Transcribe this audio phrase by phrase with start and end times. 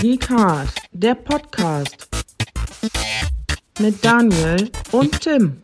[0.00, 2.08] Geekcast, der Podcast
[3.80, 5.60] mit Daniel und Tim.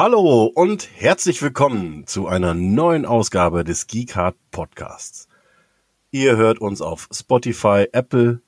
[0.00, 5.26] Hallo und herzlich willkommen zu einer neuen Ausgabe des Geekhard Podcasts.
[6.12, 8.40] Ihr hört uns auf Spotify, Apple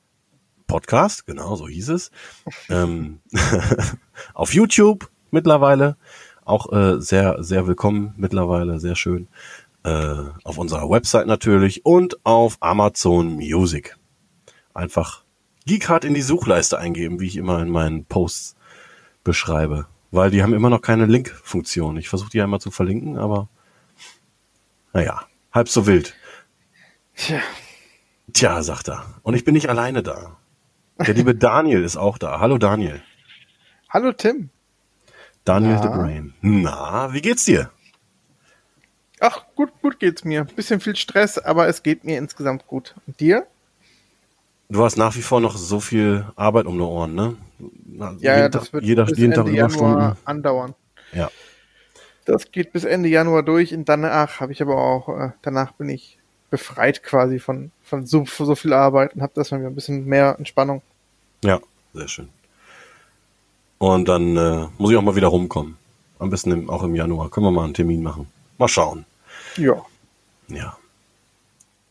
[0.69, 2.12] Podcast, genau so hieß es,
[2.69, 3.19] ähm,
[4.34, 5.97] auf YouTube mittlerweile,
[6.44, 9.27] auch äh, sehr, sehr willkommen mittlerweile, sehr schön,
[9.82, 13.97] äh, auf unserer Website natürlich und auf Amazon Music.
[14.72, 15.25] Einfach
[15.66, 18.55] Geekhard in die Suchleiste eingeben, wie ich immer in meinen Posts
[19.25, 21.97] beschreibe weil die haben immer noch keine Link-Funktion.
[21.97, 23.48] Ich versuche die ja immer zu verlinken, aber
[24.92, 25.22] naja,
[25.53, 26.14] halb so wild.
[27.14, 27.41] Tja.
[28.33, 29.05] Tja, sagt er.
[29.22, 30.36] Und ich bin nicht alleine da.
[30.98, 32.41] Der liebe Daniel ist auch da.
[32.41, 33.03] Hallo Daniel.
[33.88, 34.50] Hallo Tim.
[35.44, 35.83] Daniel Na?
[35.83, 36.34] the Brain.
[36.42, 37.70] Na, wie geht's dir?
[39.20, 40.44] Ach, gut, gut geht's mir.
[40.44, 42.94] Bisschen viel Stress, aber es geht mir insgesamt gut.
[43.06, 43.47] Und dir?
[44.69, 47.36] Du hast nach wie vor noch so viel Arbeit um die Ohren, ne?
[47.86, 50.16] Na, Ja, jeden das Tag, wird jeder, bis jeden Tag Ende Januar Überstunden.
[50.27, 50.75] andauern.
[51.12, 51.30] Ja.
[52.25, 55.88] Das geht bis Ende Januar durch und danach habe ich aber auch, äh, danach bin
[55.88, 56.19] ich
[56.50, 59.75] befreit quasi von, von so, von so viel Arbeit und habe das mal wieder ein
[59.75, 60.83] bisschen mehr Entspannung.
[61.44, 61.60] Ja,
[61.94, 62.28] sehr schön.
[63.78, 65.77] Und dann äh, muss ich auch mal wieder rumkommen.
[66.19, 67.31] Am besten im, auch im Januar.
[67.31, 68.27] Können wir mal einen Termin machen.
[68.59, 69.06] Mal schauen.
[69.56, 69.82] Ja.
[70.48, 70.77] Ja.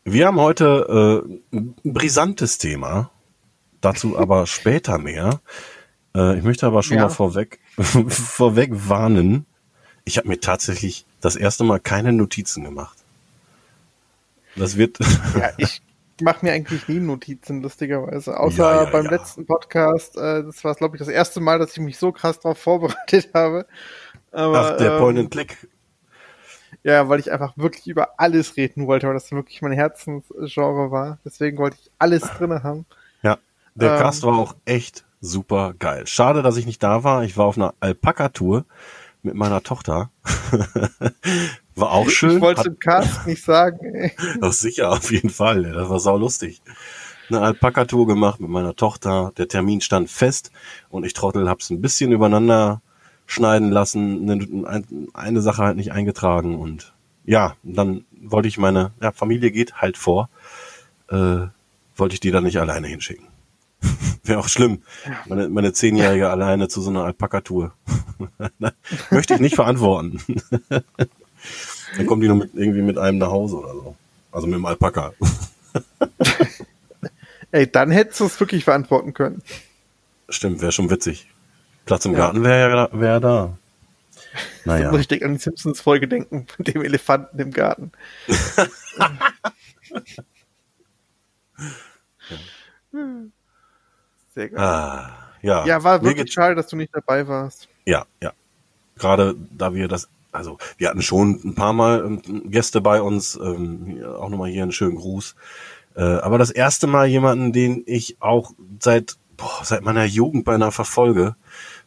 [0.04, 3.10] Wir haben heute äh, ein brisantes Thema.
[3.80, 5.40] Dazu aber später mehr.
[6.14, 7.04] Äh, ich möchte aber schon Ja.
[7.04, 9.46] mal vorweg, vorweg warnen.
[10.04, 12.98] Ich habe mir tatsächlich das erste Mal keine Notizen gemacht.
[14.56, 14.98] Das wird.
[15.36, 15.80] Ja, ich
[16.20, 18.38] mache mir eigentlich nie Notizen, lustigerweise.
[18.38, 20.16] Außer Ja, ja, beim letzten Podcast.
[20.16, 23.30] Äh, das war, glaube ich, das erste Mal, dass ich mich so krass darauf vorbereitet
[23.34, 23.66] habe.
[24.32, 25.56] Aber, Ach, der ähm, Point and Click.
[26.82, 31.18] Ja, weil ich einfach wirklich über alles reden wollte, weil das wirklich mein Herzensgenre war.
[31.24, 32.86] Deswegen wollte ich alles drinne haben.
[33.74, 33.98] Der Ähm.
[33.98, 36.06] Cast war auch echt super geil.
[36.06, 37.24] Schade, dass ich nicht da war.
[37.24, 38.64] Ich war auf einer Alpaka-Tour
[39.22, 40.10] mit meiner Tochter.
[41.74, 42.36] war auch schön.
[42.36, 44.12] ich wollte Hat- im Cast nicht sagen, ey.
[44.40, 45.62] Ach, sicher, auf jeden Fall.
[45.72, 46.62] Das war sau lustig.
[47.28, 49.32] Eine Alpaka-Tour gemacht mit meiner Tochter.
[49.38, 50.50] Der Termin stand fest
[50.88, 52.80] und ich Trottel hab's ein bisschen übereinander
[53.26, 54.28] schneiden lassen.
[54.28, 56.92] Eine, ein- eine Sache halt nicht eingetragen und
[57.24, 60.28] ja, dann wollte ich meine, ja, Familie geht halt vor,
[61.10, 61.46] äh,
[61.94, 63.26] wollte ich die dann nicht alleine hinschicken.
[64.24, 64.82] Wäre auch schlimm.
[65.26, 67.72] Meine, meine Zehnjährige alleine zu so einer Alpaka-Tour.
[69.10, 70.20] Möchte ich nicht verantworten.
[71.96, 73.96] dann kommt die nur mit, irgendwie mit einem nach Hause oder so.
[74.32, 75.12] Also mit dem Alpaka.
[77.50, 79.42] Ey, dann hättest du es wirklich verantworten können.
[80.28, 81.28] Stimmt, wäre schon witzig.
[81.86, 82.18] Platz im Ja.
[82.18, 83.56] Garten wäre ja wär da.
[84.64, 84.92] Naja.
[84.92, 87.90] muss ich direkt an die Simpsons-Folge denken, mit dem Elefanten im Garten.
[94.34, 94.60] Sehr geil.
[94.60, 95.10] Ah,
[95.42, 95.66] ja.
[95.66, 97.68] ja, war wirklich schade, dass du nicht dabei warst.
[97.84, 98.32] Ja, ja.
[98.96, 103.36] Gerade da wir das, also wir hatten schon ein paar Mal ähm, Gäste bei uns,
[103.36, 105.34] ähm, auch nochmal hier einen schönen Gruß.
[105.96, 110.72] Äh, aber das erste Mal jemanden, den ich auch seit, boah, seit meiner Jugend beinahe
[110.72, 111.34] verfolge,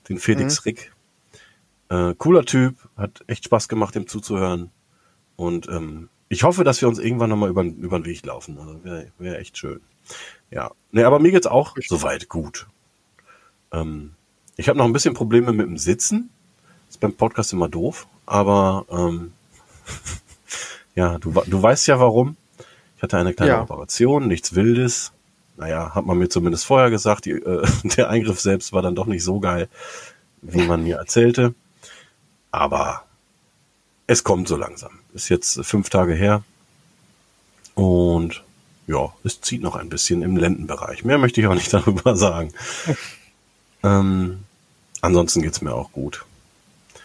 [0.10, 0.92] den Felix Rick.
[1.90, 4.72] Äh, cooler Typ, hat echt Spaß gemacht, dem zuzuhören.
[5.36, 8.58] Und ähm, ich hoffe, dass wir uns irgendwann nochmal über, über den Weg laufen.
[8.58, 9.82] Also wäre wär echt schön.
[10.54, 10.72] Ja.
[10.92, 12.68] Nee, aber mir geht's auch soweit gut.
[13.72, 14.14] Ähm,
[14.56, 16.30] ich habe noch ein bisschen Probleme mit dem Sitzen.
[16.90, 19.34] Ist beim Podcast immer doof, aber ähm,
[20.96, 22.38] ja, du, du weißt ja warum.
[22.98, 23.62] Ich hatte eine kleine Ja.
[23.64, 25.12] Operation, nichts Wildes.
[25.58, 27.26] Naja, hat man mir zumindest vorher gesagt.
[27.26, 29.70] Die, äh, der Eingriff selbst war dann doch nicht so geil,
[30.42, 31.56] wie man mir erzählte.
[32.52, 33.04] Aber
[34.06, 35.00] es kommt so langsam.
[35.14, 36.44] Ist jetzt fünf Tage her.
[37.74, 38.44] Und
[38.88, 41.04] ja, es zieht noch ein bisschen im Lendenbereich.
[41.06, 42.54] Mehr möchte ich auch nicht darüber sagen.
[43.84, 44.40] ähm,
[45.02, 46.26] ansonsten geht's mir auch gut.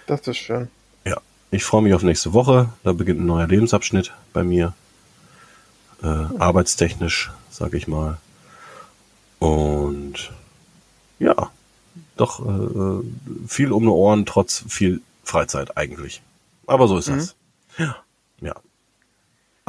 [0.06, 0.68] Das ist schön.
[1.04, 1.18] Ja,
[1.50, 2.70] ich freue mich auf nächste Woche.
[2.84, 4.74] Da beginnt ein neuer Lebensabschnitt bei mir.
[6.02, 8.18] Äh, arbeitstechnisch, sag ich mal.
[9.38, 10.30] Und
[11.18, 11.50] ja,
[12.16, 13.02] doch äh,
[13.46, 16.22] viel um die Ohren, trotz viel Freizeit eigentlich.
[16.66, 17.16] Aber so ist Mhm.
[17.16, 17.34] das.
[17.78, 17.96] Ja.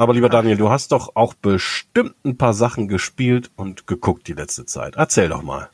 [0.00, 4.32] Aber lieber Daniel, du hast doch auch bestimmt ein paar Sachen gespielt und geguckt die
[4.32, 4.96] letzte Zeit.
[4.96, 5.68] Erzähl doch mal.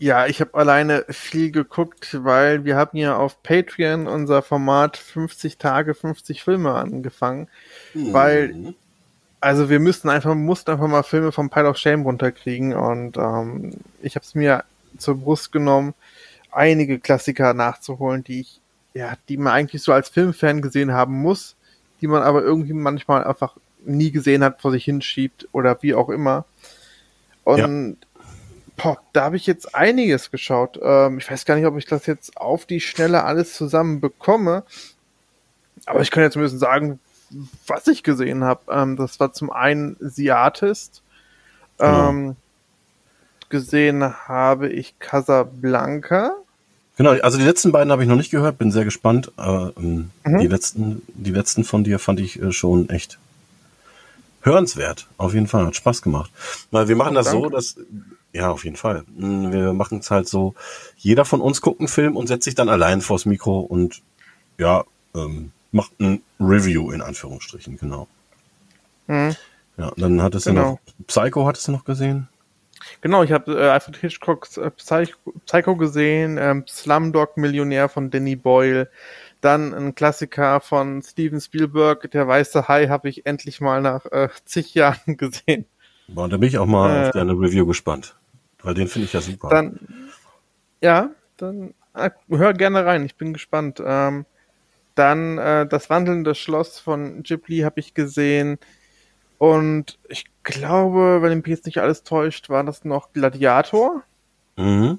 [0.00, 5.56] Ja, ich habe alleine viel geguckt, weil wir haben ja auf Patreon unser Format 50
[5.56, 7.46] Tage, 50 Filme angefangen,
[7.94, 8.12] mhm.
[8.12, 8.74] weil
[9.40, 13.70] also wir müssten einfach, mussten einfach mal Filme vom Pile of Shame runterkriegen und ähm,
[14.02, 14.64] ich habe es mir
[14.98, 15.94] zur Brust genommen,
[16.50, 18.60] einige Klassiker nachzuholen, die ich,
[18.94, 21.54] ja, die man eigentlich so als Filmfan gesehen haben muss,
[22.00, 26.08] die man aber irgendwie manchmal einfach nie gesehen hat, vor sich hinschiebt oder wie auch
[26.08, 26.44] immer.
[27.44, 27.58] Und
[27.98, 28.16] ja.
[28.76, 30.78] boah, da habe ich jetzt einiges geschaut.
[30.82, 34.64] Ähm, ich weiß gar nicht, ob ich das jetzt auf die Schnelle alles zusammen bekomme.
[35.86, 36.98] Aber ich kann jetzt zumindest sagen,
[37.66, 38.60] was ich gesehen habe.
[38.70, 41.02] Ähm, das war zum einen The Artist.
[41.78, 42.08] Genau.
[42.08, 42.36] Ähm,
[43.48, 46.36] gesehen habe ich Casablanca.
[46.96, 49.32] Genau, also die letzten beiden habe ich noch nicht gehört, bin sehr gespannt.
[49.36, 50.38] Aber ähm, mhm.
[50.38, 53.18] die letzten, die letzten von dir fand ich äh, schon echt
[54.42, 55.06] hörenswert.
[55.16, 56.30] Auf jeden Fall, hat Spaß gemacht.
[56.70, 57.42] Weil wir machen oh, das danke.
[57.42, 57.76] so, dass
[58.32, 59.04] ja, auf jeden Fall.
[59.16, 60.54] Mm, wir machen es halt so,
[60.96, 64.02] jeder von uns guckt einen Film und setzt sich dann allein vors Mikro und
[64.58, 68.08] ja, ähm, macht ein Review in Anführungsstrichen, genau.
[69.06, 69.36] Mhm.
[69.76, 70.62] Ja, dann hattest genau.
[70.62, 72.28] du noch Psycho hattest du noch gesehen?
[73.00, 78.88] Genau, ich habe äh, Alfred Hitchcocks äh, Psycho, gesehen, ähm, Slumdog Millionär von Danny Boyle,
[79.40, 84.28] dann ein Klassiker von Steven Spielberg, Der weiße Hai, habe ich endlich mal nach äh,
[84.44, 85.66] zig Jahren gesehen.
[86.08, 88.16] Boah, da bin ich auch mal äh, auf deine Review gespannt,
[88.62, 89.48] weil den finde ich ja super.
[89.48, 89.78] Dann,
[90.80, 93.82] ja, dann äh, hör gerne rein, ich bin gespannt.
[93.84, 94.26] Ähm,
[94.94, 98.58] dann äh, das wandelnde Schloss von Ghibli habe ich gesehen.
[99.38, 104.02] Und ich glaube, wenn mich jetzt nicht alles täuscht, war das noch Gladiator.
[104.56, 104.98] Mhm.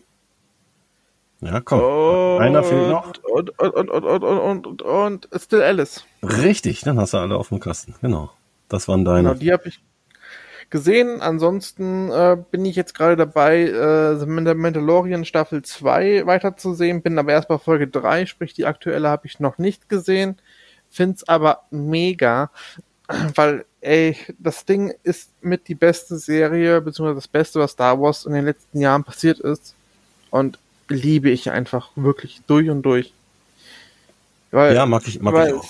[1.41, 1.79] Ja, komm.
[1.79, 3.13] Und, Einer fehlt noch.
[3.23, 6.05] Und, und, und, und, und, und, und Still Alice.
[6.23, 7.95] Richtig, dann hast du alle auf dem Kasten.
[8.01, 8.31] Genau.
[8.67, 9.29] Das waren deine.
[9.29, 9.81] Genau, die habe ich
[10.69, 11.21] gesehen.
[11.21, 17.33] Ansonsten äh, bin ich jetzt gerade dabei, äh, The Mandalorian Staffel 2 weiterzusehen, bin aber
[17.33, 20.37] erst bei Folge 3, sprich die aktuelle habe ich noch nicht gesehen.
[20.89, 22.51] Find's aber mega,
[23.35, 28.25] weil, ey, das Ding ist mit die beste Serie, beziehungsweise das Beste, was Star Wars
[28.25, 29.75] in den letzten Jahren passiert ist.
[30.31, 30.59] Und
[30.89, 33.13] liebe ich einfach wirklich durch und durch.
[34.51, 35.65] Weil, ja, mag ich, mag ich auch.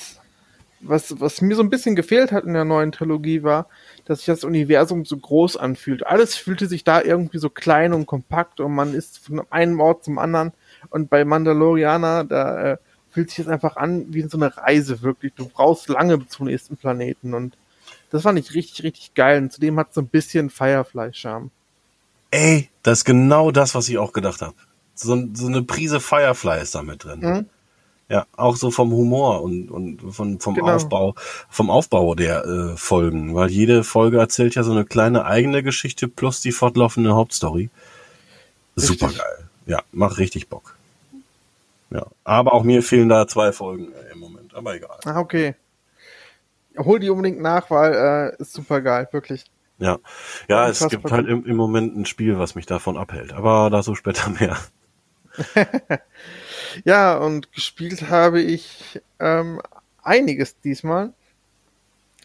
[0.81, 3.67] Was, was mir so ein bisschen gefehlt hat in der neuen Trilogie war,
[4.05, 6.05] dass sich das Universum so groß anfühlt.
[6.05, 10.03] Alles fühlte sich da irgendwie so klein und kompakt und man ist von einem Ort
[10.03, 10.51] zum anderen.
[10.91, 12.77] Und bei Mandalorianer, da äh,
[13.15, 15.31] fühlt sich das einfach an wie so eine Reise wirklich.
[15.35, 17.56] Du brauchst lange zum nächsten Planeten und
[18.12, 19.41] das fand ich richtig, richtig geil.
[19.41, 21.50] Und zudem hat es so ein bisschen Firefly-Charme.
[22.31, 24.53] Ey, das ist genau das, was ich auch gedacht habe.
[24.95, 27.19] So, so eine Prise Firefly ist da mit drin.
[27.21, 27.45] Mhm.
[28.09, 30.75] Ja, auch so vom Humor und, und von, vom genau.
[30.75, 31.15] Aufbau,
[31.50, 36.09] vom Aufbau der äh, Folgen, weil jede Folge erzählt ja so eine kleine eigene Geschichte
[36.09, 37.69] plus die fortlaufende Hauptstory.
[38.75, 39.50] Super geil.
[39.68, 40.75] Ja, macht richtig Bock.
[41.95, 45.00] Ja, aber auch mir fehlen da zwei Folgen äh, im Moment, aber egal.
[45.06, 45.56] Ah, okay.
[46.77, 49.45] Hol die unbedingt nach, weil äh, ist super geil, wirklich.
[49.78, 49.99] Ja,
[50.49, 53.95] ja, es gibt halt im, im Moment ein Spiel, was mich davon abhält, aber dazu
[53.95, 54.57] später mehr.
[56.83, 59.61] Ja, und gespielt habe ich ähm,
[60.04, 61.14] einiges diesmal.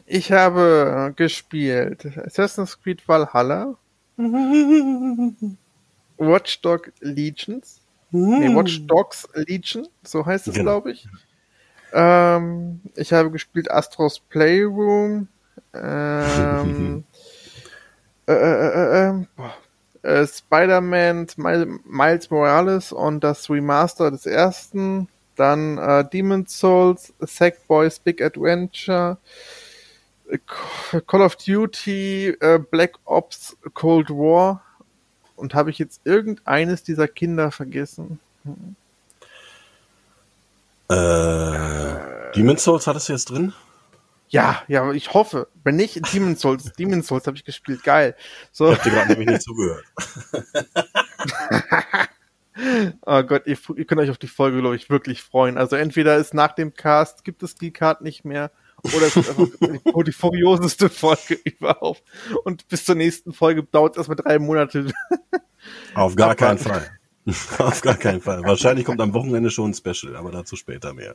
[0.07, 3.77] Ich habe gespielt Assassin's Creed Valhalla,
[6.17, 7.80] Watchdog Legions,
[8.11, 10.81] nee, Watch Dogs Legion, so heißt es, genau.
[10.81, 11.09] glaube ich.
[11.93, 15.29] Ähm, ich habe gespielt Astros Playroom,
[15.75, 17.05] ähm,
[18.27, 19.25] äh, äh, äh, äh
[20.03, 28.23] äh, Spider-Man Miles Morales und das Remaster des ersten, dann äh, Demon's Souls, Sackboys Big
[28.23, 29.19] Adventure,
[30.31, 30.39] äh,
[31.07, 34.63] Call of Duty, äh, Black Ops Cold War
[35.41, 38.21] und habe ich jetzt irgendeines dieser Kinder vergessen?
[38.45, 38.77] Hm.
[40.91, 43.53] Äh, Demon's Souls hattest du jetzt drin?
[44.29, 45.49] Ja, ja, ich hoffe.
[45.65, 47.83] Wenn nicht, Demon's Souls, Demon's Souls habe ich gespielt.
[47.83, 48.17] Geil.
[48.53, 48.71] So.
[48.71, 49.85] Ich hab dir gerade nämlich nicht zugehört.
[53.07, 55.59] oh Gott, ihr, ihr, könnt euch auf die Folge, glaube ich, wirklich freuen.
[55.59, 58.51] Also entweder ist nach dem Cast, gibt es die Card nicht mehr,
[58.83, 62.03] oder es ist einfach die, furioseste Folge überhaupt.
[62.45, 64.93] Und bis zur nächsten Folge dauert es erstmal drei Monate.
[65.95, 66.91] Auf gar keinen Fall.
[67.59, 68.43] auf gar keinen Fall.
[68.45, 71.15] Wahrscheinlich kommt am Wochenende schon ein Special, aber dazu später mehr.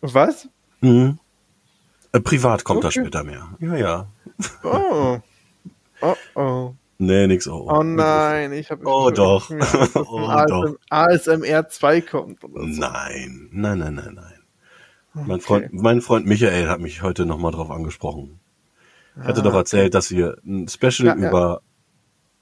[0.00, 0.48] Was?
[0.80, 1.18] Mhm.
[2.12, 2.94] Äh, privat kommt okay.
[2.94, 3.48] da später mehr.
[3.58, 4.06] Ja, ja.
[4.62, 5.18] Oh.
[6.00, 6.74] Oh, oh.
[6.98, 7.48] Nee, nix.
[7.48, 9.50] Oh, oh nein, ich habe Oh doch.
[9.94, 10.76] oh, ASM, doch.
[10.90, 12.40] ASMR 2 kommt.
[12.40, 12.48] So.
[12.52, 14.33] Nein, nein, nein, nein, nein.
[15.14, 18.40] Mein Freund, mein Freund Michael hat mich heute nochmal drauf angesprochen.
[19.16, 21.28] Ich hatte Ah, doch erzählt, dass wir ein Special Ja, ja.
[21.28, 21.62] über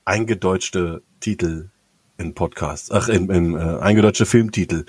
[0.07, 1.69] eingedeutschte Titel
[2.17, 4.87] in Podcasts, ach, in, in äh, eingedeutschte Filmtitel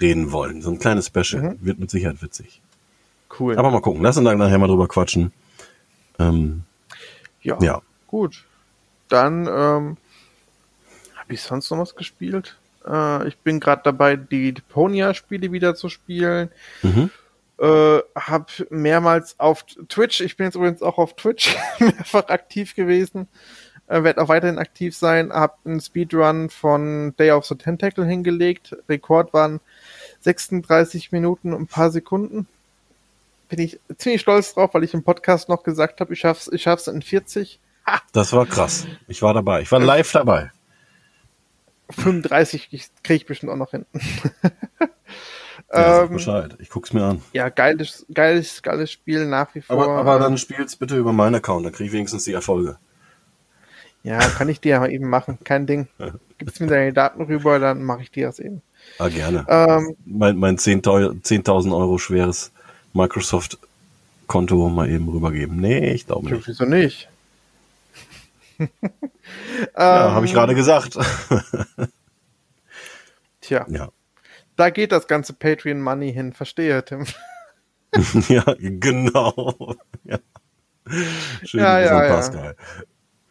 [0.00, 0.62] reden wollen.
[0.62, 1.56] So ein kleines Special.
[1.60, 2.60] Wird mit Sicherheit witzig.
[3.38, 3.58] Cool.
[3.58, 4.02] Aber mal gucken.
[4.02, 5.32] Lass uns dann nachher mal drüber quatschen.
[6.18, 6.62] Ähm,
[7.42, 7.58] ja.
[7.60, 7.82] ja.
[8.06, 8.44] Gut.
[9.08, 9.96] Dann ähm,
[11.16, 12.56] habe ich sonst noch was gespielt.
[12.86, 16.50] Äh, ich bin gerade dabei, die Deponia-Spiele wieder zu spielen.
[16.82, 17.10] Mhm.
[17.58, 23.28] Äh, hab mehrmals auf Twitch, ich bin jetzt übrigens auch auf Twitch mehrfach aktiv gewesen.
[23.86, 25.32] Äh, werde auch weiterhin aktiv sein.
[25.32, 28.76] Hab einen Speedrun von Day of the Tentacle hingelegt.
[28.88, 29.60] Rekord waren
[30.20, 32.48] 36 Minuten und ein paar Sekunden.
[33.48, 36.62] Bin ich ziemlich stolz drauf, weil ich im Podcast noch gesagt habe, ich schaff's, ich
[36.62, 37.60] schaff's in 40.
[38.12, 38.86] Das war krass.
[39.06, 39.60] Ich war dabei.
[39.60, 40.50] Ich war live dabei.
[41.90, 42.70] 35
[43.02, 43.84] kriege ich bestimmt auch noch hin.
[45.74, 46.56] Ja, ähm, Bescheid.
[46.58, 47.22] Ich guck's mir an.
[47.32, 49.82] ja, geiles, geiles, geiles Spiel nach wie vor.
[49.82, 51.66] Aber, aber dann spiel's bitte über meinen Account.
[51.66, 52.78] Dann krieg ich wenigstens die Erfolge.
[54.02, 55.88] Ja, kann ich dir mal eben machen, kein Ding.
[56.38, 58.60] Gibst mir deine Daten rüber, dann mache ich dir das eben.
[58.98, 59.46] Ah, gerne.
[59.48, 62.52] Ähm, mein mein 10.000 10.000 Euro schweres
[62.92, 65.56] Microsoft-Konto mal eben rübergeben.
[65.56, 66.46] Nee, ich glaube nicht.
[66.46, 67.08] wieso nicht?
[69.76, 70.96] Ja, Ähm, habe ich gerade gesagt.
[73.40, 73.88] Tja, ja.
[74.56, 77.06] Da geht das ganze Patreon Money hin, verstehe, Tim.
[78.28, 79.76] ja, genau.
[80.04, 80.18] ja.
[81.44, 82.14] Schön, Ja, Gruß ja, an ja.
[82.14, 82.56] Pascal.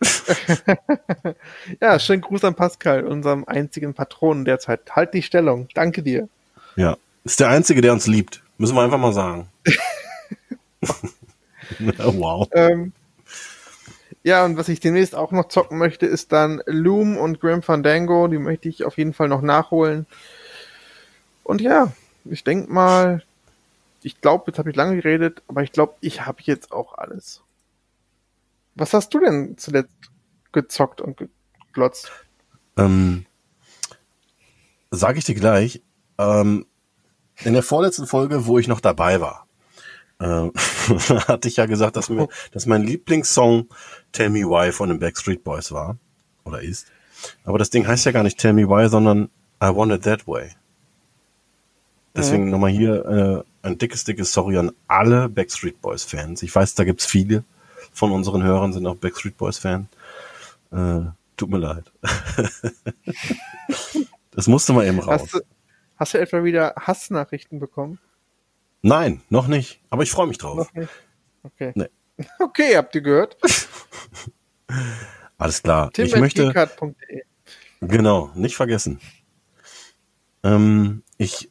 [1.82, 4.96] Ja, schönen Gruß an Pascal, unserem einzigen Patronen derzeit.
[4.96, 5.68] Halt die Stellung.
[5.74, 6.28] Danke dir.
[6.76, 8.44] Ja, ist der Einzige, der uns liebt.
[8.58, 9.48] Müssen wir einfach mal sagen.
[11.80, 12.48] wow.
[12.52, 12.94] Ähm,
[14.24, 18.28] ja, und was ich demnächst auch noch zocken möchte, ist dann Loom und Grim Fandango.
[18.28, 20.06] Die möchte ich auf jeden Fall noch nachholen.
[21.44, 21.92] Und ja,
[22.26, 23.24] ich denke mal,
[24.02, 27.42] ich glaube, jetzt habe ich lange geredet, aber ich glaube, ich habe jetzt auch alles.
[28.76, 29.94] Was hast du denn zuletzt
[30.52, 31.18] gezockt und
[31.68, 32.12] geglotzt?
[32.78, 33.26] Ähm,
[34.92, 35.82] sag ich dir gleich.
[36.18, 36.66] Ähm,
[37.44, 39.48] in der vorletzten Folge, wo ich noch dabei war,
[40.20, 40.26] äh,
[41.28, 43.68] hatte ich ja gesagt, dass, mir, dass mein Lieblingssong
[44.12, 45.98] Tell Me Why von den Backstreet Boys war.
[46.46, 46.88] Oder ist.
[47.46, 49.30] Aber das Ding heißt ja gar nicht Tell Me Why, sondern
[49.62, 50.52] I Want It That Way.
[52.16, 56.44] Deswegen nochmal hier äh, ein dickes, dickes Sorry an alle Backstreet Boys Fans.
[56.44, 57.44] Ich weiß, da gibt's viele
[57.94, 59.88] von unseren Hörern sind auch Backstreet Boys Fan.
[60.72, 61.02] Äh,
[61.38, 61.92] tut mir leid.
[64.32, 65.22] das musste mal eben raus.
[65.22, 65.40] Hast du,
[65.98, 68.00] hast du etwa wieder Hassnachrichten bekommen?
[68.82, 69.80] Nein, noch nicht.
[69.90, 70.70] Aber ich freue mich drauf.
[71.44, 71.72] Okay.
[71.76, 71.88] Nee.
[72.40, 73.38] Okay, habt ihr gehört?
[75.40, 75.90] Alles klar.
[75.92, 76.54] Tim ich möchte,
[77.82, 79.00] genau, nicht vergessen.
[80.44, 81.50] Ähm, ich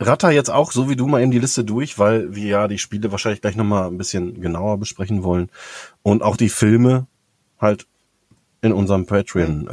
[0.00, 2.78] ratter jetzt auch, so wie du, mal eben die Liste durch, weil wir ja die
[2.78, 5.50] Spiele wahrscheinlich gleich nochmal ein bisschen genauer besprechen wollen.
[6.02, 7.06] Und auch die Filme
[7.60, 7.86] halt
[8.60, 9.68] in unserem Patreon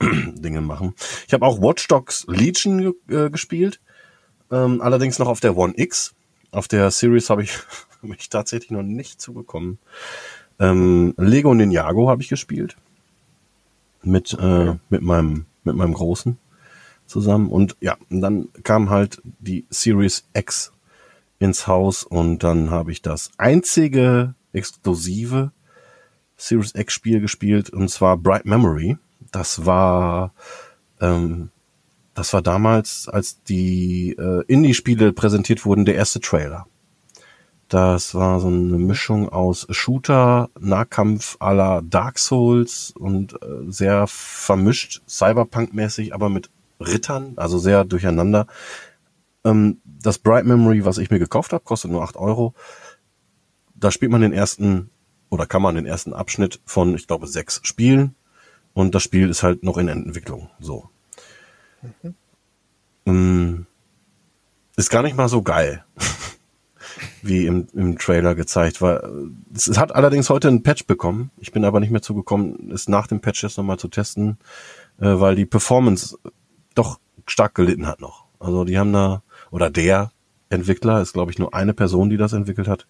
[0.00, 0.94] ähm, Dinge machen.
[1.26, 3.80] Ich habe auch Watch Dogs Legion äh, gespielt.
[4.50, 6.14] Ähm, allerdings noch auf der One X.
[6.50, 7.58] Auf der Series habe ich
[8.02, 9.78] mich tatsächlich noch nicht zugekommen.
[10.60, 12.76] Ähm, Lego Ninjago habe ich gespielt.
[14.02, 16.38] Mit, äh, mit meinem, mit meinem Großen
[17.08, 17.48] zusammen.
[17.48, 20.72] Und ja, und dann kam halt die Series X
[21.38, 25.52] ins Haus und dann habe ich das einzige exklusive
[26.36, 28.96] Series X Spiel gespielt und zwar Bright Memory.
[29.32, 30.32] Das war,
[31.00, 31.50] ähm,
[32.14, 36.66] das war damals, als die äh, Indie-Spiele präsentiert wurden, der erste Trailer.
[37.68, 44.06] Das war so eine Mischung aus Shooter, Nahkampf à la Dark Souls und äh, sehr
[44.06, 46.48] vermischt, Cyberpunk-mäßig, aber mit
[46.80, 48.46] Rittern, also sehr durcheinander.
[49.44, 52.54] Ähm, das Bright Memory, was ich mir gekauft habe, kostet nur 8 Euro.
[53.74, 54.90] Da spielt man den ersten
[55.30, 58.14] oder kann man den ersten Abschnitt von, ich glaube, sechs Spielen.
[58.72, 60.50] Und das Spiel ist halt noch in Entwicklung.
[60.60, 60.88] So.
[63.06, 63.66] Ähm,
[64.76, 65.84] ist gar nicht mal so geil,
[67.22, 69.10] wie im, im Trailer gezeigt war.
[69.54, 71.30] Es hat allerdings heute einen Patch bekommen.
[71.38, 74.38] Ich bin aber nicht mehr zugekommen, es nach dem Patch jetzt nochmal zu testen,
[75.00, 76.16] äh, weil die Performance
[76.78, 78.24] doch stark gelitten hat noch.
[78.38, 80.12] Also die haben da, oder der
[80.50, 82.86] Entwickler ist, glaube ich, nur eine Person, die das entwickelt hat.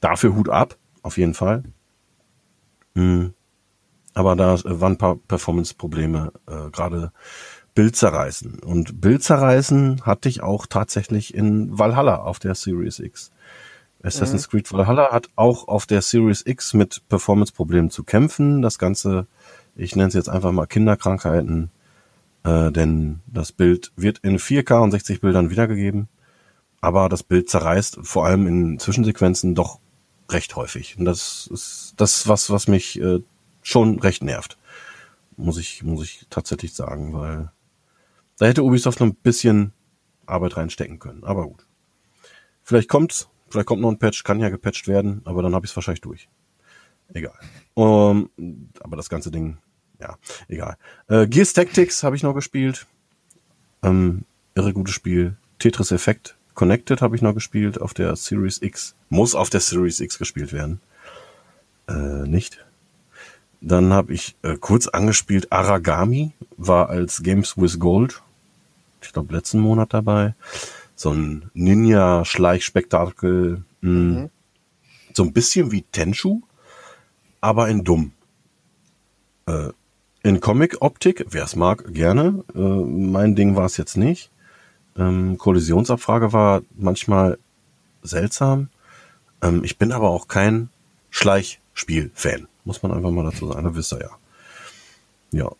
[0.00, 1.64] Dafür Hut ab, auf jeden Fall.
[2.94, 3.34] Hm.
[4.14, 7.12] Aber da waren ein paar Performance-Probleme, äh, gerade
[7.74, 8.58] Bild zerreißen.
[8.60, 13.30] Und Bild zerreißen hatte ich auch tatsächlich in Valhalla auf der Series X.
[14.02, 18.60] Assassin's Creed Valhalla hat auch auf der Series X mit Performance-Problemen zu kämpfen.
[18.60, 19.26] Das Ganze,
[19.76, 21.70] ich nenne es jetzt einfach mal Kinderkrankheiten,
[22.44, 26.08] äh, denn das Bild wird in 4K und 60 Bildern wiedergegeben.
[26.80, 29.78] aber das Bild zerreißt, vor allem in Zwischensequenzen, doch
[30.28, 30.98] recht häufig.
[30.98, 33.20] Und das ist das, was, was mich äh,
[33.62, 34.58] schon recht nervt.
[35.36, 37.52] Muss ich, muss ich tatsächlich sagen, weil
[38.38, 39.72] da hätte Ubisoft noch ein bisschen
[40.26, 41.24] Arbeit reinstecken können.
[41.24, 41.66] Aber gut.
[42.64, 45.70] Vielleicht kommt's, vielleicht kommt noch ein Patch, kann ja gepatcht werden, aber dann habe ich
[45.70, 46.28] es wahrscheinlich durch.
[47.14, 47.38] Egal.
[47.74, 48.30] Um,
[48.80, 49.58] aber das ganze Ding,
[50.02, 50.16] ja,
[50.48, 50.76] egal.
[51.08, 52.86] Äh, Gears Tactics habe ich noch gespielt.
[53.82, 55.36] Ähm, irre gutes Spiel.
[55.58, 58.94] Tetris Effect Connected habe ich noch gespielt auf der Series X.
[59.08, 60.80] Muss auf der Series X gespielt werden.
[61.88, 62.64] Äh, nicht.
[63.60, 68.20] Dann habe ich äh, kurz angespielt Aragami, war als Games with Gold,
[69.00, 70.34] ich glaube letzten Monat dabei.
[70.96, 73.62] So ein Ninja-Schleichspektakel.
[73.82, 74.10] Hm.
[74.10, 74.30] Mhm.
[75.14, 76.42] So ein bisschen wie Tenshu,
[77.40, 78.12] aber in dumm.
[79.46, 79.68] Äh,
[80.22, 82.44] in Comic-Optik, wer es mag, gerne.
[82.54, 84.30] Äh, mein Ding war es jetzt nicht.
[84.96, 87.38] Ähm, Kollisionsabfrage war manchmal
[88.02, 88.68] seltsam.
[89.42, 90.68] Ähm, ich bin aber auch kein
[91.10, 92.46] Schleichspiel-Fan.
[92.64, 93.64] Muss man einfach mal dazu sagen.
[93.64, 94.10] Da wisst ihr ja.
[95.32, 95.52] Ja.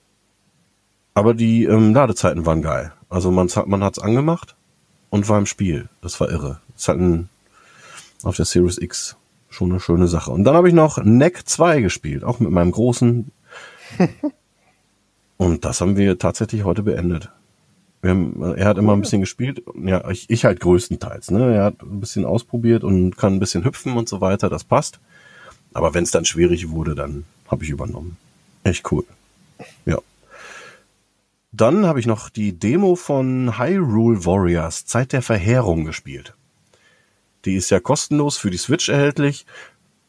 [1.14, 2.92] Aber die ähm, Ladezeiten waren geil.
[3.08, 4.54] Also man, man hat's angemacht
[5.10, 5.88] und war im Spiel.
[6.00, 6.60] Das war irre.
[6.74, 7.28] Das halt ein,
[8.22, 9.16] auf der Series X
[9.50, 10.30] schon eine schöne Sache.
[10.30, 13.30] Und dann habe ich noch Neck 2 gespielt, auch mit meinem großen.
[15.42, 17.28] und das haben wir tatsächlich heute beendet.
[18.04, 21.32] Haben, er hat immer ein bisschen gespielt, ja, ich, ich halt größtenteils.
[21.32, 21.56] Ne?
[21.56, 25.00] Er hat ein bisschen ausprobiert und kann ein bisschen hüpfen und so weiter, das passt.
[25.74, 28.18] Aber wenn es dann schwierig wurde, dann habe ich übernommen.
[28.62, 29.04] Echt cool.
[29.84, 29.98] Ja.
[31.50, 36.34] Dann habe ich noch die Demo von Hyrule Warriors Zeit der Verheerung gespielt.
[37.46, 39.44] Die ist ja kostenlos für die Switch erhältlich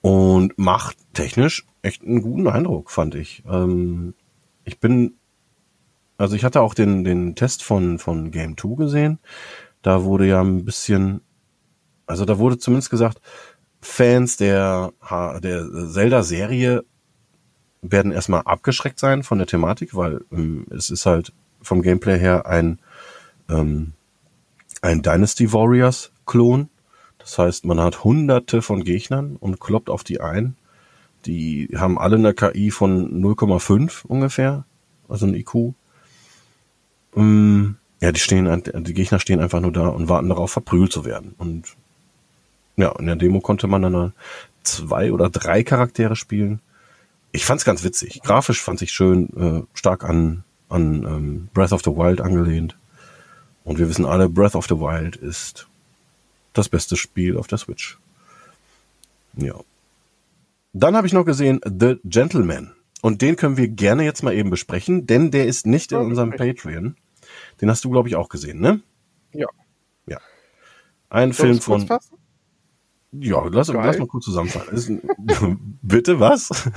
[0.01, 3.41] und macht technisch echt einen guten Eindruck, fand ich.
[3.49, 4.13] Ähm,
[4.65, 5.15] ich bin
[6.23, 9.19] also ich hatte auch den, den Test von, von Game 2 gesehen.
[9.81, 11.19] Da wurde ja ein bisschen,
[12.07, 13.19] also da wurde zumindest gesagt,
[13.81, 14.93] Fans der,
[15.43, 16.85] der Zelda-Serie
[17.81, 22.45] werden erstmal abgeschreckt sein von der Thematik, weil ähm, es ist halt vom Gameplay her
[22.45, 22.79] ein,
[23.49, 23.91] ähm,
[24.81, 26.69] ein Dynasty Warriors Klon.
[27.17, 30.55] Das heißt, man hat hunderte von Gegnern und kloppt auf die ein.
[31.25, 34.63] Die haben alle eine KI von 0,5 ungefähr,
[35.09, 35.75] also ein IQ.
[37.15, 41.05] Ähm, ja, die stehen, die Gegner stehen einfach nur da und warten darauf, verprügelt zu
[41.05, 41.35] werden.
[41.37, 41.75] Und
[42.75, 44.13] ja, in der Demo konnte man dann
[44.63, 46.59] zwei oder drei Charaktere spielen.
[47.31, 48.21] Ich fand's ganz witzig.
[48.23, 52.75] Grafisch fand ich schön, äh, stark an, an ähm, Breath of the Wild angelehnt.
[53.63, 55.67] Und wir wissen alle, Breath of the Wild ist
[56.53, 57.97] das beste Spiel auf der Switch.
[59.35, 59.55] Ja.
[60.73, 62.73] Dann habe ich noch gesehen The Gentleman.
[63.01, 66.31] Und den können wir gerne jetzt mal eben besprechen, denn der ist nicht in unserem
[66.31, 66.95] Patreon.
[67.63, 68.81] Den hast du, glaube ich, auch gesehen, ne?
[69.31, 69.47] Ja.
[70.05, 70.17] Ja.
[71.07, 71.87] Ein Film von.
[73.13, 75.01] Ja, lass, lass mal kurz zusammenfassen.
[75.81, 76.69] bitte was?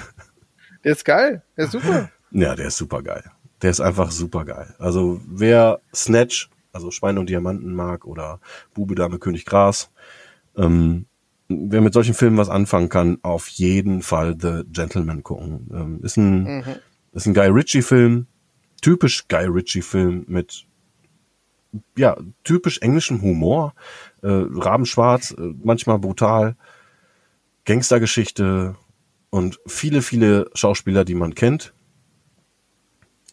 [0.85, 1.42] Der ist geil.
[1.57, 2.09] Der ist super.
[2.31, 3.25] Ja, der ist super geil.
[3.62, 4.77] Der ist einfach super geil.
[4.79, 8.38] Also wer Snatch, also Schweine und Diamanten mag oder
[8.72, 9.90] Bube, Dame, König, Gras,
[10.57, 11.07] ähm,
[11.49, 15.68] wer mit solchen Filmen was anfangen kann, auf jeden Fall The Gentleman gucken.
[15.75, 16.64] Ähm, ist ein, mhm.
[17.11, 18.29] ist ein Guy Ritchie Film,
[18.83, 20.65] typisch Guy Ritchie Film mit
[21.96, 23.74] ja, typisch englischem Humor,
[24.22, 26.57] äh, Rabenschwarz, äh, manchmal brutal,
[27.64, 28.76] Gangstergeschichte
[29.31, 31.72] und viele, viele Schauspieler, die man kennt.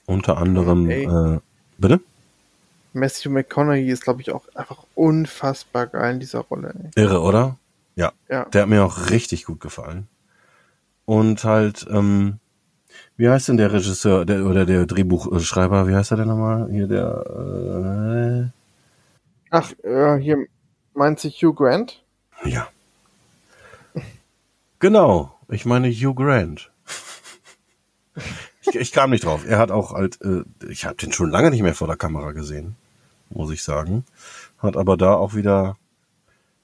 [0.05, 1.05] Unter anderem, hey.
[1.05, 1.39] äh,
[1.77, 2.01] bitte?
[2.93, 6.73] Matthew McConaughey ist, glaube ich, auch einfach unfassbar geil in dieser Rolle.
[6.95, 7.03] Ey.
[7.03, 7.57] Irre, oder?
[7.95, 8.11] Ja.
[8.29, 8.45] ja.
[8.45, 10.07] Der hat mir auch richtig gut gefallen.
[11.05, 12.39] Und halt, ähm,
[13.15, 15.87] wie heißt denn der Regisseur der, oder der Drehbuchschreiber?
[15.87, 16.69] Wie heißt er denn nochmal?
[16.71, 18.51] Hier der.
[18.51, 18.63] Äh
[19.49, 20.47] Ach, äh, hier
[20.93, 22.03] meint sich Hugh Grant?
[22.43, 22.67] Ja.
[24.79, 26.71] Genau, ich meine Hugh Grant.
[28.61, 29.45] ich, ich, kam nicht drauf.
[29.47, 32.31] Er hat auch halt, äh, ich habe den schon lange nicht mehr vor der Kamera
[32.31, 32.75] gesehen,
[33.29, 34.05] muss ich sagen.
[34.57, 35.77] Hat aber da auch wieder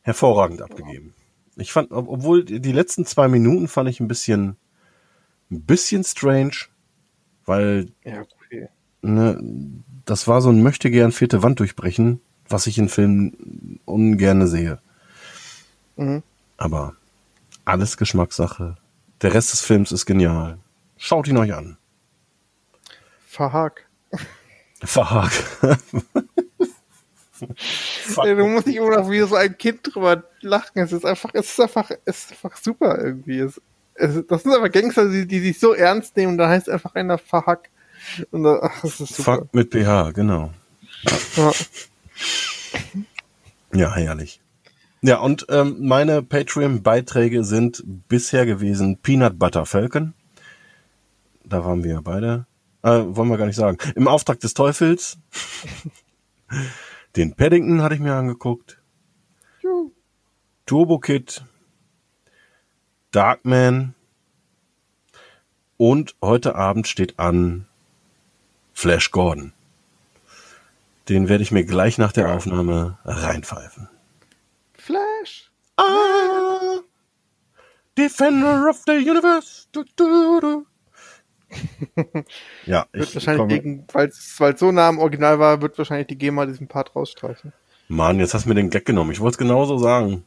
[0.01, 1.13] hervorragend abgegeben.
[1.55, 4.55] Ich fand, obwohl die letzten zwei Minuten fand ich ein bisschen
[5.51, 6.53] ein bisschen strange,
[7.45, 8.69] weil ja, okay.
[9.01, 9.39] ne,
[10.05, 14.79] das war so ein möchte gern vierte Wand durchbrechen, was ich in Filmen ungerne sehe.
[15.95, 16.23] Mhm.
[16.57, 16.95] Aber
[17.65, 18.77] alles Geschmackssache.
[19.21, 20.59] Der Rest des Films ist genial.
[20.97, 21.77] Schaut ihn euch an.
[23.27, 23.85] Verhag.
[24.81, 25.31] Verhag.
[28.23, 30.79] Ey, du musst nicht immer noch wie so ein Kind drüber lachen.
[30.79, 33.39] Es ist einfach, es ist einfach, es ist einfach super irgendwie.
[33.39, 33.61] Es,
[33.99, 37.69] das sind aber Gangster, die, die sich so ernst nehmen, da heißt einfach einer Verhack.
[38.31, 39.37] Und da, ach, das ist super.
[39.37, 40.51] Fuck mit PH, genau.
[41.35, 41.51] Ja.
[43.73, 44.41] Ja, herrlich.
[45.01, 50.13] Ja, und ähm, meine Patreon-Beiträge sind bisher gewesen Peanut Butter Falcon.
[51.43, 52.45] Da waren wir beide.
[52.81, 53.77] Äh, wollen wir gar nicht sagen.
[53.95, 55.17] Im Auftrag des Teufels.
[57.15, 58.81] Den Paddington hatte ich mir angeguckt.
[60.65, 61.43] Turbo Kid.
[63.11, 63.95] Darkman.
[65.77, 67.67] Und heute Abend steht an
[68.73, 69.53] Flash Gordon.
[71.07, 73.89] Den werde ich mir gleich nach der Aufnahme reinpfeifen.
[74.73, 75.51] Flash!
[75.77, 76.79] Ah!
[77.97, 79.67] Defender of the Universe.
[79.71, 80.65] Du, du, du.
[82.65, 86.45] ja, wird wahrscheinlich gegen, weil es so nah am Original war, wird wahrscheinlich die GEMA
[86.45, 87.53] diesen Part rausstreichen.
[87.87, 89.11] Mann, jetzt hast du mir den Gag genommen.
[89.11, 90.25] Ich wollte es genauso sagen.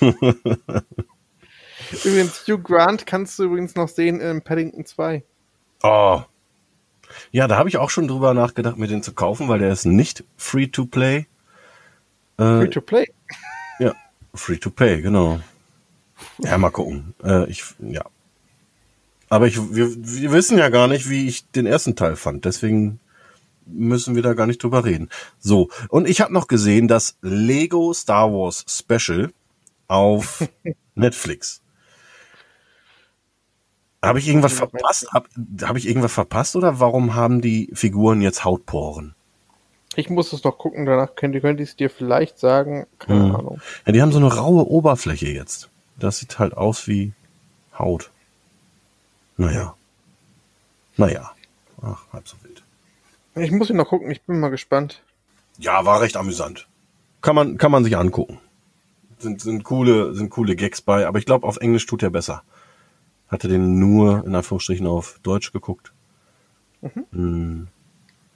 [2.04, 5.22] übrigens, Hugh Grant kannst du übrigens noch sehen in Paddington 2.
[5.82, 6.22] Oh.
[7.30, 9.86] Ja, da habe ich auch schon drüber nachgedacht, mir den zu kaufen, weil der ist
[9.86, 11.26] nicht free to play.
[12.38, 13.06] Äh, free to play?
[13.80, 13.94] Ja,
[14.34, 15.38] free to pay, genau.
[16.38, 17.14] Ja, mal gucken.
[17.22, 18.04] Äh, ich, ja.
[19.28, 22.44] Aber ich, wir, wir wissen ja gar nicht, wie ich den ersten Teil fand.
[22.44, 22.98] Deswegen
[23.66, 25.10] müssen wir da gar nicht drüber reden.
[25.38, 29.30] So, und ich habe noch gesehen das Lego Star Wars Special
[29.86, 30.48] auf
[30.94, 31.60] Netflix.
[34.02, 35.08] Habe ich irgendwas verpasst?
[35.12, 35.28] Habe
[35.62, 39.14] hab ich irgendwas verpasst oder warum haben die Figuren jetzt Hautporen?
[39.96, 42.86] Ich muss es noch gucken, danach könnte, könnte ich es dir vielleicht sagen.
[43.00, 43.36] Keine hm.
[43.36, 43.60] Ahnung.
[43.84, 45.68] Ja, die haben so eine raue Oberfläche jetzt.
[45.98, 47.12] Das sieht halt aus wie
[47.76, 48.10] Haut.
[49.36, 49.74] Naja.
[50.96, 51.32] Naja.
[51.82, 52.62] Ach, halb so wild.
[53.34, 55.02] Ich muss ihn noch gucken, ich bin mal gespannt.
[55.58, 56.68] Ja, war recht amüsant.
[57.20, 58.38] Kann man, kann man sich angucken.
[59.18, 62.42] Sind, sind coole, sind coole Gags bei, aber ich glaube, auf Englisch tut er besser.
[63.28, 65.92] Hatte den nur, in Anführungsstrichen, auf Deutsch geguckt.
[66.80, 67.04] Mhm.
[67.12, 67.68] Hm.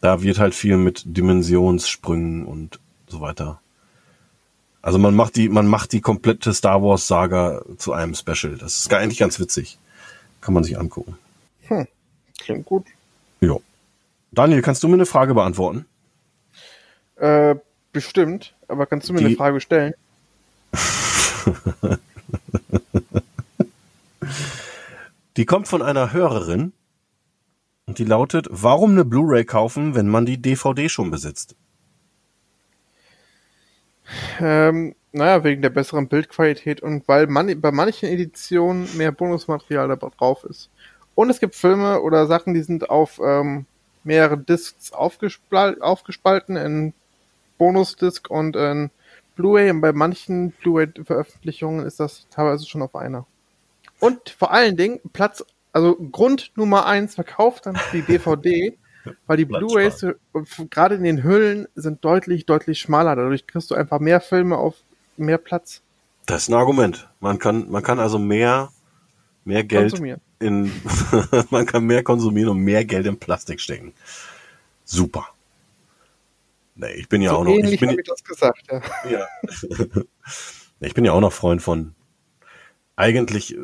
[0.00, 3.60] Da wird halt viel mit Dimensionssprüngen und so weiter.
[4.82, 8.56] Also man macht die, man macht die komplette Star Wars Saga zu einem Special.
[8.58, 9.78] Das ist eigentlich ganz witzig.
[10.40, 11.16] Kann man sich angucken.
[11.68, 11.86] Hm.
[12.38, 12.86] Klingt gut.
[13.40, 13.56] Ja.
[14.32, 15.86] Daniel, kannst du mir eine Frage beantworten?
[17.16, 17.54] Äh,
[17.92, 19.26] bestimmt, aber kannst du mir Die...
[19.26, 19.94] eine Frage stellen?
[25.36, 26.72] die kommt von einer Hörerin
[27.86, 31.56] und die lautet, warum eine Blu-ray kaufen, wenn man die DVD schon besitzt?
[34.40, 39.96] Ähm, naja, wegen der besseren Bildqualität und weil man, bei manchen Editionen mehr Bonusmaterial da
[39.96, 40.70] drauf ist.
[41.14, 43.66] Und es gibt Filme oder Sachen, die sind auf ähm,
[44.04, 46.94] mehrere Discs aufgespalten in
[47.58, 48.90] Bonus-Disc und in
[49.36, 49.70] Blu-ray.
[49.70, 53.26] Und bei manchen Blu-ray-Veröffentlichungen ist das teilweise schon auf einer.
[54.02, 58.76] Und vor allen Dingen Platz, also Grund Nummer eins verkauft dann die DVD,
[59.26, 60.06] weil die Blu-rays
[60.70, 63.16] gerade in den Hüllen sind deutlich, deutlich schmaler.
[63.16, 64.74] Dadurch kriegst du einfach mehr Filme auf
[65.16, 65.82] mehr Platz.
[66.26, 67.08] Das ist ein Argument.
[67.20, 68.70] Man kann, man kann also mehr,
[69.44, 70.72] mehr Geld konsumieren in,
[71.50, 73.94] man kann mehr konsumieren und mehr Geld in Plastik stecken.
[74.84, 75.28] Super.
[76.74, 77.52] Nee, ich bin ja so auch noch.
[77.52, 78.80] Ich bin, ich das gesagt, ja.
[79.08, 79.26] ja.
[80.80, 81.94] ich bin ja auch noch Freund von
[82.96, 83.56] eigentlich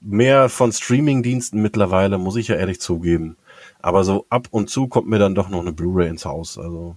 [0.00, 3.36] mehr von Streaming-Diensten mittlerweile, muss ich ja ehrlich zugeben.
[3.80, 6.58] Aber so ab und zu kommt mir dann doch noch eine Blu-ray ins Haus.
[6.58, 6.96] Also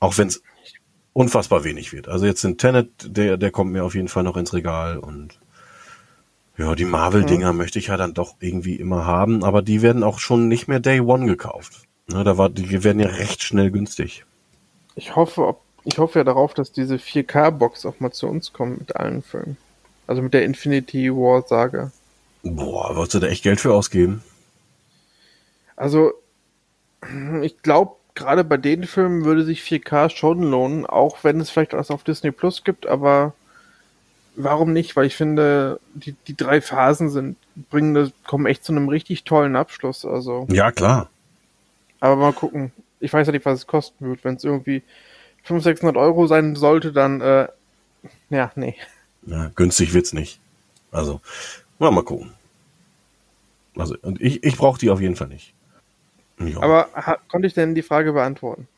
[0.00, 0.42] auch wenn es
[1.12, 2.08] unfassbar wenig wird.
[2.08, 5.38] Also jetzt sind Tenet, der, der kommt mir auf jeden Fall noch ins Regal und
[6.56, 7.58] ja, die Marvel-Dinger mhm.
[7.58, 10.80] möchte ich ja dann doch irgendwie immer haben, aber die werden auch schon nicht mehr
[10.80, 11.86] Day One gekauft.
[12.08, 14.24] Ne, da war, die werden ja recht schnell günstig.
[14.94, 18.80] Ich hoffe, ob, ich hoffe ja darauf, dass diese 4K-Box auch mal zu uns kommt
[18.80, 19.56] mit allen Filmen.
[20.12, 21.90] Also mit der Infinity War-Sage.
[22.42, 24.22] Boah, wolltest du da echt Geld für ausgeben?
[25.74, 26.12] Also,
[27.40, 31.72] ich glaube, gerade bei den Filmen würde sich 4K schon lohnen, auch wenn es vielleicht
[31.72, 33.32] was auf Disney Plus gibt, aber
[34.36, 34.96] warum nicht?
[34.96, 37.38] Weil ich finde, die, die drei Phasen sind,
[37.70, 40.04] bringen das, kommen echt zu einem richtig tollen Abschluss.
[40.04, 40.46] Also.
[40.50, 41.08] Ja, klar.
[42.00, 42.70] Aber mal gucken.
[43.00, 44.24] Ich weiß ja nicht, was es kosten wird.
[44.24, 44.82] Wenn es irgendwie
[45.44, 47.48] 500, 600 Euro sein sollte, dann, äh,
[48.28, 48.76] ja, nee.
[49.26, 50.40] Ja, günstig wird's nicht.
[50.90, 51.20] Also,
[51.78, 52.32] mal, mal gucken.
[53.76, 55.54] Also, und ich, ich brauche die auf jeden Fall nicht.
[56.38, 56.60] Ja.
[56.60, 58.68] Aber ha, konnte ich denn die Frage beantworten?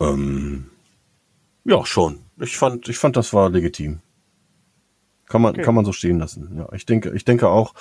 [0.00, 0.70] Ähm,
[1.64, 2.20] ja, schon.
[2.40, 4.00] Ich fand, ich fand, das war legitim.
[5.26, 5.62] Kann man, okay.
[5.62, 6.56] kann man so stehen lassen.
[6.56, 7.74] Ja, ich denke, ich denke auch,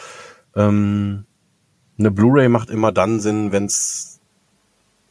[0.56, 1.26] ähm,
[1.98, 4.20] eine Blu-ray macht immer dann Sinn, wenn es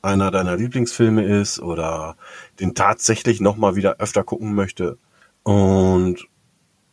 [0.02, 2.16] einer deiner Lieblingsfilme ist oder
[2.58, 4.96] den tatsächlich noch mal wieder öfter gucken möchte.
[5.42, 6.26] Und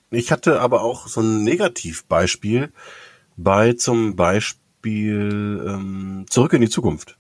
[0.10, 2.72] ich hatte aber auch so ein Negativbeispiel
[3.36, 7.18] bei zum Beispiel ähm, Zurück in die Zukunft.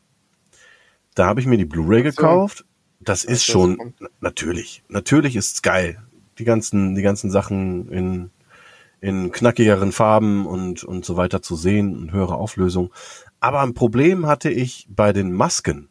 [1.15, 2.65] Da habe ich mir die Blu-ray gekauft
[2.99, 6.01] das ist schon, natürlich, natürlich ist's geil.
[6.39, 8.29] Die ganzen, die ganzen Sachen in,
[9.01, 12.91] in knackigeren Farben und, und so weiter zu sehen und höhere Auflösung.
[13.39, 15.89] Aber ein Problem hatte ich bei den Masken.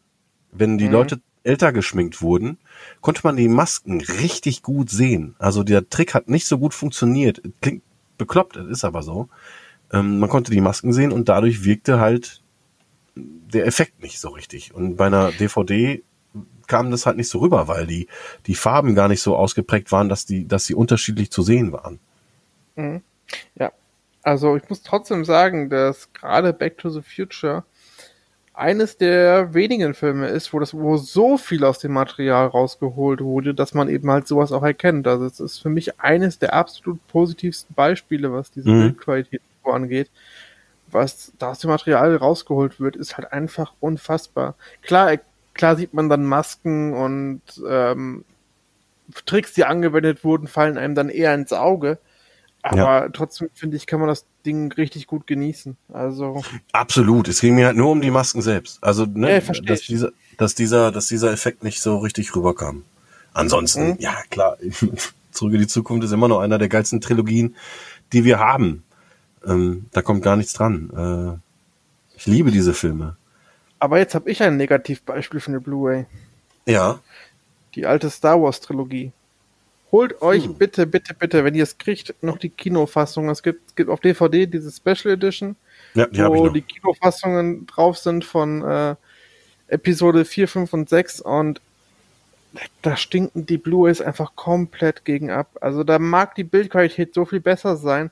[0.52, 0.92] Wenn die mhm.
[0.92, 2.58] Leute älter geschminkt wurden,
[3.00, 5.34] konnte man die Masken richtig gut sehen.
[5.38, 7.40] Also der Trick hat nicht so gut funktioniert.
[7.60, 7.82] Klingt
[8.18, 9.28] bekloppt, ist aber so.
[9.92, 12.42] Ähm, man konnte die Masken sehen und dadurch wirkte halt
[13.14, 14.74] der Effekt nicht so richtig.
[14.74, 16.02] Und bei einer DVD
[16.66, 18.08] kam das halt nicht so rüber, weil die,
[18.46, 22.00] die Farben gar nicht so ausgeprägt waren, dass die, dass sie unterschiedlich zu sehen waren.
[22.74, 23.02] Mhm.
[23.54, 23.72] Ja,
[24.22, 27.64] also ich muss trotzdem sagen, dass gerade Back to the Future
[28.56, 33.54] eines der wenigen Filme ist, wo das, wo so viel aus dem Material rausgeholt wurde,
[33.54, 35.06] dass man eben halt sowas auch erkennt.
[35.06, 38.80] Also es ist für mich eines der absolut positivsten Beispiele, was diese mhm.
[38.80, 40.10] Bildqualität angeht.
[40.90, 44.54] Was da aus dem Material rausgeholt wird, ist halt einfach unfassbar.
[44.82, 45.18] Klar,
[45.52, 48.24] klar sieht man dann Masken und ähm,
[49.26, 51.98] Tricks, die angewendet wurden, fallen einem dann eher ins Auge.
[52.68, 53.08] Aber ja.
[53.10, 55.76] trotzdem finde ich, kann man das Ding richtig gut genießen.
[55.92, 57.28] Also absolut.
[57.28, 58.82] Es ging mir halt nur um die Masken selbst.
[58.82, 62.84] Also ne, ja, dass dieser, dass dieser, dass dieser Effekt nicht so richtig rüberkam.
[63.32, 63.96] Ansonsten, mhm.
[64.00, 64.58] ja klar,
[65.36, 67.56] Zurück in die Zukunft ist immer noch einer der geilsten Trilogien,
[68.12, 68.82] die wir haben.
[69.46, 70.90] Ähm, da kommt gar nichts dran.
[72.16, 73.16] Äh, ich liebe diese Filme.
[73.78, 76.06] Aber jetzt habe ich ein Negativbeispiel für eine Blu-ray.
[76.64, 77.00] Ja.
[77.74, 79.12] Die alte Star Wars Trilogie.
[79.92, 80.54] Holt euch hm.
[80.54, 83.28] bitte, bitte, bitte, wenn ihr es kriegt, noch die Kinofassung.
[83.28, 85.56] Es gibt, es gibt auf DVD diese Special Edition,
[85.94, 88.96] ja, die wo die Kinofassungen drauf sind von äh,
[89.68, 91.60] Episode 4, 5 und 6 und
[92.82, 95.50] da stinken die Blu-rays einfach komplett gegen ab.
[95.60, 98.10] Also da mag die Bildqualität so viel besser sein.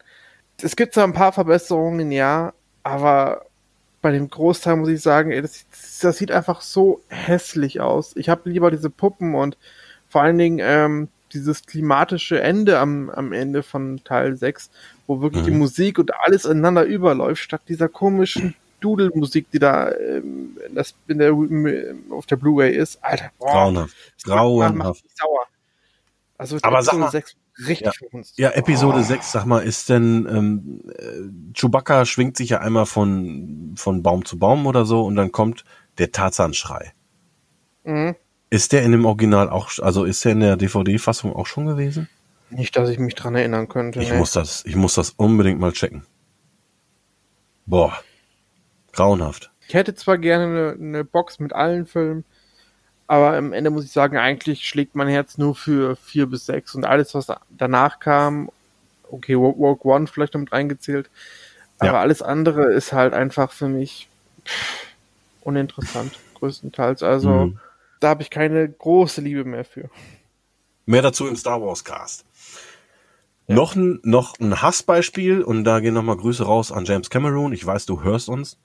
[0.61, 3.47] Es gibt zwar ein paar Verbesserungen, ja, aber
[4.03, 5.65] bei dem Großteil muss ich sagen, ey, das,
[6.03, 8.15] das sieht einfach so hässlich aus.
[8.17, 9.57] Ich habe lieber diese Puppen und
[10.09, 14.71] vor allen Dingen ähm, dieses klimatische Ende am, am Ende von Teil 6,
[15.07, 15.47] wo wirklich mhm.
[15.47, 21.19] die Musik und alles ineinander überläuft, statt dieser komischen Dudelmusik, die da ähm, das in
[21.19, 21.33] der,
[22.11, 23.03] auf der Blu-ray ist.
[23.03, 23.95] Alter, boah, grauenhaft.
[24.25, 25.05] Grauenhaft.
[25.17, 25.47] Sauer.
[26.37, 27.93] Also Aber sag mal, 6 richtig
[28.37, 29.03] ja, Ja, Episode oh.
[29.03, 34.25] 6, sag mal, ist denn ähm, äh, Chewbacca schwingt sich ja einmal von, von Baum
[34.25, 35.65] zu Baum oder so und dann kommt
[35.99, 36.93] der Tarzanschrei.
[37.85, 38.17] Mhm.
[38.55, 42.09] Ist der in dem Original auch, also ist der in der DVD-Fassung auch schon gewesen?
[42.51, 44.01] Nicht, dass ich mich dran erinnern könnte.
[44.01, 44.17] Ich nee.
[44.17, 46.07] muss das, ich muss das unbedingt mal checken.
[47.67, 47.99] Boah.
[48.93, 49.51] Grauenhaft.
[49.67, 52.25] Ich hätte zwar gerne eine, eine Box mit allen Filmen,
[53.09, 56.77] aber am Ende muss ich sagen, eigentlich schlägt mein Herz nur für vier bis sechs
[56.77, 58.51] und alles, was danach kam,
[59.11, 61.11] okay, Walk One vielleicht noch mit reingezählt,
[61.81, 62.01] aber ja.
[62.01, 64.09] alles andere ist halt einfach für mich
[65.41, 67.03] uninteressant, größtenteils.
[67.03, 67.59] Also, mhm
[68.05, 69.89] da habe ich keine große Liebe mehr für.
[70.85, 72.27] Mehr dazu im Star Wars Cast.
[73.47, 73.55] Ja.
[73.55, 77.55] Noch ein, noch ein Hassbeispiel und da gehen nochmal Grüße raus an James Cameron.
[77.55, 78.59] Ich weiß, du hörst uns.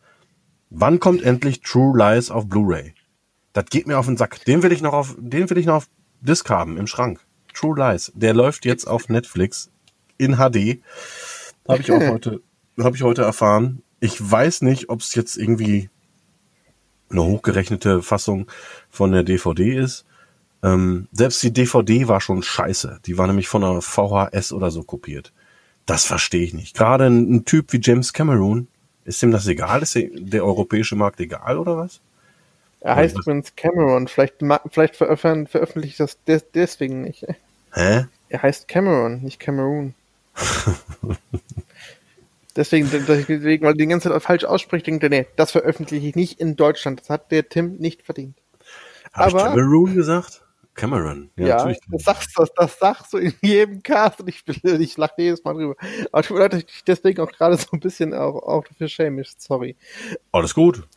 [0.70, 2.94] Wann kommt endlich True Lies auf Blu-ray?
[3.54, 4.44] Das geht mir auf den Sack.
[4.44, 5.88] Den will ich noch auf, den will ich noch auf
[6.20, 7.26] Disc haben im Schrank.
[7.54, 8.12] True Lies.
[8.16, 9.72] Der läuft jetzt auf Netflix
[10.18, 10.82] in HD.
[11.66, 12.42] Habe ich auch heute,
[12.78, 13.84] habe ich heute erfahren.
[14.02, 15.90] Ich weiß nicht, ob es jetzt irgendwie
[17.10, 18.48] eine hochgerechnete Fassung
[18.90, 20.06] von der DVD ist.
[20.62, 23.00] Ähm, selbst die DVD war schon scheiße.
[23.06, 25.32] Die war nämlich von einer VHS oder so kopiert.
[25.86, 26.76] Das verstehe ich nicht.
[26.76, 28.68] Gerade ein, ein, Typ wie James Cameron,
[29.06, 29.82] ist ihm das egal?
[29.82, 32.02] Ist der, europäische Markt egal oder was?
[32.82, 34.08] Er heißt übrigens Cameron.
[34.08, 34.36] Vielleicht,
[34.72, 37.26] vielleicht veröffentlicht das des, deswegen nicht.
[37.74, 38.06] Hä?
[38.30, 39.96] Er heißt Cameron, nicht Cameroon.
[42.56, 46.40] Deswegen, deswegen, weil die ganze Zeit falsch ausspricht, denkt er, nee, das veröffentliche ich nicht
[46.40, 47.02] in Deutschland.
[47.02, 48.38] Das hat der Tim nicht verdient.
[49.14, 50.44] Hab Aber, ich Cameroon gesagt?
[50.80, 51.30] Cameron.
[51.36, 55.14] Ja, ja das, sagst, das, das sagst du in jedem Cast und ich, ich lache
[55.18, 55.76] jedes Mal drüber.
[56.12, 58.88] Aber tut mir leid, dass ich deswegen auch gerade so ein bisschen auch, auch dafür
[58.88, 59.76] schämisch, sorry.
[60.32, 60.88] Alles gut.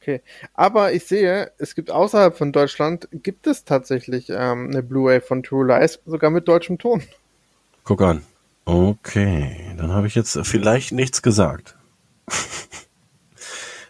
[0.00, 0.20] Okay.
[0.54, 5.42] Aber ich sehe, es gibt außerhalb von Deutschland, gibt es tatsächlich ähm, eine Blu-ray von
[5.42, 7.02] True Lies, sogar mit deutschem Ton.
[7.84, 8.24] Guck an.
[8.66, 11.76] Okay, dann habe ich jetzt vielleicht nichts gesagt.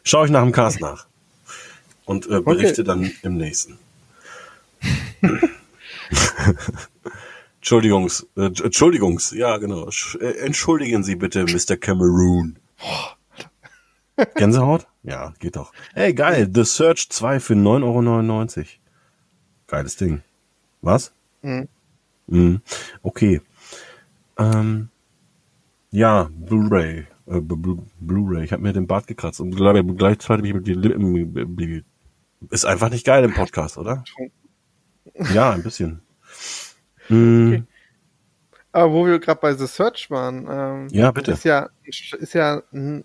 [0.04, 1.06] Schaue ich nach dem Cast nach
[2.04, 2.84] und äh, berichte okay.
[2.84, 3.78] dann im nächsten.
[7.56, 9.88] Entschuldigungs, äh, Entschuldigungs, ja genau.
[10.20, 11.78] Äh, entschuldigen Sie bitte, Mr.
[11.78, 12.58] Cameroon.
[14.34, 14.86] Gänsehaut?
[15.02, 15.72] Ja, geht doch.
[15.94, 18.66] Ey, geil, The Search 2 für 9,99 Euro.
[19.68, 20.22] Geiles Ding.
[20.82, 21.12] Was?
[21.40, 21.66] Mhm.
[22.26, 22.60] Mhm.
[23.02, 23.40] Okay.
[24.38, 24.88] Ähm,
[25.90, 27.06] ja, Blu-ray.
[27.26, 28.44] Äh, Blu-ray.
[28.44, 31.84] Ich habe mir den Bart gekratzt und gleichzeitig mich mit den Lippen
[32.50, 34.04] Ist einfach nicht geil im Podcast, oder?
[35.32, 36.02] Ja, ein bisschen.
[37.08, 37.46] Mm.
[37.46, 37.62] Okay.
[38.72, 41.30] Aber wo wir gerade bei The Search waren, ähm, Ja, bitte.
[41.30, 43.04] ist ja, ist ja ein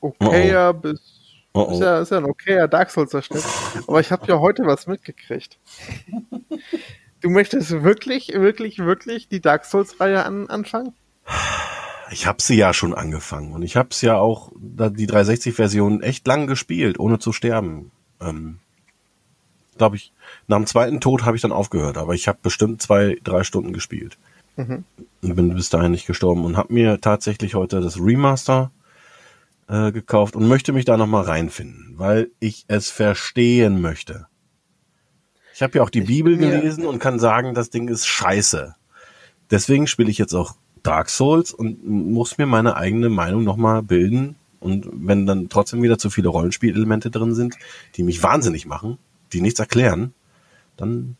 [0.00, 1.20] okayer bis
[1.52, 1.72] Oh, oh.
[1.72, 3.42] Ist, ja, ist ja ein okayer Dark Souls-Verschnitt.
[3.86, 5.58] Aber ich habe ja heute was mitgekriegt.
[7.20, 10.94] Du möchtest wirklich, wirklich, wirklich die Dark Souls-Reihe an, anfangen?
[12.10, 16.26] Ich habe sie ja schon angefangen und ich habe es ja auch die 360-Version echt
[16.26, 17.90] lang gespielt, ohne zu sterben.
[18.20, 18.58] Ähm,
[19.78, 20.12] Glaube ich,
[20.46, 23.72] nach dem zweiten Tod habe ich dann aufgehört, aber ich habe bestimmt zwei, drei Stunden
[23.72, 24.18] gespielt
[24.56, 24.84] Mhm.
[25.22, 28.72] und bin bis dahin nicht gestorben und habe mir tatsächlich heute das Remaster
[29.68, 34.26] äh, gekauft und möchte mich da noch mal reinfinden, weil ich es verstehen möchte.
[35.60, 38.74] Ich habe ja auch die Ich Bibel gelesen und kann sagen, das Ding ist scheiße.
[39.50, 43.82] Deswegen spiele ich jetzt auch Dark Souls und muss mir meine eigene Meinung noch mal
[43.82, 44.36] bilden.
[44.58, 47.56] Und wenn dann trotzdem wieder zu viele Rollenspielelemente drin sind,
[47.96, 48.96] die mich wahnsinnig machen,
[49.34, 50.14] die nichts erklären,
[50.78, 51.18] dann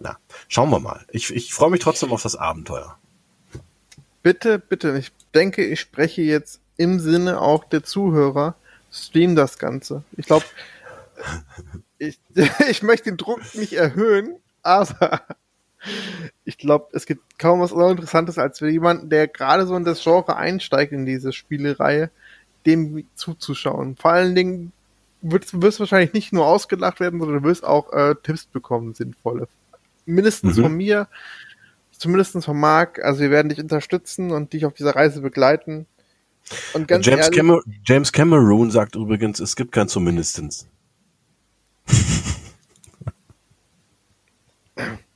[0.00, 1.06] na, schauen wir mal.
[1.12, 2.98] Ich, ich freue mich trotzdem auf das Abenteuer.
[4.24, 8.56] Bitte, bitte, ich denke, ich spreche jetzt im Sinne auch der Zuhörer.
[8.90, 10.02] Stream das Ganze.
[10.16, 10.44] Ich glaube,
[11.98, 12.18] ich,
[12.70, 15.22] ich möchte den Druck nicht erhöhen, aber
[16.44, 20.02] ich glaube, es gibt kaum was Interessantes, als für jemanden, der gerade so in das
[20.02, 22.10] Genre einsteigt, in diese Spielereihe,
[22.64, 23.96] dem zuzuschauen.
[23.96, 24.72] Vor allen Dingen
[25.22, 29.48] wirst, wirst wahrscheinlich nicht nur ausgelacht werden, sondern du wirst auch äh, Tipps bekommen, sinnvolle.
[30.04, 30.62] Mindestens Mhm.
[30.62, 31.08] von mir,
[31.92, 33.02] zumindest von Marc.
[33.04, 35.86] Also wir werden dich unterstützen und dich auf dieser Reise begleiten.
[36.74, 40.68] James, ehrlich, Camer James Cameron sagt übrigens, es gibt kein zumindestens.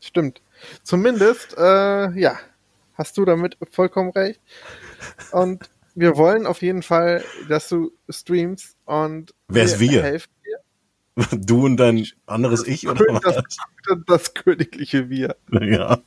[0.01, 0.41] Stimmt.
[0.83, 2.39] Zumindest, äh, ja,
[2.95, 4.41] hast du damit vollkommen recht.
[5.33, 10.03] Und wir wollen auf jeden Fall, dass du streamst und Wer ist wir?
[10.03, 10.59] helfen dir.
[11.33, 13.45] Du und dein anderes Ich oder Das, was?
[14.07, 15.37] das königliche Wir.
[15.51, 15.99] Ja.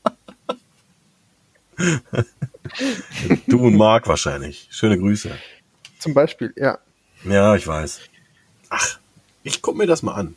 [3.47, 4.67] Du und Marc wahrscheinlich.
[4.71, 5.31] Schöne Grüße.
[5.99, 6.79] Zum Beispiel, ja.
[7.25, 8.01] Ja, ich weiß.
[8.69, 8.99] Ach,
[9.43, 10.35] ich guck mir das mal an.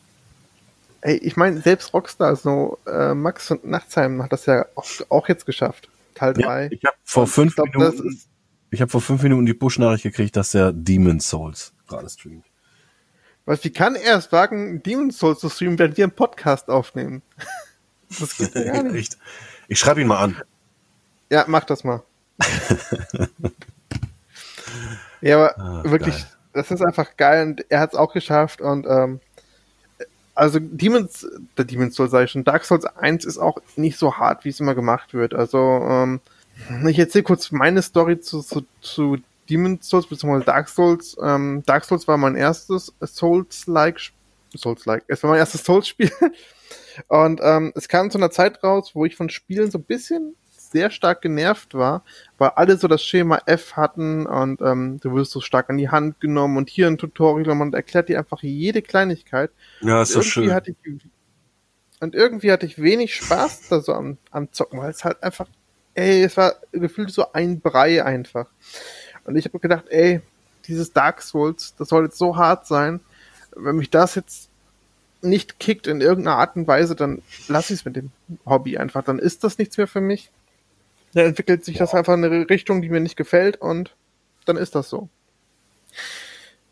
[1.07, 4.65] Ey, ich meine, selbst Rockstar, so äh, Max und Nachtsheim hat das ja
[5.09, 5.87] auch, jetzt geschafft.
[6.15, 6.67] Teil 3.
[6.71, 8.27] ich habe vor fünf ich glaub, das Minuten, ist-
[8.71, 12.43] ich habe vor fünf Minuten die Push-Nachricht gekriegt, dass der Demon Souls gerade streamt.
[13.45, 17.21] Was, wie kann er es wagen, Demon's Souls zu streamen, während wir einen Podcast aufnehmen?
[18.19, 19.17] Das geht ja gar nicht.
[19.69, 20.41] Ich schreibe ihn mal an.
[21.29, 22.03] Ja, mach das mal.
[25.21, 26.27] ja, aber Ah, wirklich, geil.
[26.53, 29.19] das ist einfach geil und er hat es auch geschafft und ähm,
[30.37, 34.17] also Demons, der Demon's Souls sag ich schon, Dark Souls 1 ist auch nicht so
[34.17, 35.33] hart, wie es immer gemacht wird.
[35.33, 36.19] Also, ähm,
[36.87, 39.17] ich erzähle kurz meine Story zu, zu, zu
[39.49, 40.43] Demon's Souls bzw.
[40.43, 41.17] Dark Souls.
[41.21, 44.11] Ähm, Dark Souls war mein erstes Souls-like,
[44.55, 46.11] Souls-like, es war mein erstes Souls-Spiel.
[47.07, 50.35] Und ähm, es kam zu einer Zeit raus, wo ich von Spielen so ein bisschen
[50.71, 52.03] sehr stark genervt war,
[52.37, 55.89] weil alle so das Schema F hatten und ähm, du wirst so stark an die
[55.89, 59.51] Hand genommen und hier ein Tutorial und man erklärt dir einfach jede Kleinigkeit.
[59.81, 60.53] Ja, ist so irgendwie schön.
[60.53, 60.77] hatte ich
[61.99, 65.47] und irgendwie hatte ich wenig Spaß da so am, am Zocken, weil es halt einfach,
[65.95, 68.47] ey, es war gefühlt so ein Brei einfach.
[69.25, 70.21] Und ich habe gedacht, ey,
[70.67, 72.99] dieses Dark Souls, das soll jetzt so hart sein.
[73.55, 74.49] Wenn mich das jetzt
[75.21, 78.11] nicht kickt in irgendeiner Art und Weise, dann lasse ich es mit dem
[78.45, 79.03] Hobby einfach.
[79.03, 80.31] Dann ist das nichts mehr für mich.
[81.13, 83.95] Dann entwickelt sich das einfach in eine Richtung, die mir nicht gefällt und
[84.45, 85.09] dann ist das so.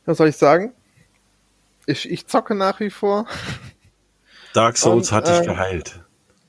[0.05, 0.73] Was soll ich sagen?
[1.85, 3.27] Ich, ich zocke nach wie vor.
[4.53, 6.01] Dark Souls Und, hat dich äh, geheilt.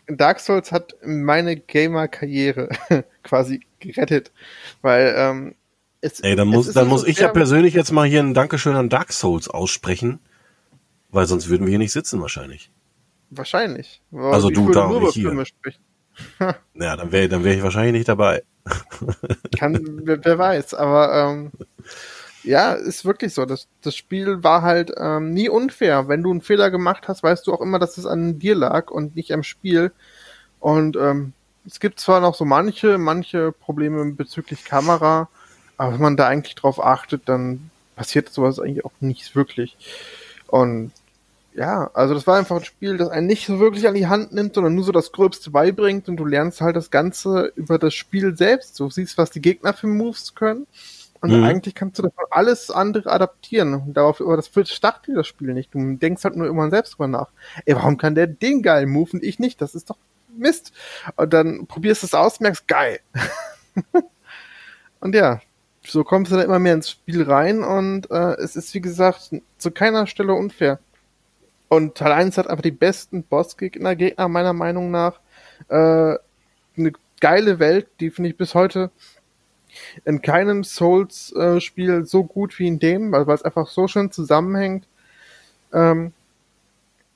[0.06, 2.68] Dark Souls hat meine Gamer-Karriere
[3.22, 4.30] quasi gerettet,
[4.82, 5.54] weil ähm,
[6.00, 8.88] es, Ey, dann muss, dann muss ich ja persönlich jetzt mal hier ein Dankeschön an
[8.88, 10.20] Dark Souls aussprechen,
[11.10, 12.70] weil sonst würden wir hier nicht sitzen wahrscheinlich.
[13.30, 14.00] Wahrscheinlich.
[14.12, 15.44] Also ich du da, nur über nicht hier.
[15.44, 15.82] Sprechen.
[16.74, 18.42] Ja, dann wäre dann wär ich wahrscheinlich nicht dabei.
[19.58, 21.52] Kann, wer, wer weiß, aber ähm,
[22.42, 23.44] ja, ist wirklich so.
[23.44, 26.08] Das, das Spiel war halt ähm, nie unfair.
[26.08, 28.90] Wenn du einen Fehler gemacht hast, weißt du auch immer, dass es an dir lag
[28.90, 29.92] und nicht am Spiel.
[30.60, 31.32] Und ähm,
[31.66, 35.28] es gibt zwar noch so manche, manche Probleme bezüglich Kamera,
[35.76, 39.76] aber wenn man da eigentlich drauf achtet, dann passiert sowas eigentlich auch nicht wirklich.
[40.46, 40.92] Und
[41.56, 44.32] ja, also das war einfach ein Spiel, das einen nicht so wirklich an die Hand
[44.32, 47.94] nimmt, sondern nur so das Gröbste beibringt und du lernst halt das Ganze über das
[47.94, 48.78] Spiel selbst.
[48.78, 50.66] Du siehst, was die Gegner für Moves können
[51.20, 51.44] und Mhm.
[51.44, 53.74] eigentlich kannst du davon alles andere adaptieren.
[53.74, 55.74] Und darauf, aber das startet dir das Spiel nicht.
[55.74, 57.28] Du denkst halt nur irgendwann selbst drüber nach.
[57.64, 59.60] Ey, warum kann der den geilen Move und ich nicht?
[59.60, 59.96] Das ist doch
[60.36, 60.72] Mist.
[61.16, 63.00] Und dann probierst du es aus, merkst, geil.
[65.00, 65.40] und ja,
[65.86, 69.30] so kommst du dann immer mehr ins Spiel rein und äh, es ist, wie gesagt,
[69.58, 70.78] zu keiner Stelle unfair.
[71.68, 75.20] Und Teil 1 hat aber die besten Bossgegner, Gegner meiner Meinung nach.
[75.68, 76.16] Äh,
[76.76, 78.90] eine geile Welt, die finde ich bis heute
[80.04, 84.86] in keinem Souls-Spiel äh, so gut wie in dem, weil es einfach so schön zusammenhängt.
[85.72, 86.12] Ähm,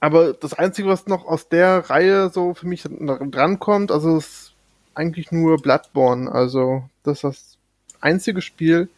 [0.01, 4.55] aber das Einzige, was noch aus der Reihe so für mich drankommt, also ist
[4.94, 6.30] eigentlich nur Bloodborne.
[6.30, 7.59] Also das ist das
[8.01, 8.88] einzige Spiel,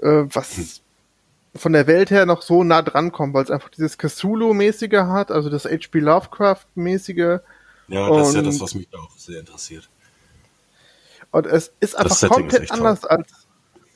[0.00, 0.64] äh, was hm.
[1.56, 5.30] Von der Welt her noch so nah dran kommt, weil es einfach dieses Cthulhu-mäßige hat,
[5.30, 6.00] also das H.P.
[6.00, 7.40] Lovecraft-mäßige.
[7.88, 9.88] Ja, das ist ja das, was mich auch sehr interessiert.
[11.30, 13.28] Und es ist einfach komplett ist anders als,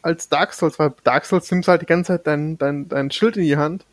[0.03, 3.37] als Dark Souls, weil Dark Souls nimmst halt die ganze Zeit dein, dein, dein Schild
[3.37, 3.87] in die Hand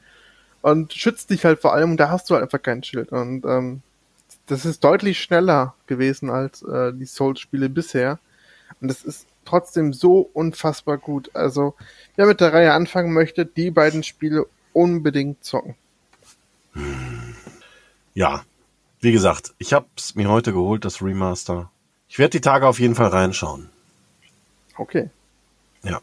[0.62, 3.12] und schützt dich halt vor allem und da hast du halt einfach kein Schild.
[3.12, 3.82] Und ähm,
[4.48, 8.20] das ist deutlich schneller gewesen als äh, die Souls-Spiele bisher.
[8.82, 11.32] Und das ist trotzdem so unfassbar gut.
[11.34, 11.76] Also,
[12.16, 15.76] wer mit der Reihe anfangen möchte, die beiden Spiele unbedingt zocken.
[18.14, 18.44] Ja,
[19.00, 21.72] wie gesagt, ich habe es mir heute geholt, das Remaster.
[22.10, 23.70] Ich werde die Tage auf jeden Fall reinschauen.
[24.78, 25.10] Okay.
[25.84, 26.02] Ja.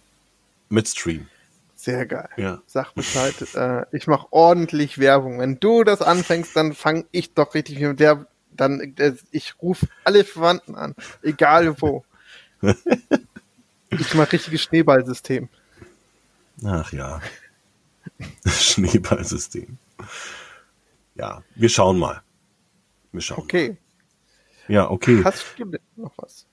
[0.69, 1.29] Mit Stream.
[1.75, 2.29] Sehr geil.
[2.37, 2.63] Ja.
[2.67, 3.35] Sag Bescheid.
[3.55, 5.41] äh, ich mache ordentlich Werbung.
[5.41, 8.27] Wenn du das anfängst, dann fange ich doch richtig mit der.
[8.55, 12.05] Dann äh, ich rufe alle Verwandten an, egal wo.
[14.01, 15.49] ich mache richtiges Schneeballsystem.
[16.65, 17.21] Ach ja.
[18.47, 19.79] Schneeballsystem.
[21.15, 22.23] Ja, wir schauen mal.
[23.13, 23.41] Wir schauen.
[23.41, 23.69] Okay.
[23.69, 23.77] Mal.
[24.69, 25.23] Ja, okay.
[25.25, 25.65] Hast du
[25.97, 26.47] noch was?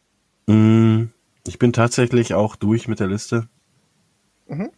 [0.47, 1.05] Mm,
[1.47, 3.47] ich bin tatsächlich auch durch mit der Liste.
[4.47, 4.71] Mhm.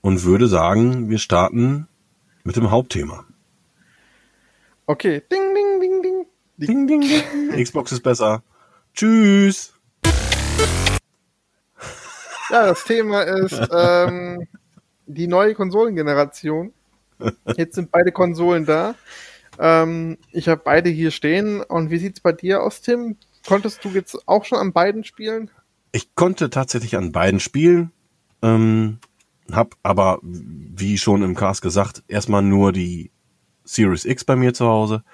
[0.00, 1.86] Und würde sagen, wir starten
[2.44, 3.24] mit dem Hauptthema.
[4.86, 5.22] Okay.
[5.30, 6.26] Ding, ding, ding, ding.
[6.56, 7.64] Ding, ding, ding.
[7.64, 8.42] Xbox ist besser.
[8.94, 9.74] Tschüss.
[12.52, 14.46] Ja, das Thema ist ähm,
[15.06, 16.74] die neue Konsolengeneration.
[17.56, 18.94] Jetzt sind beide Konsolen da.
[19.58, 21.62] Ähm, ich habe beide hier stehen.
[21.62, 23.16] Und wie sieht's bei dir aus, Tim?
[23.48, 25.50] Konntest du jetzt auch schon an beiden spielen?
[25.92, 27.90] Ich konnte tatsächlich an beiden spielen.
[28.42, 28.98] Ähm,
[29.50, 33.12] hab aber, wie schon im Cast gesagt, erstmal nur die
[33.64, 35.04] Series X bei mir zu Hause.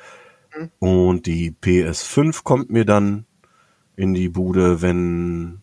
[0.57, 0.71] Mhm.
[0.81, 3.27] Und die PS5 kommt mir dann
[3.95, 5.61] in die Bude, wenn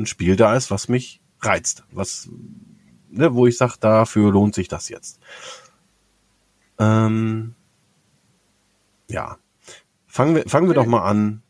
[0.00, 1.84] ein Spiel da ist, was mich reizt.
[1.92, 2.28] Was,
[3.08, 5.20] ne, wo ich sage, dafür lohnt sich das jetzt.
[6.78, 7.54] Ähm,
[9.08, 9.38] ja.
[10.06, 11.42] Fangen wir, fangen wir doch mal an.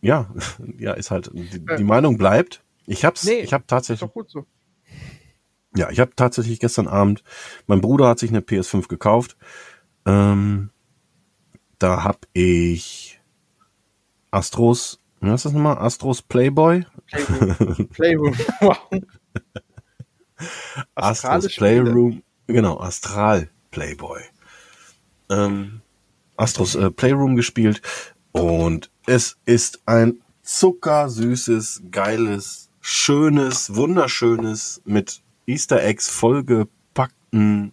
[0.00, 0.28] Ja,
[0.78, 2.64] ja, ist halt, die, die Meinung bleibt.
[2.86, 4.10] Ich hab's, nee, ich hab tatsächlich.
[4.26, 4.46] So.
[5.76, 7.24] Ja, ich habe tatsächlich gestern Abend,
[7.66, 9.36] mein Bruder hat sich eine PS5 gekauft.
[10.06, 10.70] Ähm,
[11.78, 13.20] da hab ich
[14.30, 15.78] Astros, was ist das nochmal?
[15.78, 16.84] Astros Playboy?
[17.10, 17.88] Playroom.
[17.90, 18.34] Playroom.
[20.94, 24.20] Astros Playroom, genau, Astral Playboy.
[25.30, 25.80] Ähm,
[26.36, 27.80] Astros äh, Playroom gespielt
[28.32, 37.72] und es ist ein zuckersüßes, geiles, schönes, wunderschönes, mit Easter Eggs vollgepackten.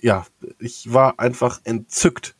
[0.00, 0.26] Ja,
[0.58, 2.36] ich war einfach entzückt.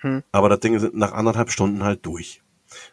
[0.00, 0.22] Hm.
[0.32, 2.42] Aber das Ding sind nach anderthalb Stunden halt durch.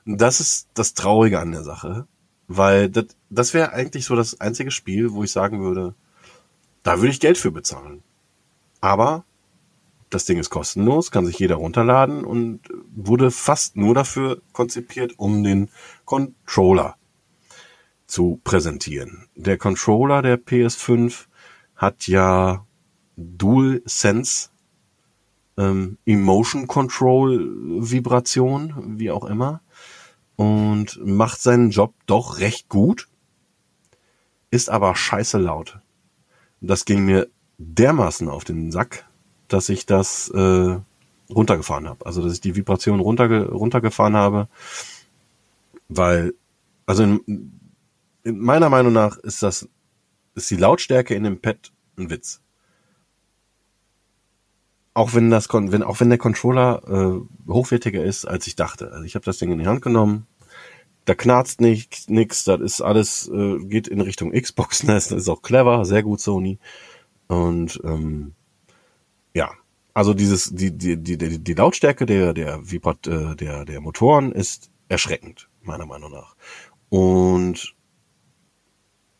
[0.05, 2.07] Und das ist das Traurige an der Sache,
[2.47, 5.95] weil das, das wäre eigentlich so das einzige Spiel, wo ich sagen würde,
[6.83, 8.03] da würde ich Geld für bezahlen.
[8.81, 9.23] Aber
[10.09, 12.61] das Ding ist kostenlos, kann sich jeder runterladen und
[12.95, 15.69] wurde fast nur dafür konzipiert, um den
[16.05, 16.95] Controller
[18.05, 19.27] zu präsentieren.
[19.35, 21.25] Der Controller der PS5
[21.75, 22.65] hat ja
[23.17, 24.49] Dual Sense
[25.57, 27.51] ähm, Emotion Control
[27.89, 29.61] Vibration, wie auch immer,
[30.35, 33.07] und macht seinen Job doch recht gut,
[34.51, 35.79] ist aber scheiße laut.
[36.61, 37.27] Das ging mir
[37.57, 39.05] dermaßen auf den Sack,
[39.47, 40.77] dass ich das äh,
[41.29, 42.05] runtergefahren habe.
[42.05, 44.47] Also dass ich die Vibration runterge runtergefahren habe,
[45.89, 46.33] weil,
[46.85, 47.51] also in,
[48.23, 49.67] in meiner Meinung nach ist das,
[50.35, 52.41] ist die Lautstärke in dem Pad ein Witz.
[54.97, 58.91] Auch wenn das, wenn auch wenn der Controller äh, hochwertiger ist, als ich dachte.
[58.91, 60.25] Also ich habe das Ding in die Hand genommen,
[61.05, 65.43] da knarzt nichts, nix, das ist alles äh, geht in Richtung Xbox, das ist auch
[65.43, 66.57] clever, sehr gut Sony
[67.27, 68.33] und ähm,
[69.35, 69.51] ja,
[69.93, 74.71] also dieses, die, die, die, die Lautstärke der, der, Vibrat, äh, der, der Motoren ist
[74.89, 76.35] erschreckend, meiner Meinung nach.
[76.89, 77.75] Und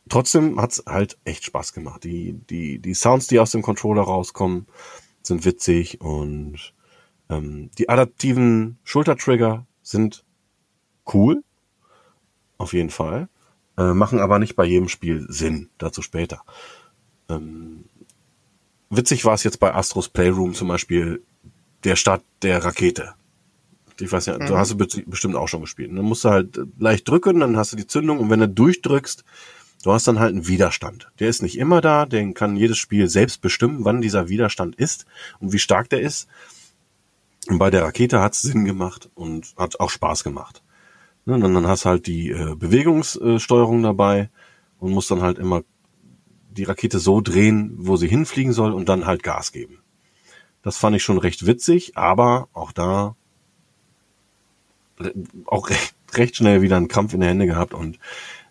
[0.09, 2.03] trotzdem hat's halt echt Spaß gemacht.
[2.03, 4.65] Die, die, die Sounds, die aus dem Controller rauskommen,
[5.28, 6.73] sind witzig und
[7.30, 10.23] ähm, die adaptiven Schultertrigger sind
[11.13, 11.43] cool.
[12.57, 13.30] Auf jeden Fall.
[13.78, 15.69] Äh, machen aber nicht bei jedem Spiel Sinn.
[15.78, 16.41] Dazu später.
[17.30, 17.86] Ähm,
[18.89, 21.21] witzig war es jetzt bei Astros Playroom zum Beispiel
[21.84, 23.13] der Start der Rakete.
[23.99, 24.47] Ich weiß ja, mhm.
[24.47, 25.91] du hast du bestimmt auch schon gespielt.
[25.91, 29.23] Dann musst du halt leicht drücken, dann hast du die Zündung und wenn du durchdrückst,
[29.84, 31.11] du hast dann halt einen Widerstand.
[31.19, 35.05] Der ist nicht immer da, den kann jedes Spiel selbst bestimmen, wann dieser Widerstand ist
[35.39, 36.28] und wie stark der ist.
[37.47, 40.61] Und bei der Rakete hat es Sinn gemacht und hat auch Spaß gemacht.
[41.25, 44.30] Ne, dann, dann hast halt die äh, Bewegungssteuerung dabei
[44.80, 45.63] und musst dann halt immer
[46.51, 49.80] die Rakete so drehen, wo sie hinfliegen soll und dann halt Gas geben.
[50.63, 53.15] Das fand ich schon recht witzig, aber auch da
[55.45, 57.99] auch recht, recht schnell wieder einen Krampf in der Hände gehabt und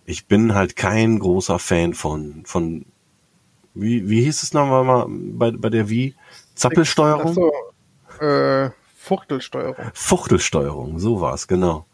[0.06, 2.86] ich bin halt kein großer Fan von, von,
[3.74, 6.14] wie, wie hieß es nochmal bei, bei der Wie?
[6.54, 7.34] Zappelsteuerung?
[7.34, 7.52] So,
[8.24, 9.90] äh, Fuchtelsteuerung.
[9.92, 11.86] Fuchtelsteuerung, so war's, genau.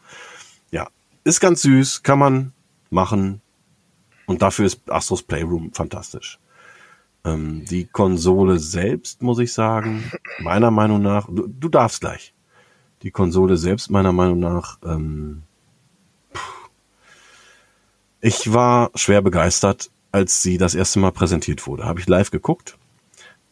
[0.70, 0.88] Ja,
[1.24, 2.52] ist ganz süß, kann man
[2.90, 3.40] machen.
[4.26, 6.38] Und dafür ist Astros Playroom fantastisch.
[7.24, 12.34] Ähm, die Konsole selbst, muss ich sagen, meiner Meinung nach, du, du darfst gleich.
[13.02, 15.42] Die Konsole selbst, meiner Meinung nach, ähm,
[18.22, 21.84] ich war schwer begeistert, als sie das erste Mal präsentiert wurde.
[21.84, 22.78] Habe ich live geguckt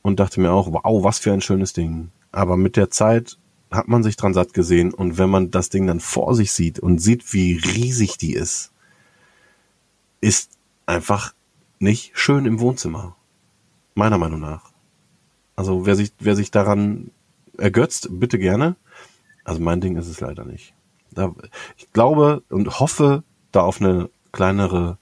[0.01, 2.11] und dachte mir auch, wow, was für ein schönes Ding.
[2.31, 3.37] Aber mit der Zeit
[3.73, 6.79] hat man sich dran satt gesehen und wenn man das Ding dann vor sich sieht
[6.79, 8.73] und sieht, wie riesig die ist,
[10.21, 10.53] ist
[10.87, 11.35] einfach
[11.81, 13.17] nicht schön im Wohnzimmer.
[13.95, 14.71] Meiner Meinung nach.
[15.57, 17.11] Also wer sich, wer sich daran
[17.59, 18.77] ergötzt, bitte gerne.
[19.43, 20.75] Also mein Ding ist es leider nicht.
[21.77, 24.99] Ich glaube und hoffe da auf eine kleinere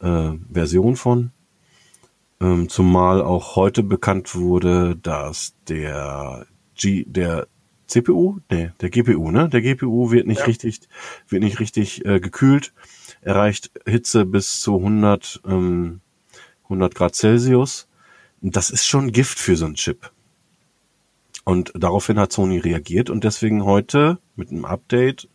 [0.00, 1.30] äh, Version von.
[2.40, 7.48] Ähm, zumal auch heute bekannt wurde, dass der G, der
[7.88, 9.48] CPU, nee, der GPU, ne?
[9.48, 10.44] Der GPU wird nicht ja.
[10.44, 10.80] richtig,
[11.28, 12.72] wird nicht richtig äh, gekühlt,
[13.22, 16.00] erreicht Hitze bis zu 100, ähm,
[16.64, 17.88] 100 Grad Celsius.
[18.40, 20.12] Das ist schon Gift für so einen Chip.
[21.44, 25.28] Und daraufhin hat Sony reagiert und deswegen heute mit einem Update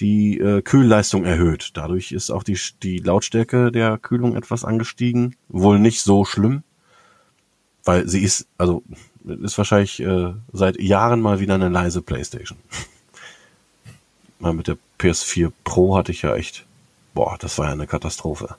[0.00, 1.70] die äh, Kühlleistung erhöht.
[1.74, 5.36] Dadurch ist auch die, die Lautstärke der Kühlung etwas angestiegen.
[5.48, 6.62] Wohl nicht so schlimm,
[7.84, 8.82] weil sie ist, also
[9.24, 12.58] ist wahrscheinlich äh, seit Jahren mal wieder eine leise Playstation.
[14.38, 16.64] mal mit der PS4 Pro hatte ich ja echt,
[17.14, 18.56] boah, das war ja eine Katastrophe.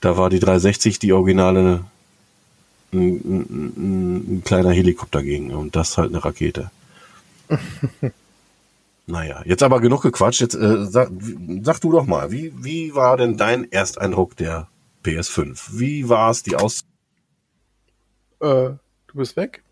[0.00, 1.84] Da war die 360 die originale
[2.92, 6.70] ein, ein, ein kleiner Helikopter gegen und das halt eine Rakete.
[9.06, 10.40] naja, jetzt aber genug gequatscht.
[10.40, 11.10] Jetzt äh, sag,
[11.62, 14.68] sag du doch mal, wie, wie war denn dein Ersteindruck der
[15.04, 15.58] PS5?
[15.72, 16.84] Wie war es die Aus...
[18.40, 18.70] Äh,
[19.12, 19.62] Du bist weg?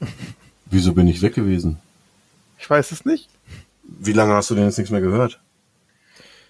[0.66, 1.78] Wieso bin ich weg gewesen?
[2.58, 3.28] Ich weiß es nicht.
[3.82, 5.38] Wie lange hast du denn jetzt nichts mehr gehört?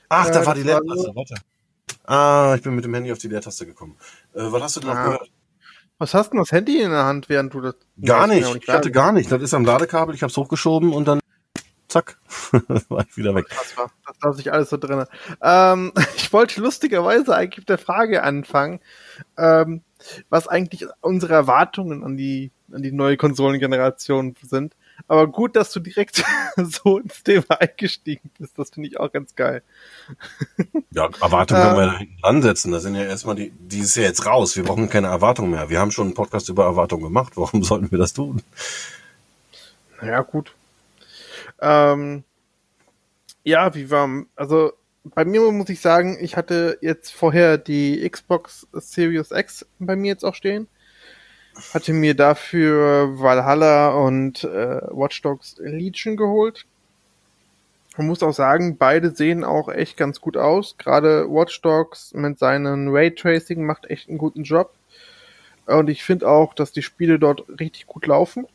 [0.08, 1.10] Ach, äh, da war die Leertaste.
[1.14, 1.34] Warte.
[2.04, 3.96] Ah, ich bin mit dem Handy auf die Leertaste gekommen.
[4.34, 5.04] Äh, was hast du denn noch ah.
[5.04, 5.30] gehört?
[5.98, 7.74] Was hast du denn das Handy in der Hand, während du das...
[8.02, 8.46] Gar nicht.
[8.52, 9.30] nicht ich hatte gar nicht.
[9.32, 10.14] Das ist am Ladekabel.
[10.14, 11.20] Ich habe es hochgeschoben und dann
[11.88, 12.18] zack,
[12.88, 13.46] war ich wieder weg.
[13.48, 15.04] Das, war, das lasse ich alles so drin.
[15.42, 18.80] Ähm, ich wollte lustigerweise eigentlich mit der Frage anfangen.
[19.36, 19.82] Ähm,
[20.28, 24.74] was eigentlich unsere Erwartungen an die, an die neue Konsolengeneration sind.
[25.06, 26.24] Aber gut, dass du direkt
[26.56, 28.58] so ins Thema eingestiegen bist.
[28.58, 29.62] Das finde ich auch ganz geil.
[30.90, 32.72] Ja, Erwartungen können wir da hinten ansetzen.
[32.72, 34.56] Da sind ja erstmal die, die ist ja jetzt raus.
[34.56, 35.70] Wir brauchen keine Erwartungen mehr.
[35.70, 37.34] Wir haben schon einen Podcast über Erwartungen gemacht.
[37.36, 38.42] Warum sollten wir das tun?
[40.00, 40.54] Naja, gut.
[41.60, 42.24] Ähm,
[43.44, 44.72] ja, wie war, also
[45.04, 50.08] bei mir muss ich sagen, ich hatte jetzt vorher die Xbox Series X bei mir
[50.08, 50.68] jetzt auch stehen.
[51.72, 56.66] Hatte mir dafür Valhalla und äh, Watch Dogs Legion geholt.
[57.96, 60.76] Man muss auch sagen, beide sehen auch echt ganz gut aus.
[60.78, 64.72] Gerade Watch Dogs mit seinen Raytracing macht echt einen guten Job.
[65.66, 68.46] Und ich finde auch, dass die Spiele dort richtig gut laufen.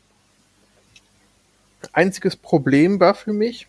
[1.92, 3.68] Einziges Problem war für mich,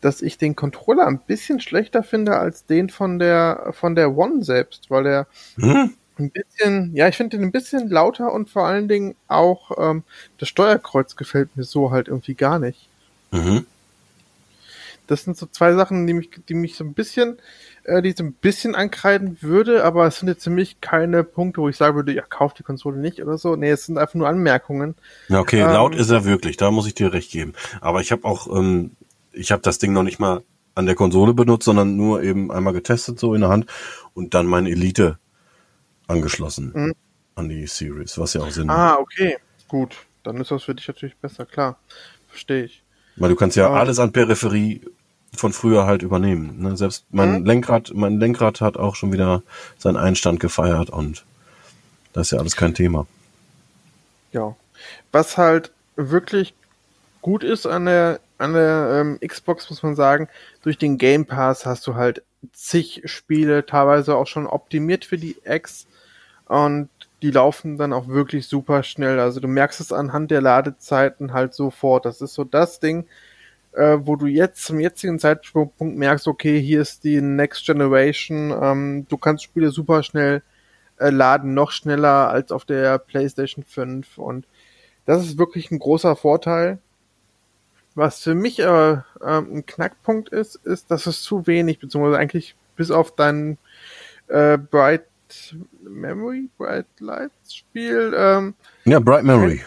[0.00, 4.42] dass ich den Controller ein bisschen schlechter finde als den von der von der One
[4.42, 5.26] selbst, weil der
[5.56, 5.94] hm?
[6.18, 10.04] Ein bisschen, ja, ich finde den ein bisschen lauter und vor allen Dingen auch ähm,
[10.38, 12.88] das Steuerkreuz gefällt mir so halt irgendwie gar nicht.
[13.30, 13.66] Mhm.
[15.06, 17.36] Das sind so zwei Sachen, die mich, die mich so ein bisschen,
[17.82, 21.60] äh, die so ein bisschen ankreiden würde, aber es sind jetzt für mich keine Punkte,
[21.60, 23.56] wo ich sagen würde, ja, kauf die Konsole nicht oder so.
[23.56, 24.94] Nee, es sind einfach nur Anmerkungen.
[25.28, 27.52] Ja, okay, ähm, laut ist er wirklich, da muss ich dir recht geben.
[27.82, 28.92] Aber ich habe auch ähm,
[29.34, 30.42] ich habe das Ding noch nicht mal
[30.74, 33.66] an der Konsole benutzt, sondern nur eben einmal getestet so in der Hand
[34.12, 35.18] und dann mein Elite
[36.06, 36.94] angeschlossen mhm.
[37.34, 38.78] an die Series, was ja auch Sinn macht.
[38.78, 39.38] Ah, okay,
[39.68, 39.96] gut.
[40.22, 41.78] Dann ist das für dich natürlich besser, klar.
[42.28, 42.82] Verstehe ich.
[43.16, 44.80] Weil du kannst ja ähm, alles an Peripherie
[45.36, 46.60] von früher halt übernehmen.
[46.60, 46.76] Ne?
[46.76, 47.46] Selbst mein mhm.
[47.46, 49.42] Lenkrad, mein Lenkrad hat auch schon wieder
[49.78, 51.24] seinen Einstand gefeiert und
[52.12, 53.06] das ist ja alles kein Thema.
[54.32, 54.56] Ja.
[55.12, 56.54] Was halt wirklich
[57.22, 60.28] gut ist an der, an der ähm, Xbox, muss man sagen,
[60.62, 65.36] durch den Game Pass hast du halt zig Spiele, teilweise auch schon optimiert für die
[65.44, 65.86] X
[66.46, 66.88] und
[67.22, 69.18] die laufen dann auch wirklich super schnell.
[69.18, 72.04] Also du merkst es anhand der Ladezeiten halt sofort.
[72.04, 73.06] Das ist so das Ding,
[73.72, 79.06] äh, wo du jetzt zum jetzigen Zeitpunkt merkst, okay, hier ist die Next Generation, ähm,
[79.08, 80.42] du kannst Spiele super schnell
[80.98, 84.46] äh, laden, noch schneller als auf der PlayStation 5 und
[85.06, 86.78] das ist wirklich ein großer Vorteil.
[87.94, 92.56] Was für mich aber äh, ein Knackpunkt ist, ist, dass es zu wenig, beziehungsweise eigentlich
[92.76, 93.58] bis auf dein
[94.28, 95.04] äh, Bright
[95.80, 98.14] Memory, Bright Lights Spiel.
[98.16, 98.54] Ähm,
[98.84, 99.62] ja, Bright Memory.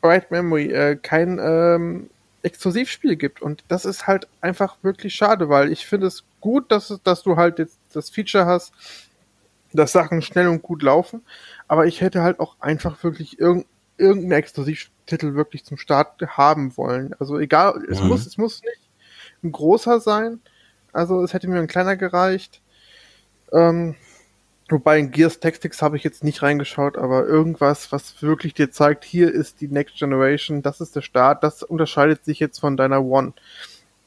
[0.00, 2.10] Bright Memory, äh, kein ähm,
[2.42, 3.42] Exklusivspiel gibt.
[3.42, 7.36] Und das ist halt einfach wirklich schade, weil ich finde es gut, dass, dass du
[7.36, 8.72] halt jetzt das Feature hast,
[9.72, 11.22] dass Sachen schnell und gut laufen.
[11.68, 13.66] Aber ich hätte halt auch einfach wirklich irgend,
[13.98, 17.14] irgendeinen Exklusivtitel wirklich zum Start haben wollen.
[17.18, 18.08] Also egal, es mhm.
[18.08, 18.90] muss, es muss nicht
[19.42, 20.40] ein großer sein.
[20.92, 22.62] Also es hätte mir ein kleiner gereicht.
[23.52, 23.96] Ähm,
[24.70, 29.04] Wobei in Gears Tactics habe ich jetzt nicht reingeschaut, aber irgendwas, was wirklich dir zeigt,
[29.04, 33.04] hier ist die Next Generation, das ist der Start, das unterscheidet sich jetzt von deiner
[33.04, 33.32] One.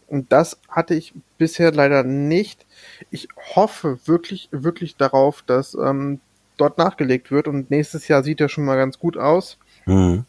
[0.07, 2.66] Und das hatte ich bisher leider nicht.
[3.11, 6.22] Ich hoffe wirklich, wirklich darauf, dass ähm,
[6.55, 9.57] dort nachgelegt wird und nächstes Jahr sieht ja schon mal ganz gut aus.
[9.86, 10.26] Mhm.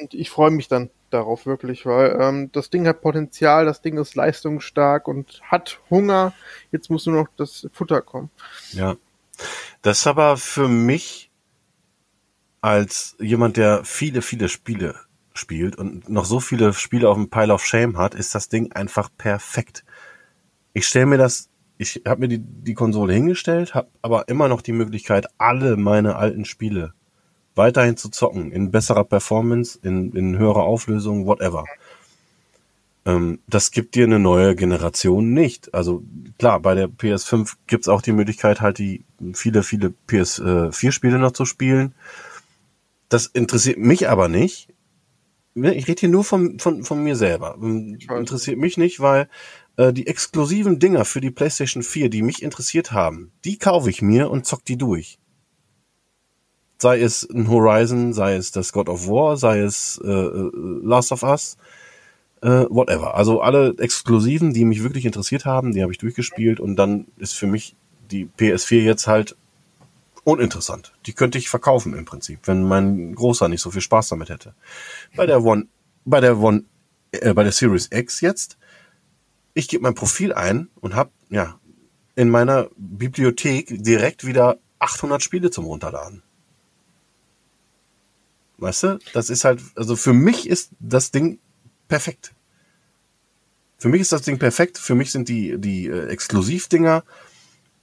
[0.00, 3.96] Und ich freue mich dann darauf wirklich, weil ähm, das Ding hat Potenzial, das Ding
[3.98, 6.34] ist leistungsstark und hat Hunger.
[6.70, 8.30] Jetzt muss nur noch das Futter kommen.
[8.72, 8.96] Ja,
[9.82, 11.30] das ist aber für mich
[12.60, 14.94] als jemand, der viele, viele Spiele
[15.32, 18.72] spielt und noch so viele Spiele auf dem Pile of Shame hat, ist das Ding
[18.72, 19.84] einfach perfekt.
[20.72, 24.60] Ich stelle mir das, ich habe mir die, die Konsole hingestellt, habe aber immer noch
[24.60, 26.92] die Möglichkeit, alle meine alten Spiele
[27.54, 31.64] weiterhin zu zocken, in besserer Performance, in, in höherer Auflösung, whatever.
[33.06, 35.74] Ähm, das gibt dir eine neue Generation nicht.
[35.74, 36.02] Also
[36.38, 41.44] klar, bei der PS5 gibt's auch die Möglichkeit, halt die viele, viele PS4-Spiele noch zu
[41.44, 41.94] spielen.
[43.08, 44.68] Das interessiert mich aber nicht.
[45.54, 47.56] Ne, ich rede hier nur von, von, von mir selber.
[47.60, 49.28] Ähm, interessiert mich nicht, weil
[49.76, 54.00] äh, die exklusiven Dinger für die PlayStation 4, die mich interessiert haben, die kaufe ich
[54.00, 55.18] mir und zock die durch.
[56.78, 60.50] Sei es ein Horizon, sei es das God of War, sei es äh, äh
[60.82, 61.56] Last of Us,
[62.42, 63.14] äh, whatever.
[63.14, 67.34] Also alle Exklusiven, die mich wirklich interessiert haben, die habe ich durchgespielt und dann ist
[67.34, 67.76] für mich
[68.10, 69.36] die PS4 jetzt halt
[70.24, 70.92] uninteressant.
[71.06, 74.54] Die könnte ich verkaufen im Prinzip, wenn mein Großer nicht so viel Spaß damit hätte.
[75.16, 75.66] Bei der One,
[76.04, 76.64] bei der One,
[77.12, 78.58] äh, bei der Series X jetzt,
[79.54, 81.58] ich gebe mein Profil ein und habe ja
[82.14, 86.22] in meiner Bibliothek direkt wieder 800 Spiele zum Runterladen.
[88.58, 91.38] Weißt du, das ist halt, also für mich ist das Ding
[91.90, 92.34] perfekt.
[93.76, 94.78] Für mich ist das Ding perfekt.
[94.78, 97.04] Für mich sind die, die äh, Exklusivdinger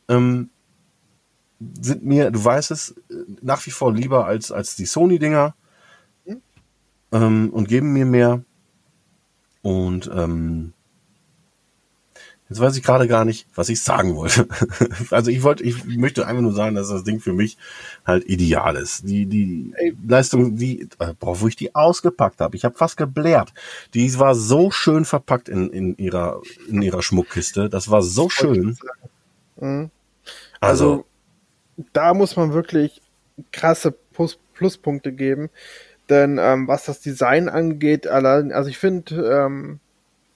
[0.07, 0.49] ähm,
[1.59, 2.95] sind mir, du weißt es,
[3.41, 5.55] nach wie vor lieber als, als die Sony-Dinger
[6.25, 6.41] mhm.
[7.11, 8.43] ähm, und geben mir mehr.
[9.61, 10.73] Und ähm,
[12.49, 14.47] Jetzt weiß ich gerade gar nicht, was ich sagen wollte.
[15.11, 17.57] also ich wollte, ich möchte einfach nur sagen, dass das Ding für mich
[18.05, 19.07] halt ideal ist.
[19.07, 19.73] Die, die
[20.07, 20.87] Leistung, die,
[21.19, 23.53] boah, wo ich die ausgepackt habe, ich habe fast geblärt.
[23.93, 27.69] Die war so schön verpackt in, in ihrer, in ihrer Schmuckkiste.
[27.69, 28.77] Das war so schön.
[29.59, 29.91] Mhm.
[30.61, 31.05] Also, also,
[31.91, 33.01] da muss man wirklich
[33.51, 35.49] krasse Plus Pluspunkte geben.
[36.09, 39.79] Denn ähm, was das Design angeht, allein, also ich finde, ähm,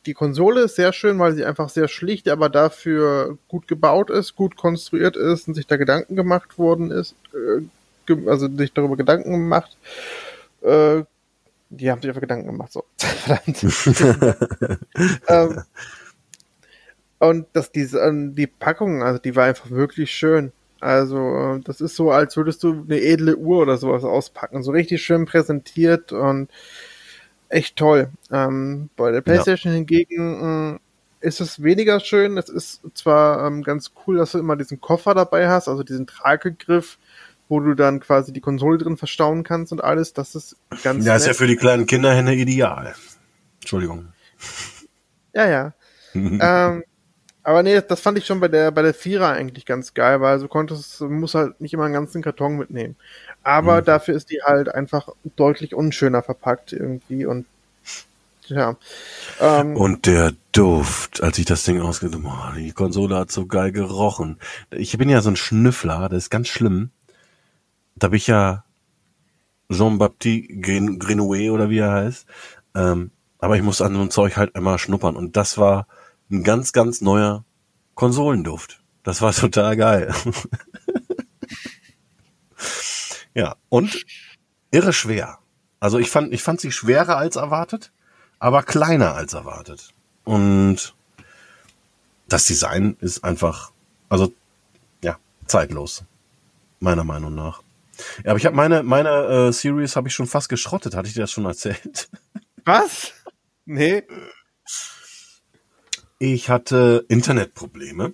[0.06, 4.36] die Konsole ist sehr schön, weil sie einfach sehr schlicht, aber dafür gut gebaut ist,
[4.36, 7.62] gut konstruiert ist und sich da Gedanken gemacht worden ist, äh,
[8.28, 9.78] also sich darüber Gedanken gemacht.
[10.62, 11.04] Äh,
[11.70, 12.84] die haben sich einfach Gedanken gemacht, so.
[12.98, 13.64] Verdammt.
[15.28, 15.64] ähm,
[17.20, 17.88] und das, die,
[18.34, 20.52] die Packung, also die war einfach wirklich schön.
[20.80, 24.64] Also, das ist so, als würdest du eine edle Uhr oder sowas auspacken.
[24.64, 26.50] So richtig schön präsentiert und
[27.52, 28.10] echt toll.
[28.32, 29.78] Ähm, bei der PlayStation ja.
[29.78, 30.80] hingegen
[31.22, 32.38] äh, ist es weniger schön.
[32.38, 36.08] Es ist zwar ähm, ganz cool, dass du immer diesen Koffer dabei hast, also diesen
[36.08, 36.98] Tragegriff,
[37.48, 40.14] wo du dann quasi die Konsole drin verstauen kannst und alles.
[40.14, 41.06] Das ist ganz.
[41.06, 41.22] Ja, nett.
[41.22, 42.96] ist ja für die kleinen Kinderhände ideal.
[43.60, 44.08] Entschuldigung.
[45.34, 45.74] Ja, ja.
[46.14, 46.84] ähm,
[47.44, 50.40] aber nee, das fand ich schon bei der bei der Vierer eigentlich ganz geil, weil
[50.40, 52.96] du konntest, du musst halt nicht immer einen ganzen Karton mitnehmen.
[53.44, 53.86] Aber mhm.
[53.86, 57.46] dafür ist die halt einfach deutlich unschöner verpackt irgendwie und
[58.48, 58.76] ja.
[59.40, 62.60] Ähm, und der Duft, als ich das Ding ausgedacht habe.
[62.60, 64.38] Die Konsole hat so geil gerochen.
[64.72, 66.92] Ich bin ja so ein Schnüffler, das ist ganz schlimm.
[67.96, 68.66] Da bin ich ja
[69.72, 72.26] Jean-Baptiste Grenouet oder wie er heißt.
[72.76, 75.16] Ähm, aber ich muss an so ein Zeug halt einmal schnuppern.
[75.16, 75.88] Und das war
[76.32, 77.44] ein ganz, ganz neuer
[77.96, 78.82] Konsolenduft.
[79.04, 80.14] Das war total geil.
[83.34, 84.06] ja, und
[84.72, 85.40] irre schwer.
[85.80, 87.92] Also ich fand, ich fand sie schwerer als erwartet,
[88.40, 89.94] aber kleiner als erwartet.
[90.24, 90.96] Und
[92.28, 93.72] das Design ist einfach,
[94.08, 94.32] also
[95.04, 95.18] ja,
[95.48, 96.04] zeitlos,
[96.80, 97.64] meiner Meinung nach.
[98.24, 100.96] Ja, aber ich habe meine meine äh, Series habe ich schon fast geschrottet.
[100.96, 102.10] Hatte ich dir das schon erzählt?
[102.66, 103.14] Was?
[103.66, 104.04] Nee.
[106.22, 108.14] Ich hatte Internetprobleme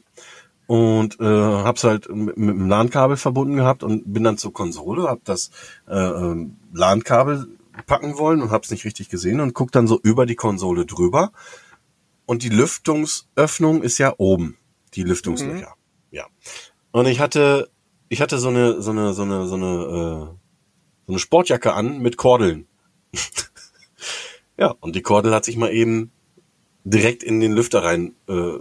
[0.65, 5.09] und äh, hab's halt mit, mit dem LAN-Kabel verbunden gehabt und bin dann zur Konsole,
[5.09, 5.51] hab das
[5.89, 7.49] äh, ähm, LAN-Kabel
[7.85, 11.33] packen wollen und hab's nicht richtig gesehen und guck dann so über die Konsole drüber
[12.25, 14.55] und die Lüftungsöffnung ist ja oben,
[14.93, 15.75] die Lüftungslöcher.
[15.75, 16.15] Mhm.
[16.15, 16.27] Ja.
[16.91, 17.69] Und ich hatte
[18.07, 20.37] ich hatte so eine so eine so eine so eine äh,
[21.07, 22.69] so eine Sportjacke an mit Kordeln.
[24.57, 26.13] ja, und die Kordel hat sich mal eben
[26.89, 28.59] direkt in den Lüfter rein äh,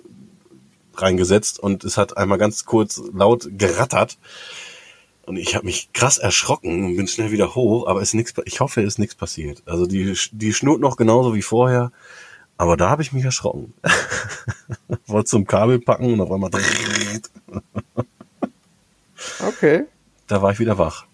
[0.94, 4.18] reingesetzt und es hat einmal ganz kurz laut gerattert.
[5.26, 8.32] Und ich habe mich krass erschrocken und bin schnell wieder hoch, aber ist nichts.
[8.44, 9.62] Ich hoffe, es ist nichts passiert.
[9.66, 11.90] Also die die schnurrt noch genauso wie vorher,
[12.58, 13.74] aber da habe ich mich erschrocken.
[15.06, 16.50] Wollte zum Kabel packen und auf einmal
[19.46, 19.84] Okay.
[20.26, 21.06] Da war ich wieder wach.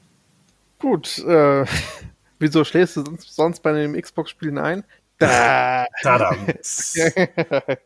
[0.79, 1.65] Gut, äh,
[2.39, 4.85] wieso schläfst du sonst bei den Xbox-Spielen ein?
[5.29, 5.87] Da.
[6.03, 6.35] Tada.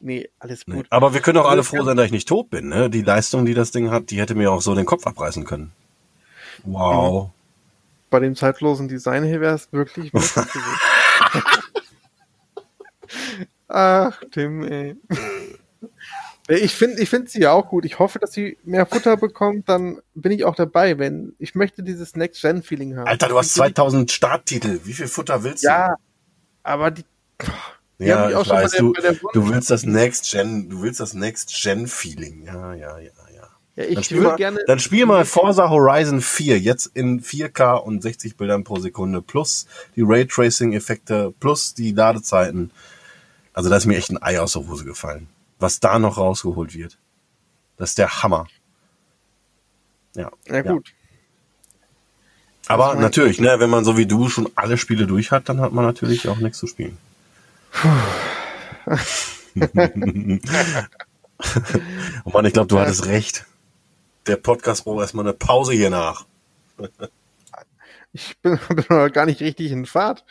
[0.00, 0.74] nee, alles gut.
[0.74, 0.84] Nee.
[0.88, 2.68] Aber wir können auch alle froh sein, dass ich nicht tot bin.
[2.68, 2.88] Ne?
[2.88, 5.72] Die Leistung, die das Ding hat, die hätte mir auch so den Kopf abreißen können.
[6.64, 7.30] Wow.
[8.08, 10.10] Bei dem zeitlosen Design hier wäre es wirklich.
[13.68, 14.96] Ach, Tim, ey.
[16.48, 17.84] Ich finde ich finde sie ja auch gut.
[17.84, 21.84] Ich hoffe, dass sie mehr Futter bekommt, dann bin ich auch dabei, wenn ich möchte
[21.84, 23.06] dieses Next-Gen-Feeling haben.
[23.06, 24.80] Alter, du hast 2000 Starttitel.
[24.84, 25.68] Wie viel Futter willst du?
[25.68, 25.94] Ja,
[26.62, 27.04] aber die.
[27.98, 28.94] die ja, ich weiß, der, du,
[29.32, 32.44] du willst das Next-Gen, du willst das Next-Gen-Feeling.
[32.44, 33.48] Ja, ja, ja, ja.
[33.76, 37.76] ja ich dann spiel, mal, gerne, dann spiel mal Forza Horizon 4 jetzt in 4K
[37.76, 42.70] und 60 Bildern pro Sekunde plus die Raytracing-Effekte plus die Ladezeiten.
[43.52, 45.28] Also da ist mir echt ein Ei aus der Hose gefallen
[45.60, 46.98] was da noch rausgeholt wird.
[47.76, 48.48] Das ist der Hammer.
[50.16, 50.30] Ja.
[50.46, 50.88] Ja, gut.
[50.88, 50.94] Ja.
[52.70, 55.60] Aber also natürlich, ne, wenn man so wie du schon alle Spiele durch hat, dann
[55.60, 56.96] hat man natürlich auch nichts zu spielen.
[62.24, 63.44] oh Mann, ich glaube, du hattest recht.
[64.28, 66.26] Der Podcast braucht erstmal eine Pause hier nach.
[68.12, 70.24] ich bin, bin noch gar nicht richtig in Fahrt.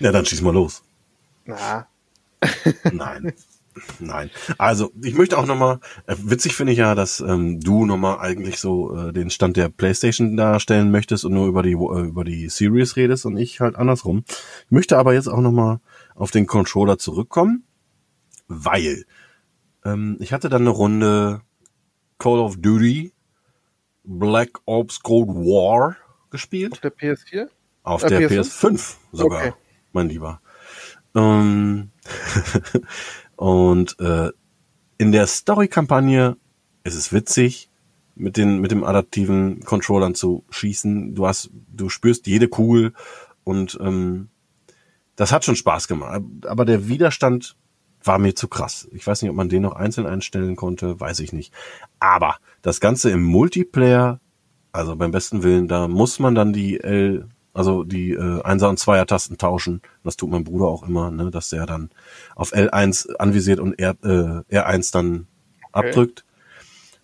[0.00, 0.82] ja, dann schieß mal los.
[1.46, 1.86] Na.
[2.92, 3.32] Nein.
[3.98, 4.30] Nein.
[4.58, 8.58] Also ich möchte auch nochmal, äh, witzig finde ich ja, dass ähm, du nochmal eigentlich
[8.58, 12.48] so äh, den Stand der Playstation darstellen möchtest und nur über die äh, über die
[12.48, 14.24] Series redest und ich halt andersrum.
[14.66, 15.80] Ich möchte aber jetzt auch nochmal
[16.14, 17.64] auf den Controller zurückkommen,
[18.46, 19.04] weil
[19.84, 21.40] ähm, ich hatte dann eine Runde
[22.18, 23.12] Call of Duty
[24.04, 25.96] Black Ops Cold War
[26.30, 26.72] gespielt.
[26.72, 27.48] Auf der PS4?
[27.82, 29.52] Auf äh, der PS5, PS5 sogar, okay.
[29.92, 30.40] mein Lieber.
[31.14, 31.90] Ähm,
[33.36, 34.30] Und äh,
[34.98, 36.36] in der Story-Kampagne
[36.84, 37.70] ist es witzig,
[38.14, 41.14] mit den mit dem adaptiven Controllern zu schießen.
[41.14, 42.92] Du hast, du spürst jede Kugel
[43.42, 44.28] und ähm,
[45.16, 46.22] das hat schon Spaß gemacht.
[46.46, 47.56] Aber der Widerstand
[48.02, 48.88] war mir zu krass.
[48.92, 51.52] Ich weiß nicht, ob man den noch einzeln einstellen konnte, weiß ich nicht.
[51.98, 54.20] Aber das Ganze im Multiplayer,
[54.72, 58.78] also beim besten Willen, da muss man dann die L also die äh, Einser- und
[58.78, 59.80] Zweier-Tasten tauschen.
[60.02, 61.90] Das tut mein Bruder auch immer, ne, dass der dann
[62.34, 65.26] auf L1 anvisiert und R, äh, R1 dann
[65.72, 65.88] okay.
[65.88, 66.24] abdrückt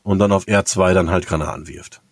[0.03, 2.03] und dann auf R2 dann halt Granaten wirft.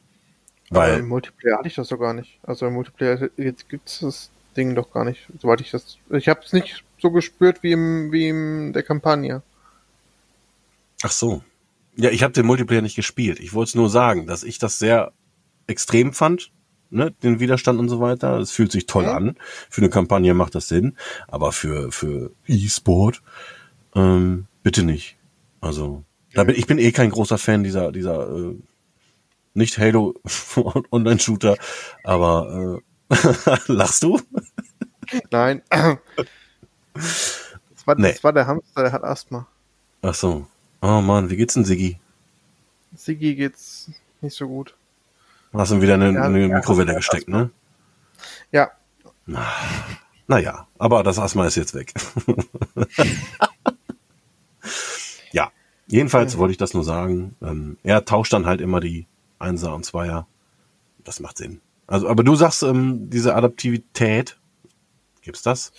[0.71, 2.39] Weil Aber im Multiplayer hatte ich das doch gar nicht.
[2.45, 5.99] Also im Multiplayer jetzt gibt's das Ding doch gar nicht, soweit ich das.
[6.11, 9.43] Ich habe es nicht so gespürt wie im wie in der Kampagne.
[11.03, 11.43] Ach so.
[11.97, 13.41] Ja, ich habe den Multiplayer nicht gespielt.
[13.41, 15.13] Ich wollte es nur sagen, dass ich das sehr
[15.67, 16.53] extrem fand
[16.91, 18.39] ne, den Widerstand und so weiter.
[18.39, 19.17] Es fühlt sich toll ja.
[19.17, 19.37] an.
[19.71, 23.23] Für eine Kampagne macht das Sinn, aber für für E-Sport
[23.95, 25.17] ähm, bitte nicht.
[25.61, 28.57] Also da bin, ich bin eh kein großer Fan dieser dieser äh,
[29.55, 30.15] nicht Halo
[30.93, 31.57] Online Shooter,
[32.05, 32.81] aber
[33.11, 33.17] äh,
[33.67, 34.21] lachst du?
[35.31, 35.63] Nein.
[36.95, 38.11] Das war, nee.
[38.11, 39.47] das war der Hamster, der hat Asthma.
[40.03, 40.49] Ach so.
[40.83, 42.01] Oh Mann, wie geht's denn Siggi?
[42.95, 44.75] Siggi geht's nicht so gut.
[45.53, 47.51] Hast du wieder eine, ja, eine Mikrowelle gesteckt, ne?
[48.53, 48.71] Ja.
[50.27, 51.95] Naja, aber das Asthma ist jetzt weg.
[55.33, 55.51] ja,
[55.87, 57.35] jedenfalls wollte ich das nur sagen.
[57.43, 59.07] Ähm, er tauscht dann halt immer die
[59.39, 60.27] Einser und Zweier.
[61.05, 61.61] Das macht Sinn.
[61.87, 64.39] Also, aber du sagst, ähm, diese Adaptivität,
[65.23, 65.73] gibt's das?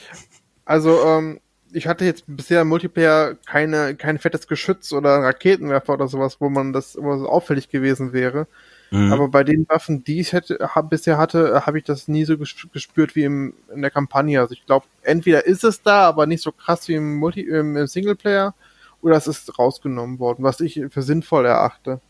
[0.65, 1.39] Also, ähm,
[1.71, 6.49] ich hatte jetzt bisher im Multiplayer keine, kein fettes Geschütz oder Raketenwerfer oder sowas, wo
[6.49, 8.47] man das, wo es auffällig gewesen wäre.
[8.91, 9.13] Mhm.
[9.13, 12.37] Aber bei den Waffen, die ich hätte, hab, bisher hatte, habe ich das nie so
[12.37, 14.39] gespürt wie im, in der Kampagne.
[14.39, 17.85] Also ich glaube, entweder ist es da, aber nicht so krass wie im, Multi im
[17.85, 18.53] Singleplayer,
[19.01, 22.01] oder es ist rausgenommen worden, was ich für sinnvoll erachte.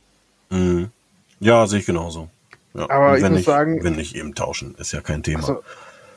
[0.49, 0.89] Mhm.
[1.39, 2.30] Ja, sehe ich genauso.
[2.73, 2.89] Ja.
[2.89, 5.39] Aber ich muss nicht, sagen, wenn nicht eben tauschen, ist ja kein Thema.
[5.39, 5.61] Also,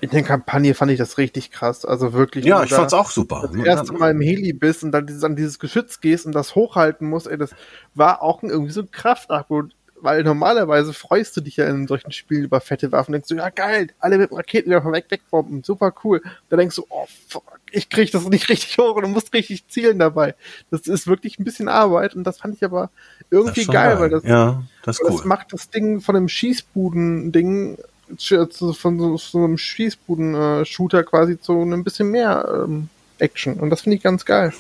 [0.01, 1.85] in der Kampagne fand ich das richtig krass.
[1.85, 2.45] Also wirklich.
[2.45, 3.49] Ja, ich fand's auch super.
[3.53, 6.57] Das erste Mal im Heli bist und dann dieses, an dieses Geschütz gehst und das
[6.57, 7.55] hochhalten musst, ey, das
[7.95, 9.49] war auch irgendwie so ein Kraftakt,
[10.03, 13.49] weil normalerweise freust du dich ja in solchen Spielen über fette Waffen, denkst du, ja
[13.51, 16.21] geil, alle mit Raketenwerfer weg, wegbomben, super cool.
[16.49, 19.67] Da denkst du, oh fuck, ich krieg das nicht richtig hoch und du musst richtig
[19.69, 20.35] zielen dabei.
[20.71, 22.91] Das ist wirklich ein bisschen Arbeit und das fand ich aber
[23.31, 25.11] irgendwie geil, geil, weil das, ja, das, cool.
[25.11, 27.79] das macht das Ding von einem Schießbuden-Ding
[28.19, 32.89] von so, so einem Schießbuden-Shooter quasi zu einem bisschen mehr ähm,
[33.19, 34.53] Action und das finde ich ganz geil.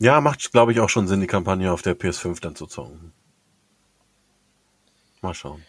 [0.00, 3.12] Ja, macht, glaube ich, auch schon Sinn, die Kampagne auf der PS5 dann zu zocken.
[5.20, 5.62] Mal schauen.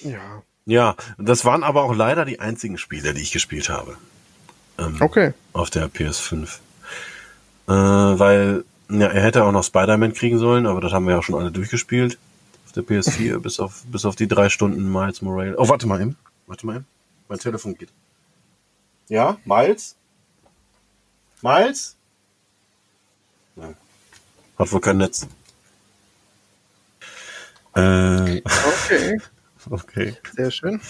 [0.00, 0.42] Ja.
[0.64, 3.98] Ja, das waren aber auch leider die einzigen Spiele, die ich gespielt habe.
[4.78, 5.34] Ähm, okay.
[5.52, 6.60] Auf der PS5.
[7.68, 11.18] Äh, weil, ja, er hätte auch noch Spider-Man kriegen sollen, aber das haben wir ja
[11.18, 12.18] auch schon alle durchgespielt.
[12.64, 15.58] Auf der PS4, bis auf, bis auf die drei Stunden Miles Morales.
[15.58, 16.16] Oh, warte mal eben.
[16.46, 16.86] Warte mal eben.
[17.28, 17.90] Mein Telefon geht.
[19.08, 19.96] Ja, Miles?
[21.42, 21.96] Miles?
[23.56, 25.26] Hat wohl kein Netz.
[27.74, 29.20] Äh, okay.
[29.68, 30.16] Okay.
[30.32, 30.80] Sehr schön.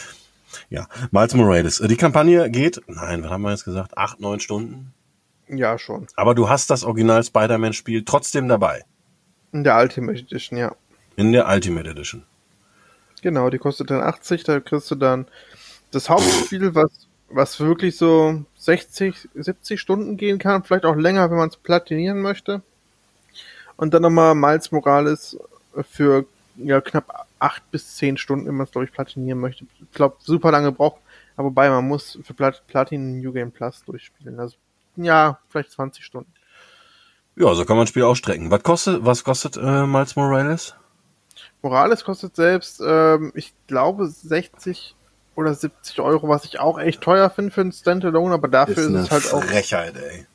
[0.68, 1.82] Ja, Miles Morales.
[1.84, 3.98] Die Kampagne geht, nein, was haben wir jetzt gesagt?
[3.98, 4.94] Acht, neun Stunden?
[5.48, 6.06] Ja, schon.
[6.14, 8.84] Aber du hast das Original Spider-Man-Spiel trotzdem dabei.
[9.52, 10.74] In der Ultimate Edition, ja.
[11.16, 12.22] In der Ultimate Edition.
[13.22, 15.26] Genau, die kostet dann 80, da kriegst du dann
[15.90, 21.38] das Hauptspiel, was, was wirklich so 60, 70 Stunden gehen kann, vielleicht auch länger, wenn
[21.38, 22.62] man es platinieren möchte.
[23.76, 25.38] Und dann nochmal Miles Morales
[25.90, 26.26] für
[26.56, 29.64] ja, knapp acht bis zehn Stunden, wenn man es, glaube ich, platinieren möchte.
[29.80, 31.00] Ich glaube, super lange braucht,
[31.36, 34.38] aber wobei man muss für Plat Platin New Game Plus durchspielen.
[34.38, 34.56] Also,
[34.96, 36.30] ja, vielleicht 20 Stunden.
[37.36, 38.50] Ja, so kann man das Spiel ausstrecken.
[38.50, 40.74] Was kostet, was kostet äh, Miles Morales?
[41.62, 44.94] Morales kostet selbst, ähm, ich glaube, 60
[45.40, 48.90] oder 70 Euro, was ich auch echt teuer finde für ein Standalone, aber dafür ist,
[48.90, 49.42] ist es halt auch.
[49.42, 50.26] Frechheit, ey.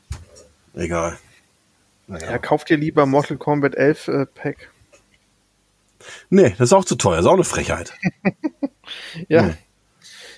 [0.76, 1.18] Egal.
[2.08, 2.32] Naja.
[2.32, 4.70] Ja, kauft dir lieber Mortal Kombat 11 äh, Pack.
[6.30, 7.94] Nee, das ist auch zu teuer, das ist auch eine Frechheit.
[9.28, 9.44] ja.
[9.44, 9.54] Nee.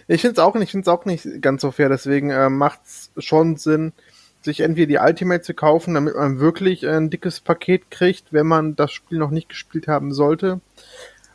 [0.08, 3.58] Ich finde es auch nicht, auch nicht ganz so fair, deswegen äh, macht es schon
[3.58, 3.92] Sinn,
[4.42, 8.78] sich entweder die Ultimate zu kaufen, damit man wirklich ein dickes Paket kriegt, wenn man
[8.78, 10.62] das Spiel noch nicht gespielt haben sollte.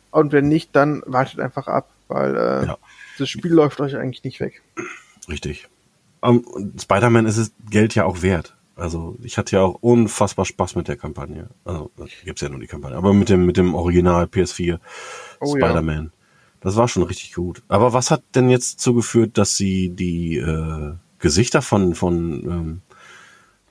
[0.09, 2.77] Und wenn nicht, dann wartet einfach ab, weil äh, ja.
[3.17, 4.61] Das Spiel läuft euch eigentlich nicht weg.
[5.27, 5.67] Richtig.
[6.21, 6.45] Um,
[6.79, 8.55] Spider-Man ist es Geld ja auch wert.
[8.75, 11.49] Also ich hatte ja auch unfassbar Spaß mit der Kampagne.
[11.63, 11.91] Also
[12.23, 14.79] gibt's ja nur die Kampagne, aber mit dem mit dem Original PS4
[15.39, 16.05] oh, Spider-Man.
[16.05, 16.11] Ja.
[16.61, 17.61] Das war schon richtig gut.
[17.67, 22.81] Aber was hat denn jetzt zugeführt, dass sie die äh, Gesichter von von ähm,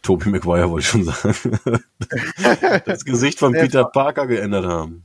[0.03, 1.59] Toby Maguire wollte ich schon sagen,
[2.85, 5.05] das Gesicht von Peter Parker geändert haben?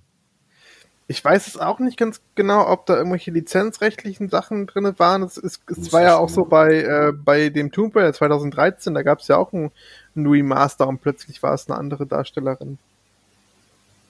[1.10, 5.24] Ich weiß es auch nicht ganz genau, ob da irgendwelche lizenzrechtlichen Sachen drin waren.
[5.24, 9.03] Es, es, es war ja auch so bei, äh, bei dem Tomb Raider 2013, da
[9.03, 9.72] gab es ja auch ein,
[10.16, 12.78] ein Remaster und plötzlich war es eine andere Darstellerin.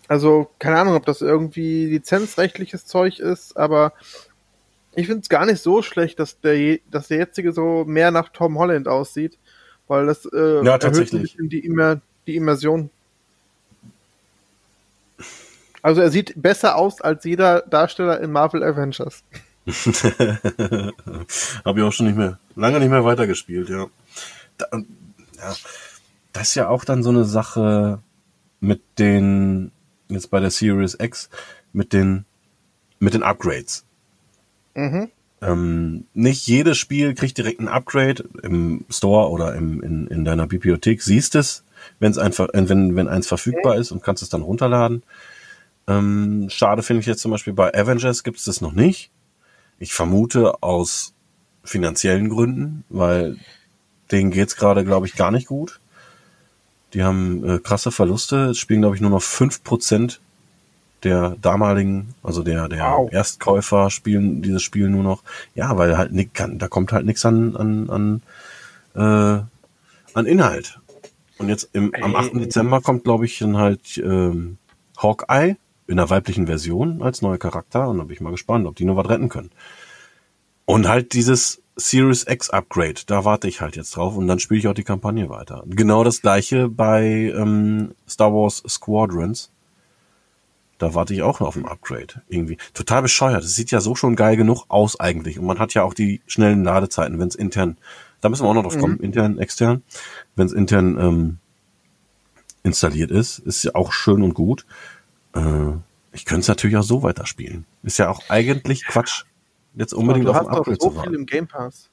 [0.07, 3.93] Also, keine Ahnung, ob das irgendwie lizenzrechtliches Zeug ist, aber
[4.95, 8.29] ich finde es gar nicht so schlecht, dass der, dass der jetzige so mehr nach
[8.29, 9.37] Tom Holland aussieht,
[9.87, 12.89] weil das äh, ja, bisschen die, Immer, die Immersion.
[15.87, 19.23] Also er sieht besser aus als jeder Darsteller in Marvel Avengers.
[21.63, 23.87] Habe ich auch schon nicht mehr, lange nicht mehr weitergespielt, ja.
[24.57, 25.55] Da, ja.
[26.33, 27.99] Das ist ja auch dann so eine Sache
[28.59, 29.71] mit den,
[30.09, 31.29] jetzt bei der Series X,
[31.71, 32.25] mit den,
[32.99, 33.85] mit den Upgrades.
[34.75, 35.09] Mhm.
[35.41, 40.47] Ähm, nicht jedes Spiel kriegt direkt ein Upgrade im Store oder im, in, in deiner
[40.47, 41.01] Bibliothek.
[41.01, 41.63] Siehst es,
[42.01, 45.03] wenn's einfach, wenn, wenn eins verfügbar ist und kannst es dann runterladen.
[45.87, 49.09] Ähm, schade finde ich jetzt zum Beispiel bei Avengers gibt es das noch nicht.
[49.79, 51.13] Ich vermute aus
[51.63, 53.37] finanziellen Gründen, weil
[54.11, 55.79] denen geht's gerade, glaube ich, gar nicht gut.
[56.93, 60.21] Die haben äh, krasse Verluste, spielen, glaube ich, nur noch fünf Prozent
[61.03, 63.11] der damaligen, also der, der Wow.
[63.11, 65.23] Erstkäufer spielen dieses Spiel nur noch.
[65.53, 68.21] Ja, weil halt nick, kann, da kommt halt nichts an, an, an,
[68.95, 69.43] äh,
[70.13, 70.79] an Inhalt.
[71.37, 72.33] Und jetzt im, am 8.
[72.33, 72.39] Ey.
[72.39, 74.57] Dezember kommt, glaube ich, dann halt ähm,
[74.97, 75.57] Hawkeye
[75.87, 77.87] in der weiblichen Version als neuer Charakter.
[77.87, 79.51] Und da bin ich mal gespannt, ob die noch was retten können.
[80.65, 84.59] Und halt dieses Series X Upgrade, da warte ich halt jetzt drauf und dann spiele
[84.59, 85.63] ich auch die Kampagne weiter.
[85.67, 89.51] Genau das gleiche bei ähm, Star Wars Squadrons.
[90.79, 92.21] Da warte ich auch noch auf ein Upgrade.
[92.27, 92.57] Irgendwie.
[92.73, 93.43] Total bescheuert.
[93.43, 95.39] Es sieht ja so schon geil genug aus eigentlich.
[95.39, 97.77] Und man hat ja auch die schnellen Ladezeiten, wenn es intern,
[98.21, 99.83] da müssen wir auch noch drauf kommen, intern, extern.
[100.35, 101.37] Wenn es intern ähm,
[102.63, 104.65] installiert ist, ist ja auch schön und gut.
[105.37, 105.73] Äh,
[106.13, 107.65] ich könnte es natürlich auch so weiterspielen.
[107.83, 109.23] Ist ja auch eigentlich Quatsch,
[109.75, 111.09] jetzt unbedingt auf doch Upgrade so zu warten.
[111.09, 111.89] viel im Game Pass.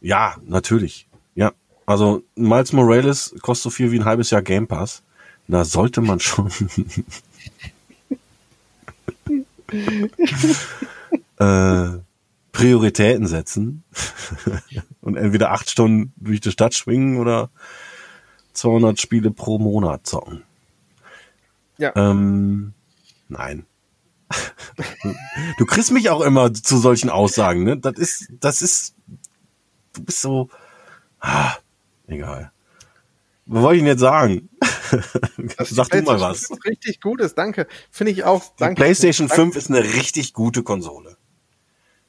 [0.00, 1.06] Ja, natürlich.
[1.34, 1.52] Ja.
[1.86, 5.02] Also Miles Morales kostet so viel wie ein halbes Jahr Game Pass.
[5.46, 6.50] Da sollte man schon
[11.38, 11.88] äh,
[12.52, 13.84] Prioritäten setzen
[15.00, 17.48] und entweder acht Stunden durch die Stadt schwingen oder
[18.52, 20.42] 200 Spiele pro Monat zocken.
[21.78, 21.92] Ja.
[21.96, 22.74] Ähm,
[23.28, 23.66] nein.
[25.58, 27.78] du kriegst mich auch immer zu solchen Aussagen, ne?
[27.78, 28.94] Das ist, das ist,
[29.94, 30.50] du bist so,
[31.20, 31.54] ah,
[32.06, 32.52] egal.
[33.46, 34.50] Was wollte ich denn jetzt sagen?
[35.58, 36.46] Sag du mal PlayStation was.
[36.46, 37.66] 5 Richtig gut ist, danke.
[37.90, 38.42] Finde ich auch.
[38.42, 38.74] Die Danke.
[38.82, 39.42] PlayStation Danke.
[39.42, 41.16] 5 ist eine richtig gute Konsole.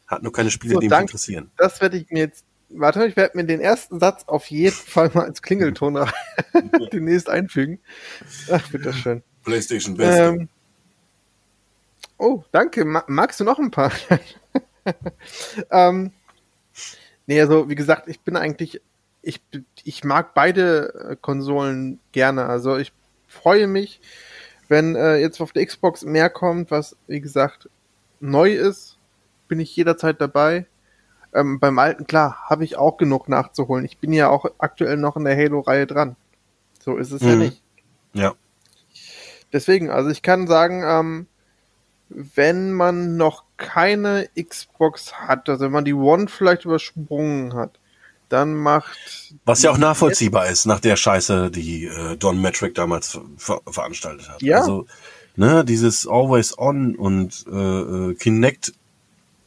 [0.08, 1.12] Hat nur keine Spiele, So, die mich danke.
[1.12, 1.52] interessieren.
[1.58, 2.46] Das werde ich mir jetzt.
[2.70, 6.06] Warte, ich werde mir den ersten Satz auf jeden Fall mal als Klingelton
[6.94, 7.80] demnächst einfügen.
[8.52, 9.24] Ach, bitteschön.
[9.44, 10.50] PlayStation Ähm,
[12.20, 12.86] oh, danke.
[12.86, 13.92] Ma magst du noch ein paar?
[15.72, 16.12] ähm,
[17.26, 18.82] nee, also wie gesagt, ich bin eigentlich,
[19.22, 19.42] ich,
[19.84, 22.46] ich mag beide äh, Konsolen gerne.
[22.46, 22.94] Also ich
[23.28, 24.02] freue mich,
[24.68, 27.70] wenn äh, jetzt auf der Xbox mehr kommt, was wie gesagt
[28.20, 28.98] neu ist,
[29.48, 30.68] bin ich jederzeit dabei.
[31.34, 33.86] Ähm, beim alten, klar, habe ich auch genug nachzuholen.
[33.86, 36.16] Ich bin ja auch aktuell noch in der Halo-Reihe dran.
[36.84, 37.40] So ist es ja Mhm.
[37.40, 37.64] nicht.
[38.14, 38.34] Ja.
[39.54, 41.28] Deswegen, also ich kann sagen, ähm,
[42.10, 47.80] wenn man noch keine Xbox hat, also wenn man die One vielleicht übersprungen hat,
[48.30, 53.10] dann macht Was ja auch nachvollziehbar ist nach der Scheiße, die äh, Don Metric damals
[53.10, 54.42] ver ver veranstaltet hat.
[54.42, 54.60] Ja.
[54.60, 54.86] Also,
[55.36, 58.74] ne, dieses Always On und äh, äh, Kinect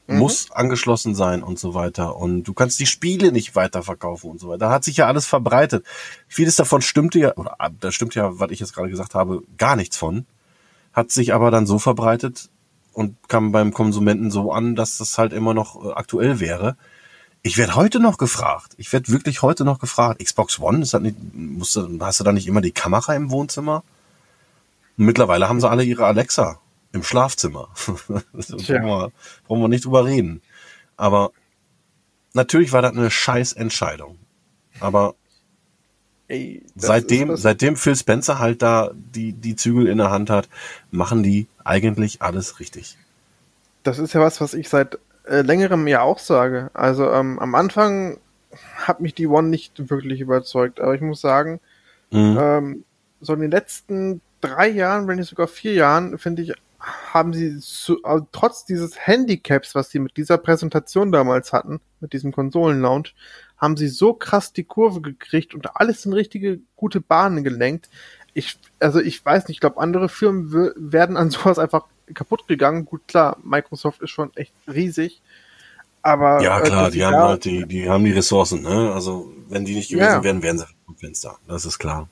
[0.07, 0.19] Mhm.
[0.19, 2.17] muss angeschlossen sein und so weiter.
[2.17, 4.59] Und du kannst die Spiele nicht weiterverkaufen und so weiter.
[4.59, 5.85] Da hat sich ja alles verbreitet.
[6.29, 9.43] Vieles davon stimmte ja, oder ah, da stimmt ja, was ich jetzt gerade gesagt habe,
[9.59, 10.27] gar nichts von.
[10.93, 12.51] Hat sich aber dann so verbreitet
[12.93, 16.77] und kam beim Konsumenten so an, dass das halt immer noch äh, aktuell wäre.
[17.43, 18.75] Ich werde heute noch gefragt.
[18.77, 20.23] Ich werde wirklich heute noch gefragt.
[20.23, 23.31] Xbox One, ist das nicht, musst du, hast du da nicht immer die Kamera im
[23.31, 23.83] Wohnzimmer?
[24.97, 26.61] Und mittlerweile haben sie alle ihre Alexa
[26.93, 27.69] im Schlafzimmer.
[27.87, 29.13] brauchen, wir,
[29.47, 30.43] brauchen wir nicht drüber reden.
[30.97, 31.33] Aber
[32.35, 34.19] natürlich war das eine scheiß Entscheidung.
[34.79, 35.15] Aber
[36.29, 40.49] ey, seitdem, seitdem Phil Spencer halt da die, die Zügel in der Hand hat,
[40.91, 42.97] machen die eigentlich alles richtig.
[43.83, 46.71] das ist ja was, was ich seit äh, längerem ja auch sage.
[46.75, 48.19] Also ähm, am Anfang
[48.77, 51.61] hat mich die One nicht wirklich überzeugt, aber ich muss sagen,
[52.11, 52.39] Mhm.
[52.41, 52.85] ähm,
[53.23, 57.59] so in den letzten drei Jahren, wenn nicht sogar vier Jahren, finde ich, haben sie
[57.61, 63.15] zu, also trotz dieses Handicaps, was sie mit dieser Präsentation damals hatten, mit diesem Konsolenlaunch,
[63.57, 67.89] haben sie so krass die Kurve gekriegt und alles in richtige gute Bahnen gelenkt.
[68.35, 72.85] Ich, also ich weiß nicht, ich glaube, andere Firmen werden an sowas einfach kaputt gegangen.
[72.85, 75.21] Gut, klar, Microsoft ist schon echt riesig.
[76.03, 78.93] Aber Ja, äh, klar, die sie haben halt die, die haben die Ressourcen, ne?
[78.93, 80.25] Also, wenn die nicht gewesen Ja.
[80.25, 81.39] wären, wären sie vom Fenster.
[81.47, 82.09] Das ist klar.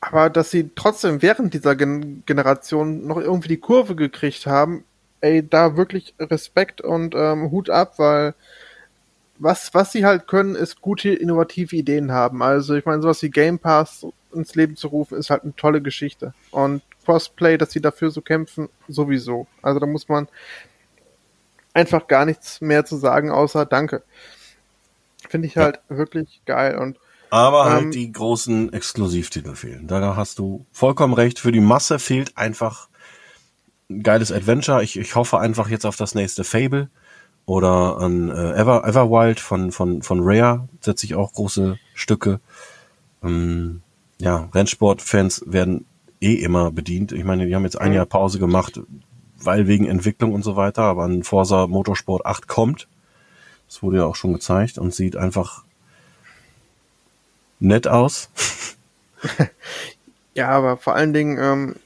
[0.00, 4.84] Aber dass sie trotzdem während dieser Gen Generation noch irgendwie die Kurve gekriegt haben,
[5.20, 8.34] ey, da wirklich Respekt und ähm, Hut ab, weil
[9.38, 12.42] was, was sie halt können, ist gute, innovative Ideen haben.
[12.42, 15.80] Also ich meine, sowas wie Game Pass ins Leben zu rufen, ist halt eine tolle
[15.82, 16.34] Geschichte.
[16.50, 19.46] Und Crossplay, dass sie dafür so kämpfen, sowieso.
[19.62, 20.28] Also da muss man
[21.72, 24.02] einfach gar nichts mehr zu sagen, außer Danke.
[25.28, 25.64] Finde ich Ja.
[25.64, 26.78] halt wirklich geil.
[26.78, 26.98] Und
[27.30, 29.86] Aber Ähm, halt die großen Exklusivtitel fehlen.
[29.88, 31.40] Da hast du vollkommen recht.
[31.40, 32.88] Für die Masse fehlt einfach
[33.90, 34.82] ein geiles Adventure.
[34.84, 36.88] Ich, ich hoffe einfach jetzt auf das nächste Fable
[37.46, 42.40] oder an äh, Ever, Everwild von, von, von Rare setze ich auch große Stücke.
[43.22, 43.82] Ähm,
[44.18, 45.86] ja, Rennsport-Fans werden
[46.20, 47.12] eh immer bedient.
[47.12, 47.96] Ich meine, die haben jetzt ein Mhm.
[47.96, 48.80] Jahr Pause gemacht,
[49.38, 52.88] weil wegen Entwicklung und so weiter, aber ein Forza Motorsport 8 kommt.
[53.68, 55.64] Das wurde ja auch schon gezeigt und sieht einfach
[57.60, 58.30] nett aus.
[60.34, 61.76] Ja, aber vor allen Dingen, ähm,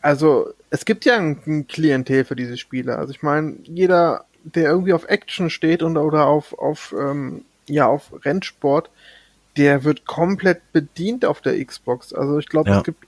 [0.00, 2.96] also es gibt ja ein, ein Klientel für diese Spiele.
[2.98, 7.86] Also ich meine, jeder, der irgendwie auf Action steht und oder auf, auf ähm, ja,
[7.86, 8.90] auf Rennsport,
[9.56, 12.12] der wird komplett bedient auf der Xbox.
[12.12, 12.78] Also ich glaube, Ja.
[12.78, 13.06] es gibt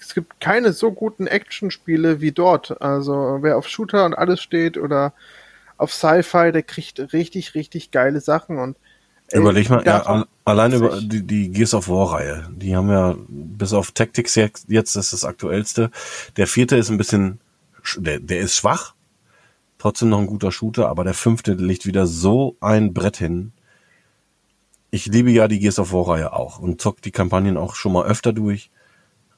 [0.00, 2.80] es gibt keine so guten Actionspiele wie dort.
[2.80, 5.12] Also wer auf Shooter und alles steht oder
[5.76, 8.76] auf Sci-Fi, der kriegt richtig, richtig geile Sachen und
[9.28, 13.16] ey, Überleg mal, ja, allein über die, die Gears of War Reihe, die haben ja
[13.28, 15.90] bis auf Tactics jetzt, jetzt ist das aktuellste.
[16.36, 17.40] Der vierte ist ein bisschen,
[17.84, 18.94] sch- der, der ist schwach,
[19.78, 23.52] trotzdem noch ein guter Shooter, aber der fünfte legt wieder so ein Brett hin.
[24.90, 27.92] Ich liebe ja die Gears of War Reihe auch und zock die Kampagnen auch schon
[27.92, 28.70] mal öfter durch.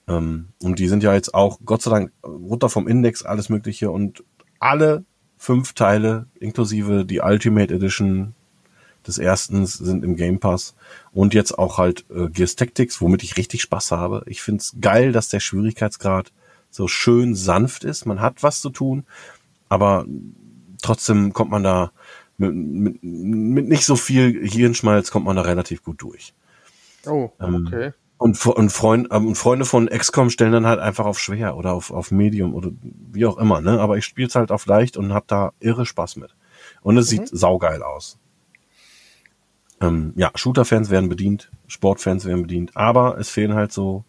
[0.07, 3.91] Ähm, und die sind ja jetzt auch, Gott sei Dank, runter vom Index, alles Mögliche
[3.91, 4.23] und
[4.59, 5.05] alle
[5.37, 8.35] fünf Teile, inklusive die Ultimate Edition,
[9.07, 10.75] des erstens sind im Game Pass
[11.13, 14.23] und jetzt auch halt äh, Gears Tactics, womit ich richtig Spaß habe.
[14.27, 16.33] Ich find's geil, dass der Schwierigkeitsgrad
[16.71, 18.07] so schön sanft ist.
[18.07, 19.05] Man hat was zu tun,
[19.69, 20.07] aber
[20.83, 21.93] trotzdem kommt man da
[22.41, 26.35] mit, mit, mit nicht so viel Hirnschmalz kommt man da relativ gut durch.
[27.07, 27.93] Oh, Ähm, okay.
[28.19, 31.57] Und, Fre- und, Freund, ähm, und Freunde von XCOM stellen dann halt einfach auf schwer
[31.57, 33.81] oder auf, auf Medium oder wie auch immer, ne?
[33.81, 36.35] Aber ich spiel's halt auf leicht und hab da irre Spaß mit.
[36.83, 38.19] Und es sieht saugeil aus.
[39.81, 44.05] Ähm, ja, Shooter-Fans werden bedient, Sportfans werden bedient, aber es fehlen halt so,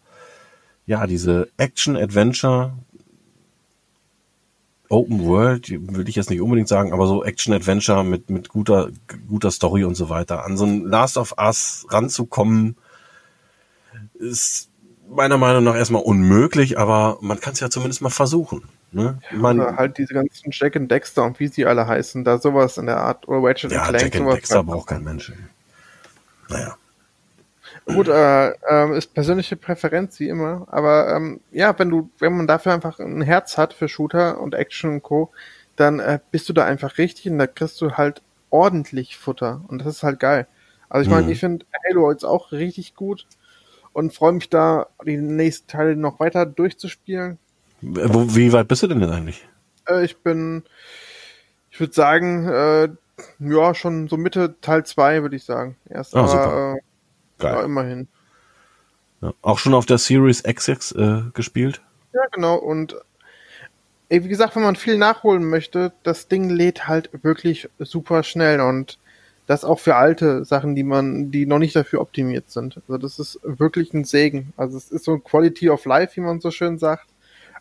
[0.84, 2.74] ja, diese Action-Adventure,
[4.92, 8.90] Open World, würde ich jetzt nicht unbedingt sagen, aber so Action-Adventure mit, mit guter,
[9.28, 10.44] guter Story und so weiter.
[10.44, 12.76] An so ein Last of Us ranzukommen,
[14.14, 14.68] ist
[15.08, 18.62] meiner Meinung nach erstmal unmöglich, aber man kann es ja zumindest mal versuchen.
[18.92, 19.18] Ne?
[19.30, 22.76] Man, Oder halt diese ganzen Jack and Dexter und wie sie alle heißen, da sowas
[22.76, 23.26] in der Art.
[23.26, 24.32] Oder Ratchet ja, Clank, Jack and.
[24.32, 25.32] Dexter braucht kein Mensch.
[26.48, 26.76] Naja.
[27.84, 32.46] Gut, äh, ähm, ist persönliche Präferenz wie immer, aber ähm, ja, wenn du, wenn man
[32.46, 35.30] dafür einfach ein Herz hat für Shooter und Action und Co.,
[35.76, 39.80] dann äh, bist du da einfach richtig und da kriegst du halt ordentlich Futter und
[39.84, 40.46] das ist halt geil.
[40.88, 41.32] Also ich meine, Mhm.
[41.32, 43.26] ich finde Halo jetzt auch richtig gut
[43.92, 47.38] und freue mich da, die nächsten Teile noch weiter durchzuspielen.
[47.80, 49.46] Wo, wie weit bist du denn jetzt eigentlich?
[49.88, 50.64] Äh, ich bin,
[51.70, 52.88] ich würde sagen, äh,
[53.38, 55.76] ja, schon so Mitte Teil 2, würde ich sagen.
[55.88, 56.76] Erst, Ah, aber super.
[56.76, 56.80] äh,
[57.42, 57.64] ja, Geil.
[57.64, 58.08] immerhin.
[59.20, 59.32] Ja.
[59.42, 61.80] Auch schon auf der Series XX äh, gespielt?
[62.12, 62.56] Ja, genau.
[62.56, 62.96] Und
[64.08, 68.60] ey, wie gesagt, wenn man viel nachholen möchte, das Ding lädt halt wirklich super schnell
[68.60, 68.98] und
[69.46, 72.76] das auch für alte Sachen, die man, die noch nicht dafür optimiert sind.
[72.88, 74.52] Also das ist wirklich ein Segen.
[74.56, 77.06] Also es ist so ein Quality of Life, wie man so schön sagt.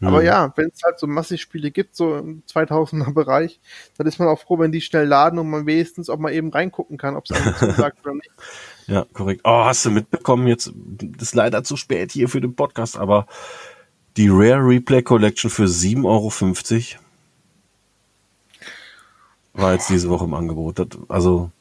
[0.03, 0.25] Aber Mhm.
[0.25, 3.59] ja, wenn es halt so massig Spiele gibt, so im 2000er Bereich,
[3.97, 6.49] dann ist man auch froh, wenn die schnell laden und man wenigstens auch mal eben
[6.49, 8.31] reingucken kann, ob es einem zusagt oder nicht.
[8.91, 9.41] Ja, korrekt.
[9.45, 10.73] Oh, hast du mitbekommen jetzt?
[11.17, 13.25] Ist leider zu spät hier für den Podcast, aber
[14.17, 16.99] die Rare Replay Collection für 7,50 Euro
[19.53, 20.79] war jetzt diese Woche im Angebot.
[20.79, 21.51] Das, also,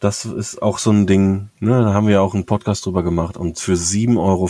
[0.00, 3.36] das ist auch so ein Ding, ne, da haben wir auch einen Podcast drüber gemacht
[3.36, 4.48] und für 7,50 Euro.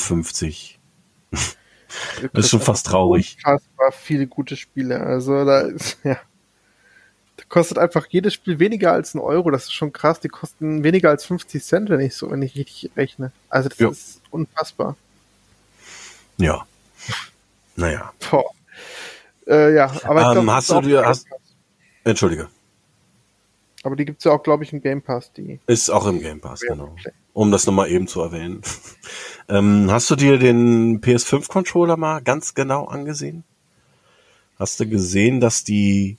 [2.33, 3.37] Das ist schon fast traurig.
[3.45, 4.99] Unfassbar viele gute Spiele.
[4.99, 6.17] Also da ist, ja.
[7.49, 9.51] Kostet einfach jedes Spiel weniger als ein Euro.
[9.51, 10.19] Das ist schon krass.
[10.21, 13.33] Die kosten weniger als 50 Cent, wenn ich so, wenn ich richtig rechne.
[13.49, 13.89] Also das Ja.
[13.91, 14.97] ist unfassbar.
[16.39, 16.66] Ja.
[17.77, 18.12] Naja.
[18.31, 18.45] Boah.
[19.47, 21.27] Äh, ja, aber Ähm, glaub, hast du dir- hast-.
[22.05, 22.49] Entschuldige.
[23.83, 25.61] Aber die gibt's ja auch, glaube ich, im Game Pass, die.
[25.66, 26.97] Ist auch im Game Pass, genau.
[27.35, 28.62] Um das nochmal eben zu erwähnen.
[29.49, 33.45] ähm, hast du dir den PS5-Controller mal ganz genau angesehen?
[34.59, 36.16] Hast du gesehen, dass die,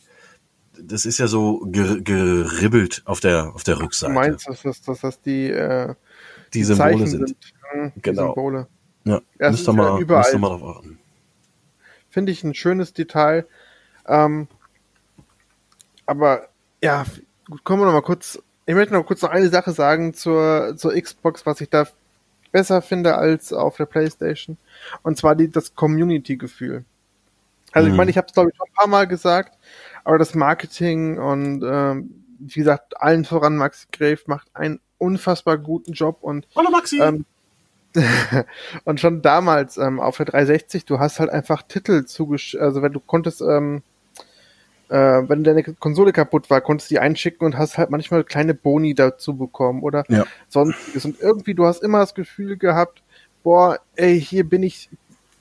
[0.81, 4.13] das ist ja so ger geribbelt auf der, auf der Du Rückseite.
[4.13, 5.93] meinst, dass das, dass das die, äh,
[6.53, 7.35] die die Symbole Zeichen sind.
[7.71, 8.27] Hm, die Genau.
[8.27, 8.67] Symbole.
[9.03, 10.99] Ja, müsst ihr mal, überall müsst ihr mal drauf achten.
[12.09, 13.45] finde ich ein schönes Detail.
[14.07, 14.47] Ähm,
[16.05, 16.49] aber
[16.81, 17.05] ja,
[17.49, 18.39] gut, kommen wir noch mal kurz.
[18.65, 21.87] Ich möchte noch kurz noch eine Sache sagen zur, zur Xbox, was ich da
[22.51, 24.57] besser finde als auf der PlayStation.
[25.03, 26.83] Und zwar die, das Community-Gefühl.
[27.73, 27.97] Also ich Mhm.
[27.97, 29.57] meine, ich habe es glaube ich schon ein paar Mal gesagt,
[30.05, 35.91] aber das Marketing und ähm, wie gesagt, allen voran Max Grave macht einen unfassbar guten
[35.93, 36.99] Job und Hallo Maxi!
[37.01, 37.25] ähm,
[38.85, 42.55] und schon damals ähm, auf der 360, du hast halt einfach Titel zugesch...
[42.55, 43.83] Also wenn du konntest, ähm,
[44.89, 44.95] äh,
[45.27, 48.93] wenn deine Konsole kaputt war, konntest du die einschicken und hast halt manchmal kleine Boni
[48.95, 50.25] dazu bekommen oder Ja.
[50.49, 51.05] sonstiges.
[51.05, 53.01] Und irgendwie, du hast immer das Gefühl gehabt,
[53.43, 54.89] boah, ey, hier bin ich,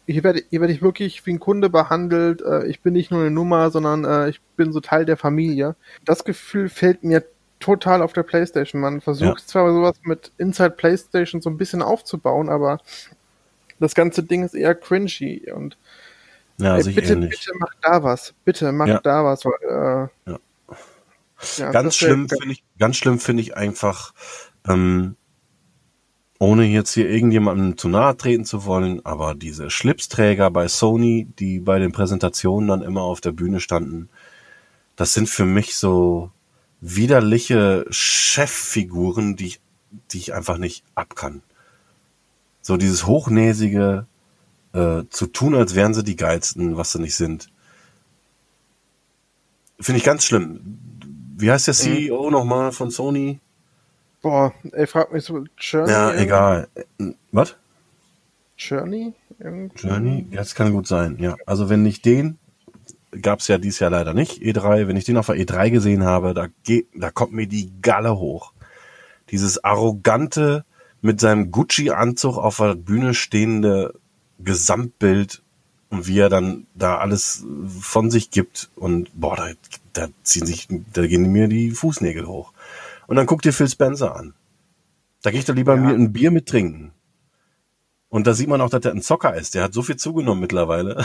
[0.06, 2.42] hier werde, hier werde ich wirklich wie ein Kunde behandelt.
[2.42, 5.76] Äh, ich bin nicht nur eine Nummer, sondern äh, ich bin so Teil der Familie.
[6.04, 7.24] Das Gefühl fehlt mir
[7.60, 8.80] total auf der PlayStation.
[8.80, 9.46] Man versucht Ja.
[9.46, 12.78] zwar sowas mit Inside PlayStation so ein bisschen aufzubauen, aber
[13.80, 15.78] das ganze Ding ist eher cringy und
[16.58, 18.32] Ja, Ey, bitte, bitte mach da was.
[18.44, 19.00] Bitte mach Ja.
[19.00, 19.44] da was.
[19.44, 20.30] Weil, äh,
[21.58, 21.70] Ja.
[21.72, 24.14] ganz schlimm finde ich, ganz schlimm finde ich einfach,
[24.68, 25.16] ähm,
[26.38, 31.60] ohne jetzt hier irgendjemandem zu nahe treten zu wollen, aber diese Schlipsträger bei Sony, die
[31.60, 34.08] bei den Präsentationen dann immer auf der Bühne standen,
[34.96, 36.30] das sind für mich so
[36.80, 39.60] widerliche Cheffiguren, die ich,
[40.10, 41.42] die ich einfach nicht abkann.
[42.62, 44.06] So dieses hochnäsige,
[44.74, 47.48] äh, zu tun, als wären sie die geilsten, was sie nicht sind.
[49.80, 50.78] Finde ich ganz schlimm.
[51.36, 53.40] Wie heißt der CEO nochmal von Sony?
[54.24, 55.92] Boah, ey, frag mich so, Journey?
[55.92, 56.68] Ja, egal.
[57.30, 57.56] Was?
[58.56, 59.12] Journey?
[59.38, 60.26] Irgend- Journey?
[60.30, 61.36] Ja, das kann gut sein, ja.
[61.44, 62.38] Also wenn ich den,
[63.20, 66.32] gab's ja dieses Jahr leider nicht, E3, wenn ich den auf der E3 gesehen habe,
[66.32, 68.54] da geht, da kommt mir die Galle hoch.
[69.30, 70.64] Dieses arrogante,
[71.02, 73.92] mit seinem Gucci-Anzug auf der Bühne stehende
[74.38, 75.42] Gesamtbild
[75.90, 77.44] und wie er dann da alles
[77.78, 79.50] von sich gibt und boah, da,
[79.92, 82.53] da ziehen sich, da gehen mir die Fußnägel hoch.
[83.06, 84.34] Und dann guck dir Phil Spencer an.
[85.22, 85.80] Da gehe ich doch lieber Ja.
[85.80, 86.92] mir ein Bier mit trinken.
[88.08, 89.54] Und da sieht man auch, dass der ein Zocker ist.
[89.54, 91.04] Der hat so viel zugenommen mittlerweile.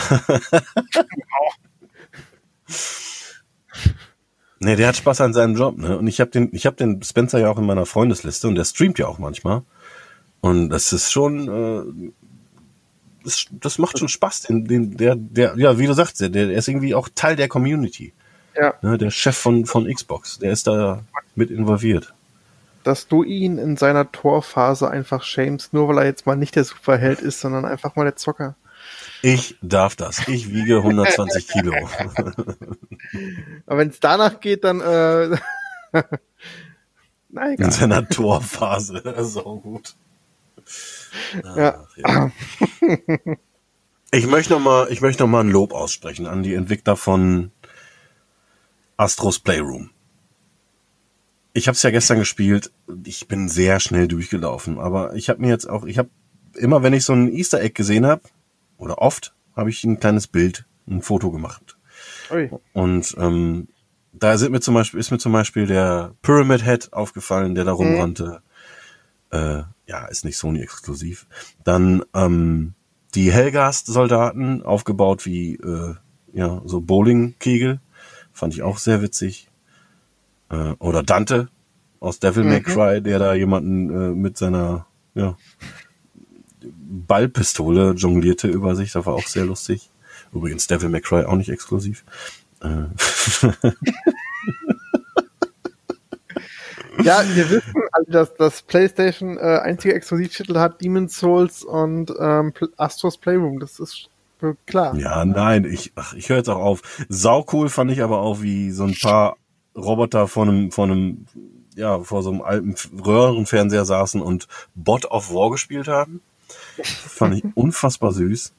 [4.60, 5.98] nee, der hat Spaß an seinem Job, ne?
[5.98, 8.64] Und ich habe den, ich habe den Spencer ja auch in meiner Freundesliste und der
[8.64, 9.62] streamt ja auch manchmal.
[10.40, 12.12] Und das ist schon, äh,
[13.24, 14.42] das, das macht schon Spaß.
[14.42, 17.48] Den, den, der, der, ja, wie du sagst, der, der ist irgendwie auch Teil der
[17.48, 18.12] Community.
[18.56, 18.98] Ja, Ne?
[18.98, 21.02] Der Chef von, von Xbox, der ist da
[21.34, 22.12] mit involviert.
[22.84, 26.64] dass du ihn in seiner Torphase einfach shamest, nur weil er jetzt mal nicht der
[26.64, 28.56] Superheld ist, sondern einfach mal der Zocker.
[29.22, 30.26] Ich darf das.
[30.28, 31.74] Ich wiege 120 Kilo.
[33.66, 35.36] Aber wenn es danach geht, dann äh,
[37.28, 39.02] na In seiner Torphase.
[39.24, 39.94] So gut.
[41.44, 41.84] Ja.
[41.86, 42.30] Ach, ja.
[44.12, 47.50] Ich möchte noch mal, ich möchte noch mal ein Lob aussprechen an die Entwickler von
[49.00, 49.88] Astros Playroom.
[51.54, 52.70] Ich habe es ja gestern gespielt.
[53.04, 56.10] Ich bin sehr schnell durchgelaufen, aber ich habe mir jetzt auch, ich habe
[56.54, 58.20] immer, wenn ich so ein Easter Egg gesehen habe
[58.76, 61.78] oder oft, habe ich ein kleines Bild, ein Foto gemacht.
[62.30, 62.50] Ui.
[62.74, 63.68] Und ähm,
[64.12, 67.72] da sind mir zum Beispiel, ist mir zum Beispiel der Pyramid Head aufgefallen, der da
[67.72, 68.42] rumrannte.
[69.30, 71.26] Äh, ja, ist nicht Sony exklusiv.
[71.64, 72.74] Dann ähm,
[73.14, 75.94] die Hellgast-Soldaten, aufgebaut wie äh,
[76.34, 77.80] ja, so Bowling-Kegel.
[78.32, 79.48] Fand ich auch sehr witzig.
[80.50, 81.48] Äh, oder Dante
[82.00, 85.36] aus Devil May Cry, der da jemanden äh, mit seiner ja,
[86.62, 88.92] Ballpistole jonglierte über sich.
[88.92, 89.90] Das war auch sehr lustig.
[90.32, 92.04] Übrigens Devil May Cry auch nicht exklusiv.
[92.60, 92.84] Äh,
[97.02, 102.52] Ja, wir wissen, alle, dass das PlayStation äh, einzige Exklusivtitel hat Demon's Souls und ähm,
[102.76, 103.58] Astros Playroom.
[103.58, 104.08] Das ist
[104.66, 104.96] klar.
[104.96, 106.82] Ja, nein, ich, ach, ich höre jetzt auch auf.
[107.08, 109.36] Saucool fand ich aber auch, wie so ein paar
[109.76, 111.26] Roboter vor einem, vor einem,
[111.76, 116.20] ja, vor so einem alten Röhrenfernseher saßen und Bot of War gespielt haben.
[116.82, 118.52] Fand ich unfassbar süß.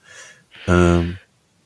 [0.67, 1.17] Ähm,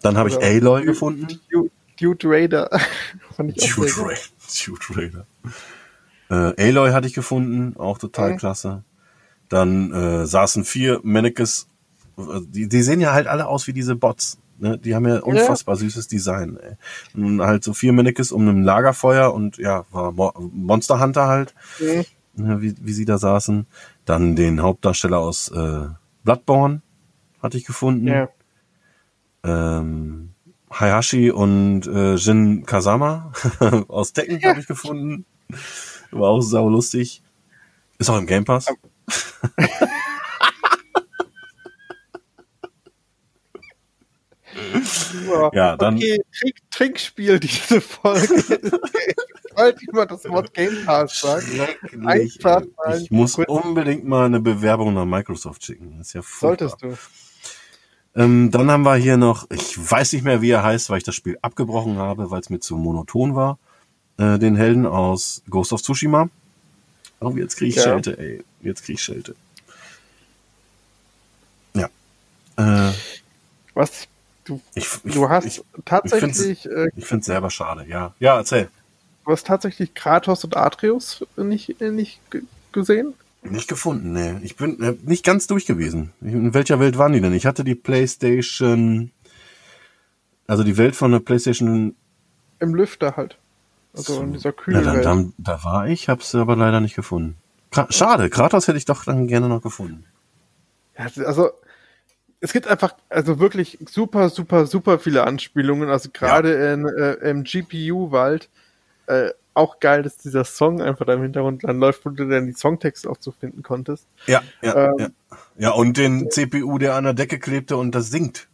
[0.01, 1.27] dann habe ich Aloy Dude- gefunden.
[1.51, 1.69] Dude,
[1.99, 2.69] Dude Raider.
[3.35, 3.91] Fand ich Dude.
[3.97, 4.13] Ra
[4.65, 5.25] Dude Raider.
[6.29, 8.37] Äh, Aloy hatte ich gefunden, auch total Mhm.
[8.37, 8.83] klasse.
[9.49, 11.67] Dann äh, saßen vier Mannequins.
[12.17, 14.37] Äh, Die, die sehen ja halt alle aus wie diese Bots.
[14.57, 14.77] Ne?
[14.77, 16.57] Die haben ja unfassbar süßes Design.
[16.57, 16.75] Ey.
[17.13, 21.53] Und halt so vier Mannequins um ein Lagerfeuer und ja, war Mo Monster Hunter halt,
[21.79, 22.05] Mhm.
[22.35, 23.65] ne, wie, wie sie da saßen.
[24.05, 25.87] Dann den Hauptdarsteller aus äh,
[26.23, 26.81] Bloodborne
[27.41, 28.07] hatte ich gefunden.
[28.07, 28.29] Ja.
[29.43, 30.29] Ähm,
[30.71, 33.31] Hayashi und äh, Jin Kazama
[33.87, 34.49] aus Tekken Ja.
[34.49, 35.25] habe ich gefunden.
[36.11, 37.21] War auch sau lustig.
[37.97, 38.67] Ist auch im Game Pass.
[45.28, 48.28] Ja, Ja, dann- Okay, Trink, Trinkspiel, diese Folge.
[49.49, 52.68] Sobald jemand das Wort Game Pass sagt, Lecklich, Einfach ey.
[52.78, 55.95] mal ich muss unbedingt mal eine Bewerbung nach Microsoft schicken.
[55.98, 56.70] Das ist ja furchtbar.
[56.80, 56.84] solltest
[58.16, 58.22] du.
[58.22, 61.03] Ähm, dann haben wir hier noch, ich weiß nicht mehr, wie er heißt, weil ich
[61.03, 63.57] das Spiel abgebrochen habe, weil es mir zu monoton war.
[64.18, 66.30] Äh, den Helden aus Ghost of Tsushima.
[67.20, 67.84] Oh, jetzt krieg ich Ja.
[67.84, 68.44] Schelte, ey.
[68.62, 69.36] Jetzt krieg ich Schelte.
[71.74, 71.90] Ja.
[72.57, 72.94] Äh,
[73.74, 74.07] Was?
[74.45, 78.13] Du, ich, ich, du hast ich, tatsächlich, äh, ich finde es selber schade, ja.
[78.19, 78.69] Ja, erzähl.
[79.26, 82.22] du hast tatsächlich Kratos und Atreus nicht, äh, nicht
[82.72, 83.15] gesehen?
[83.41, 84.35] Nicht gefunden, nee.
[84.43, 86.13] Ich bin äh, nicht ganz durch gewesen.
[86.22, 87.34] In welcher Welt waren die denn?
[87.34, 89.11] Ich hatte die Playstation,
[90.45, 91.95] also die Welt von der Playstation,
[92.59, 93.38] Im Lüfter halt.
[93.95, 97.38] Also in dieser na, kühlen dann, da war ich, hab's aber leider nicht gefunden.
[97.89, 100.05] Schade, Kratos hätte ich doch dann gerne noch gefunden.
[100.97, 101.49] Ja, also
[102.45, 105.89] es gibt einfach, also wirklich super, super, super viele Anspielungen.
[105.89, 106.73] Also gerade ja.
[106.73, 108.49] in, äh, im GPU-Wald.
[109.07, 112.45] Äh, auch geil, dass dieser Song einfach da im Hintergrund dann läuft, wo du dann
[112.45, 114.05] die Songtexte auch so finden konntest.
[114.27, 115.07] Ja, ja, ähm, ja.
[115.57, 118.47] Ja, und den CPU, der an der Decke klebte und das singt.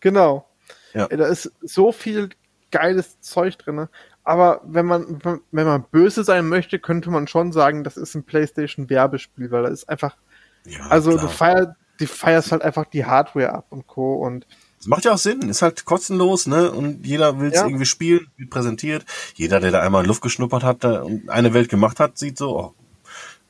[0.00, 0.48] Genau.
[0.94, 1.06] Ja.
[1.06, 2.30] Da ist so viel
[2.72, 3.86] geiles Zeug drin.
[4.24, 8.24] Aber wenn man, wenn man böse sein möchte, könnte man schon sagen, das ist ein
[8.24, 10.16] PlayStation-Werbespiel, weil da ist einfach,
[10.64, 11.22] ja, also klar.
[11.22, 11.72] du feierst,
[12.02, 14.16] die feierst halt einfach die Hardware ab und Co.
[14.16, 14.46] und
[14.78, 16.72] das macht ja auch Sinn, ist halt kostenlos, ne?
[16.72, 17.66] Und jeder will es ja.
[17.66, 19.04] irgendwie spielen, wird präsentiert.
[19.36, 22.74] Jeder, der da einmal Luft geschnuppert hat und eine Welt gemacht hat, sieht so, oh,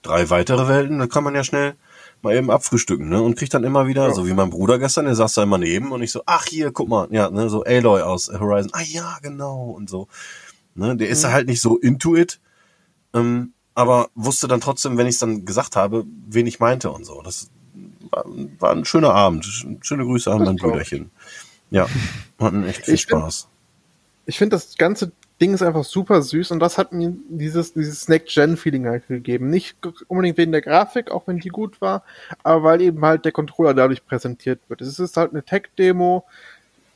[0.03, 1.75] drei weitere Welten, da kann man ja schnell
[2.21, 3.23] mal eben abfrühstücken, ne?
[3.23, 4.15] Und kriegt dann immer wieder, ja.
[4.15, 6.71] so wie mein Bruder gestern, der saß da immer neben und ich so, ach hier,
[6.71, 10.09] guck mal, ja, ne, so Aloy aus Horizon, ah ja, genau, und so.
[10.75, 10.99] Ne?
[10.99, 11.33] Der ist mhm.
[11.33, 12.41] halt nicht so into it,
[13.15, 17.07] ähm, aber wusste dann trotzdem, wenn ich es dann gesagt habe, wen ich meinte und
[17.07, 17.23] so.
[17.23, 17.51] Das
[18.11, 19.45] war, ein schöner Abend.
[19.81, 21.11] Schöne Grüße an mein Brüderchen.
[21.71, 21.87] Ja,
[22.39, 23.41] hatten echt viel ich Spaß.
[23.41, 23.53] Find,
[24.27, 28.03] ich finde, das ganze Ding ist einfach super süß und das hat mir dieses, dieses
[28.03, 29.51] Snack-Gen-Feeling halt gegeben.
[29.51, 29.77] Nicht
[30.07, 32.05] unbedingt wegen der Grafik, auch wenn die gut war,
[32.45, 34.81] aber weil eben halt der Controller dadurch präsentiert wird.
[34.81, 36.25] Es ist halt eine Tech-Demo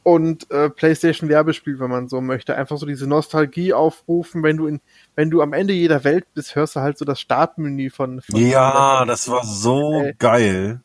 [0.04, 2.54] und äh, PlayStation Werbespiel, wenn man so möchte.
[2.54, 4.80] Einfach so diese Nostalgie aufrufen, wenn du in,
[5.16, 8.20] wenn du am Ende jeder Welt bist, hörst du halt so das Startmenü von.
[8.20, 10.82] von ja, das war so äh, geil.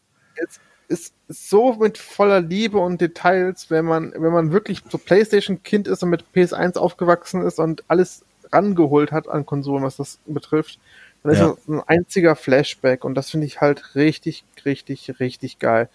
[0.91, 6.03] Ist so mit voller Liebe und Details, wenn man, wenn man wirklich so Playstation-Kind ist
[6.03, 10.79] und mit PS1 aufgewachsen ist und alles rangeholt hat an Konsolen, was das betrifft,
[11.23, 11.51] dann ja.
[11.51, 15.87] ist das ein einziger Flashback und das finde ich halt richtig, richtig, richtig geil.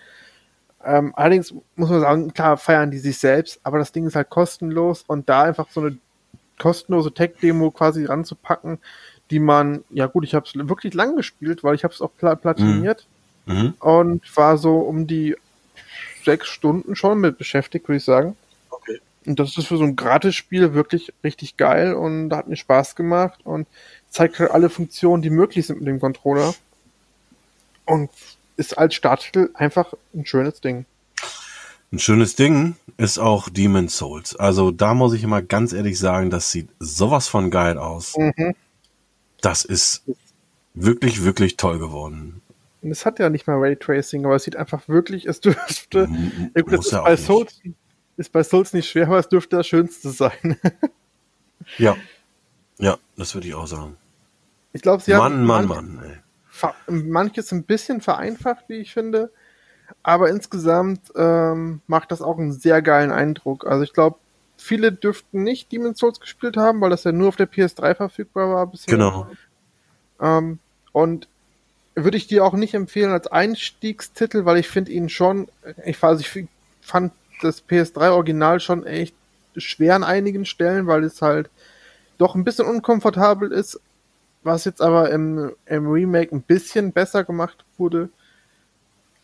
[0.82, 4.31] Ähm, allerdings muss man sagen, klar feiern die sich selbst, aber das Ding ist halt
[4.31, 5.98] kostenlos und da einfach so eine
[6.59, 8.78] kostenlose Tech-Demo quasi ranzupacken,
[9.31, 12.12] die man, ja gut, ich habe es wirklich lang gespielt, weil ich habe es auch
[12.16, 13.06] platiniert.
[13.06, 13.15] Mhm
[13.47, 13.74] mhm.
[13.81, 15.36] und war so um die
[16.24, 18.36] sechs Stunden schon mit beschäftigt, würde ich sagen.
[18.68, 19.01] Okay.
[19.24, 23.40] Und das ist für so ein Gratis-Spiel wirklich richtig geil und hat mir Spaß gemacht
[23.44, 23.66] und
[24.10, 26.55] zeigt halt alle Funktionen, die möglich sind mit dem Controller.
[27.85, 28.10] Und
[28.56, 30.86] ist als Starttitel einfach ein schönes Ding.
[31.93, 34.35] Ein schönes Ding ist auch Demon's Souls.
[34.35, 38.16] Also da muss ich immer ganz ehrlich sagen, das sieht sowas von geil aus.
[38.16, 38.55] Mhm.
[39.40, 40.02] Das ist
[40.74, 42.43] wirklich, wirklich toll geworden.
[42.87, 46.09] Und es hat ja nicht mal Raytracing, aber es sieht einfach wirklich, es dürfte.
[46.55, 47.61] ja gut, das ist bei, Souls,
[48.17, 50.57] ist bei Souls nicht schwer, aber es dürfte das Schönste sein.
[51.79, 51.97] ja.
[52.79, 53.97] Ja, das würde ich auch sagen.
[54.73, 55.45] Ich glaube, sie Mann, haben.
[55.45, 56.21] Mann, Mann, Mann,
[56.87, 57.03] ey.
[57.03, 59.33] Manches ein bisschen vereinfacht, wie ich finde.
[60.05, 63.67] Aber insgesamt ähm, macht das auch einen sehr geilen Eindruck.
[63.67, 64.21] Also ich glaube,
[64.57, 68.55] viele dürften nicht Demon's Souls gespielt haben, weil das ja nur auf der PS3 verfügbar
[68.55, 68.95] war bisher.
[68.95, 69.27] Genau.
[70.21, 70.61] Ähm,
[70.93, 71.27] und
[71.97, 75.48] würde ich dir auch nicht empfehlen als Einstiegstitel, weil ich finde ihn schon,
[75.85, 76.47] ich, also ich
[76.82, 79.14] fand das PS3 Original schon echt
[79.56, 81.48] schwer an einigen Stellen, weil es halt
[82.18, 83.81] doch ein bisschen unkomfortabel ist,
[84.43, 88.10] was jetzt aber im, im Remake ein bisschen besser gemacht wurde.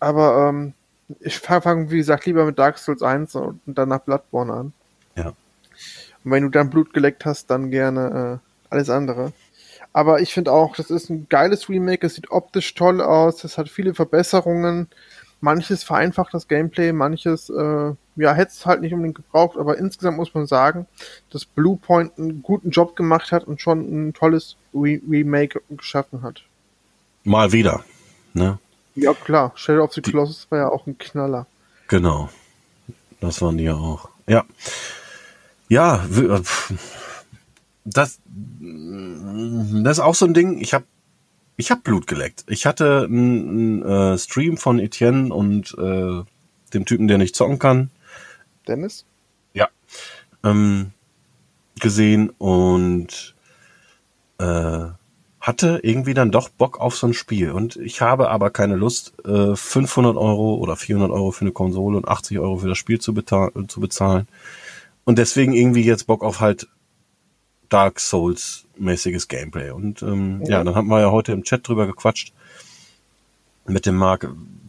[0.00, 0.72] Aber ähm,
[1.20, 4.72] ich fange, wie gesagt, lieber mit Dark Souls 1 und danach Bloodborne an.
[5.14, 5.34] Ja.
[6.24, 9.32] Und wenn du dann Blut geleckt hast, dann gerne äh, alles andere.
[9.92, 12.06] Aber ich finde auch, das ist ein geiles Remake.
[12.06, 13.44] Es sieht optisch toll aus.
[13.44, 14.88] Es hat viele Verbesserungen.
[15.40, 19.58] Manches vereinfacht das Gameplay, manches, äh, ja, hätte es halt nicht unbedingt gebraucht.
[19.58, 20.86] Aber insgesamt muss man sagen,
[21.30, 26.42] dass Bluepoint einen guten Job gemacht hat und schon ein tolles Re Remake geschaffen hat.
[27.24, 27.84] Mal wieder,
[28.34, 28.58] ne?
[28.94, 29.52] Ja, klar.
[29.56, 31.46] Shadow of the Colossus war ja auch ein Knaller.
[31.88, 32.28] Genau.
[33.20, 34.08] Das waren die ja auch.
[34.28, 34.44] Ja.
[35.68, 36.40] Ja, äh,
[37.84, 38.20] das,
[38.60, 40.60] das ist auch so ein Ding.
[40.60, 40.84] Ich habe
[41.56, 42.44] ich hab Blut geleckt.
[42.48, 46.22] Ich hatte einen äh, Stream von Etienne und äh,
[46.74, 47.90] dem Typen, der nicht zocken kann.
[48.66, 49.04] Dennis?
[49.52, 49.68] Ja.
[50.42, 50.92] Ähm,
[51.78, 53.34] gesehen und
[54.38, 54.86] äh,
[55.40, 57.50] hatte irgendwie dann doch Bock auf so ein Spiel.
[57.50, 61.96] Und ich habe aber keine Lust, äh, 500 Euro oder 400 Euro für eine Konsole
[61.96, 64.28] und 80 Euro für das Spiel zu, zu bezahlen.
[65.04, 66.68] Und deswegen irgendwie jetzt Bock auf halt
[67.72, 69.70] Dark Souls-mäßiges Gameplay.
[69.70, 70.58] Und ähm, ja.
[70.58, 72.32] ja, dann haben wir ja heute im Chat drüber gequatscht
[73.66, 74.28] mit dem Marc,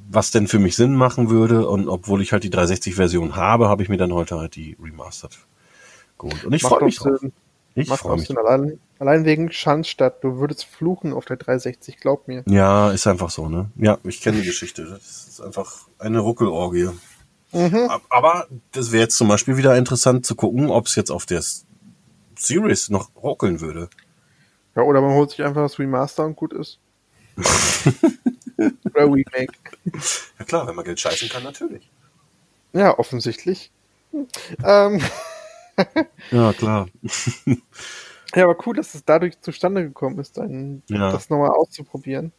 [0.09, 1.67] was denn für mich Sinn machen würde.
[1.67, 5.37] Und obwohl ich halt die 360-Version habe, habe ich mir dann heute halt die Remastered
[6.17, 6.45] geholt.
[6.45, 7.19] Und ich freue mich drauf.
[7.19, 7.33] Sinn.
[7.75, 8.37] Ich freue mich.
[8.37, 12.43] Allein, allein wegen Schandstadt, du würdest fluchen auf der 360, glaub mir.
[12.47, 13.71] Ja, ist einfach so, ne?
[13.75, 14.85] Ja, ich kenne die Geschichte.
[14.85, 16.89] Das ist einfach eine Ruckelorgie.
[17.51, 17.89] Mhm.
[18.09, 21.41] Aber das wäre jetzt zum Beispiel wieder interessant zu gucken, ob es jetzt auf der
[22.37, 23.89] Series noch ruckeln würde.
[24.75, 26.79] Ja, oder man holt sich einfach das Remaster und gut ist.
[28.57, 29.53] Oder Remake.
[30.37, 31.89] Ja klar, wenn man Geld scheißen kann, natürlich.
[32.73, 33.71] Ja, offensichtlich.
[34.63, 35.01] Ähm,
[36.31, 36.87] Ja, klar.
[38.35, 41.11] ja, aber cool, dass es dadurch zustande gekommen ist, dann Ja.
[41.11, 42.31] das nochmal auszuprobieren.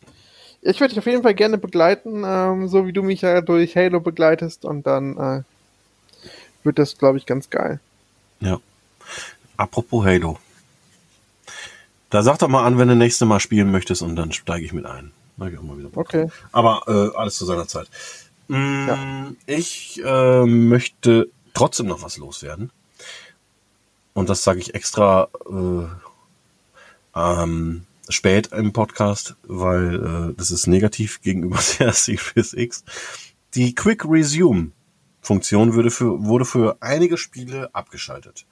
[0.62, 3.76] Ich würde dich auf jeden Fall gerne begleiten, ähm, so wie du mich ja durch
[3.76, 5.42] Halo begleitest und dann äh,
[6.62, 7.80] wird das, glaube ich, ganz geil.
[8.40, 8.60] Ja.
[9.56, 10.38] Apropos Halo.
[12.10, 14.72] Da sag doch mal an, wenn du nächste Mal spielen möchtest und dann steige ich
[14.72, 15.12] mit ein.
[15.36, 16.06] Da ich auch mal wieder Bock.
[16.06, 16.28] Okay.
[16.52, 17.88] Aber äh, alles zu seiner Zeit.
[18.48, 19.32] Mm, Ja.
[19.46, 22.70] Ich äh, möchte trotzdem noch was loswerden.
[24.12, 25.86] Und das sage ich extra äh,
[27.18, 32.84] ähm, spät im Podcast, weil äh, das ist negativ gegenüber der Series X.
[33.54, 34.70] Die Quick Resume
[35.20, 38.46] Funktion würde für, wurde für einige Spiele abgeschaltet.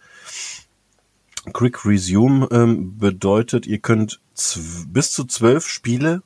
[1.52, 4.20] Quick Resume ähm, bedeutet, ihr könnt
[4.86, 6.22] bis zu zwölf Spiele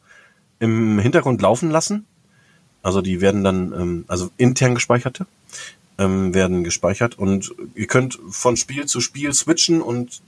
[0.59, 2.06] im Hintergrund laufen lassen.
[2.82, 5.26] Also die werden dann, ähm, also intern gespeicherte,
[5.98, 10.20] ähm, werden gespeichert und ihr könnt von Spiel zu Spiel switchen und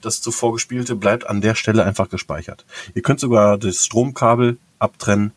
[0.00, 2.64] das zuvor gespielte bleibt an der Stelle einfach gespeichert.
[2.94, 5.32] Ihr könnt sogar das Stromkabel abtrennen,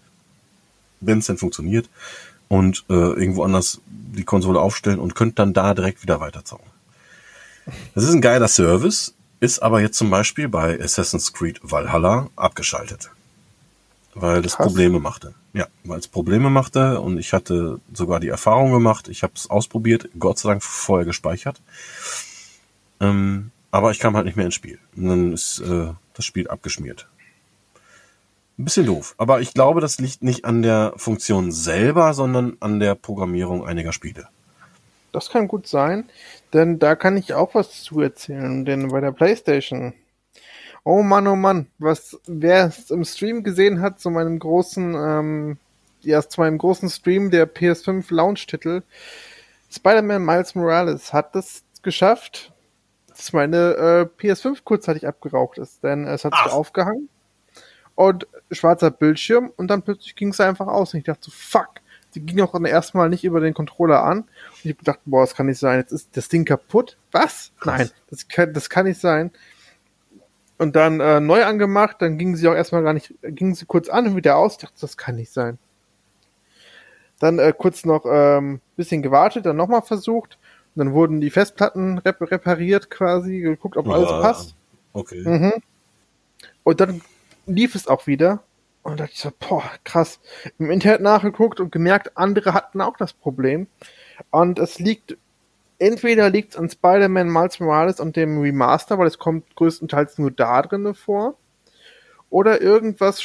[0.99, 1.89] wenn es denn funktioniert,
[2.47, 6.70] und äh, irgendwo anders die Konsole aufstellen und könnt dann da direkt wieder weiterzocken.
[7.93, 13.11] Das ist ein geiler Service, ist aber jetzt zum Beispiel bei Assassin's Creed Valhalla abgeschaltet.
[14.13, 14.67] Weil das Krass.
[14.67, 15.33] Probleme machte.
[15.53, 19.49] Ja, weil es Probleme machte und ich hatte sogar die Erfahrung gemacht, ich habe es
[19.49, 21.61] ausprobiert, Gott sei Dank vorher gespeichert.
[22.99, 24.79] Ähm, aber ich kam halt nicht mehr ins Spiel.
[24.95, 27.07] Und dann ist äh, das Spiel abgeschmiert.
[28.59, 29.15] Ein bisschen doof.
[29.17, 33.93] Aber ich glaube, das liegt nicht an der Funktion selber, sondern an der Programmierung einiger
[33.93, 34.27] Spiele.
[35.13, 36.09] Das kann gut sein,
[36.53, 38.65] denn da kann ich auch was zu erzählen.
[38.65, 39.93] Denn bei der PlayStation,
[40.83, 45.57] oh Mann, oh Mann, was wer es im Stream gesehen hat, zu meinem großen, ähm,
[46.01, 48.83] ja, zu meinem großen Stream der PS5 Launch-Titel,
[49.71, 52.51] Spider-Man Miles Morales hat es geschafft,
[53.07, 57.09] dass meine äh, PS5 kurzzeitig abgeraucht ist, denn es hat sich aufgehangen
[57.95, 61.80] und schwarzer Bildschirm und dann plötzlich ging es einfach aus und ich dachte so, fuck,
[62.15, 64.29] die ging auch erstmal nicht über den Controller an und
[64.63, 66.97] ich gedacht, boah, das kann nicht sein, jetzt ist das Ding kaputt.
[67.11, 67.51] Was?
[67.59, 67.77] Krass.
[67.77, 69.31] Nein, das kann, das kann nicht sein.
[70.57, 73.89] Und dann äh, neu angemacht, dann ging sie auch erstmal gar nicht, ging sie kurz
[73.89, 74.53] an und wieder aus.
[74.53, 75.57] Ich dachte, das kann nicht sein.
[77.19, 80.37] Dann äh, kurz noch ähm, bisschen gewartet, dann nochmal versucht.
[80.75, 84.55] Und dann wurden die Festplatten rep repariert quasi, geguckt, ob alles Ah, passt.
[84.93, 85.23] Okay.
[85.27, 85.53] Mhm.
[86.63, 87.01] Und dann
[87.47, 88.43] lief es auch wieder.
[88.83, 90.19] Und da dachte ich so, boah, krass.
[90.57, 93.67] Im Internet nachgeguckt und gemerkt, andere hatten auch das Problem.
[94.31, 95.17] Und es liegt,
[95.77, 100.31] entweder liegt es an Spider-Man Miles Morales und dem Remaster, weil es kommt größtenteils nur
[100.31, 101.35] da drinne vor.
[102.29, 103.21] Oder irgendwas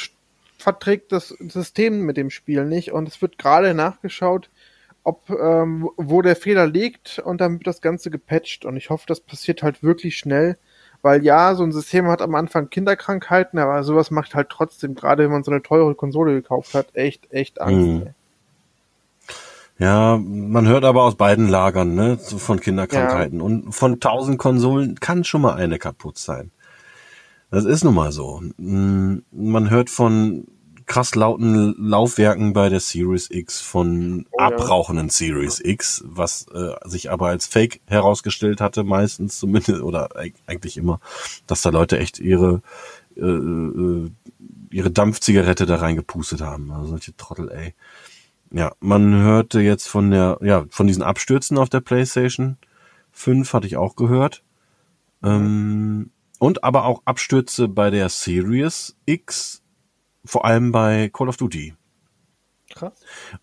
[0.57, 2.91] verträgt das System mit dem Spiel nicht.
[2.91, 4.49] Und es wird gerade nachgeschaut,
[5.03, 7.19] ob, ähm, wo der Fehler liegt.
[7.19, 8.63] Und dann wird das Ganze gepatcht.
[8.65, 10.57] Und ich hoffe, das passiert halt wirklich schnell.
[11.07, 15.23] Weil ja, so ein System hat am Anfang Kinderkrankheiten, aber sowas macht halt trotzdem, gerade
[15.23, 17.87] wenn man so eine teure Konsole gekauft hat, echt, echt Angst.
[17.87, 18.07] Mhm.
[19.79, 23.39] Ja, man hört aber aus beiden Lagern, ne, von Kinderkrankheiten.
[23.39, 26.51] Und von tausend Konsolen kann schon mal eine kaputt sein.
[27.51, 28.41] Das ist nun mal so.
[28.57, 30.45] Mm, Man hört von
[30.87, 34.47] krass lauten Laufwerken bei der Series X, von Oh ja.
[34.47, 40.35] abrauchenden Series X, was äh, sich aber als Fake herausgestellt hatte, meistens zumindest, oder eig-
[40.47, 40.99] eigentlich immer,
[41.45, 42.61] dass da Leute echt ihre,
[43.15, 44.09] äh, äh,
[44.71, 46.71] ihre Dampfzigarette da reingepustet haben.
[46.71, 47.73] Also solche Trottel, ey.
[48.51, 52.57] Ja, man hörte jetzt von der, ja, von diesen Abstürzen auf der PlayStation
[53.11, 54.41] 5 hatte ich auch gehört.
[55.21, 59.63] Ähm, und aber auch Abstürze bei der Series X,
[60.27, 61.73] vor allem bei Call of Duty.
[62.73, 62.93] Krass.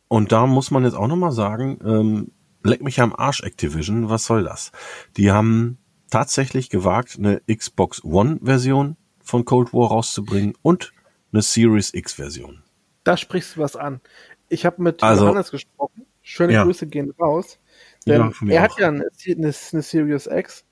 [0.09, 2.32] Und da muss man jetzt auch nochmal sagen, ähm,
[2.62, 4.70] leck mich am Arsch Activision, was soll das?
[5.16, 5.78] Die haben
[6.11, 10.93] tatsächlich gewagt, eine Xbox One Version von Cold War rauszubringen und
[11.32, 12.62] eine Series X Version.
[13.02, 14.01] Da sprichst du was an.
[14.48, 16.06] Ich habe mit Also- Johannes gesprochen.
[16.23, 16.65] Schöne Ja.
[16.65, 17.59] Grüße gehen raus.
[18.06, 18.70] Ja, Denn mir er auch.
[18.70, 20.65] hat ja eine, eine, eine Series X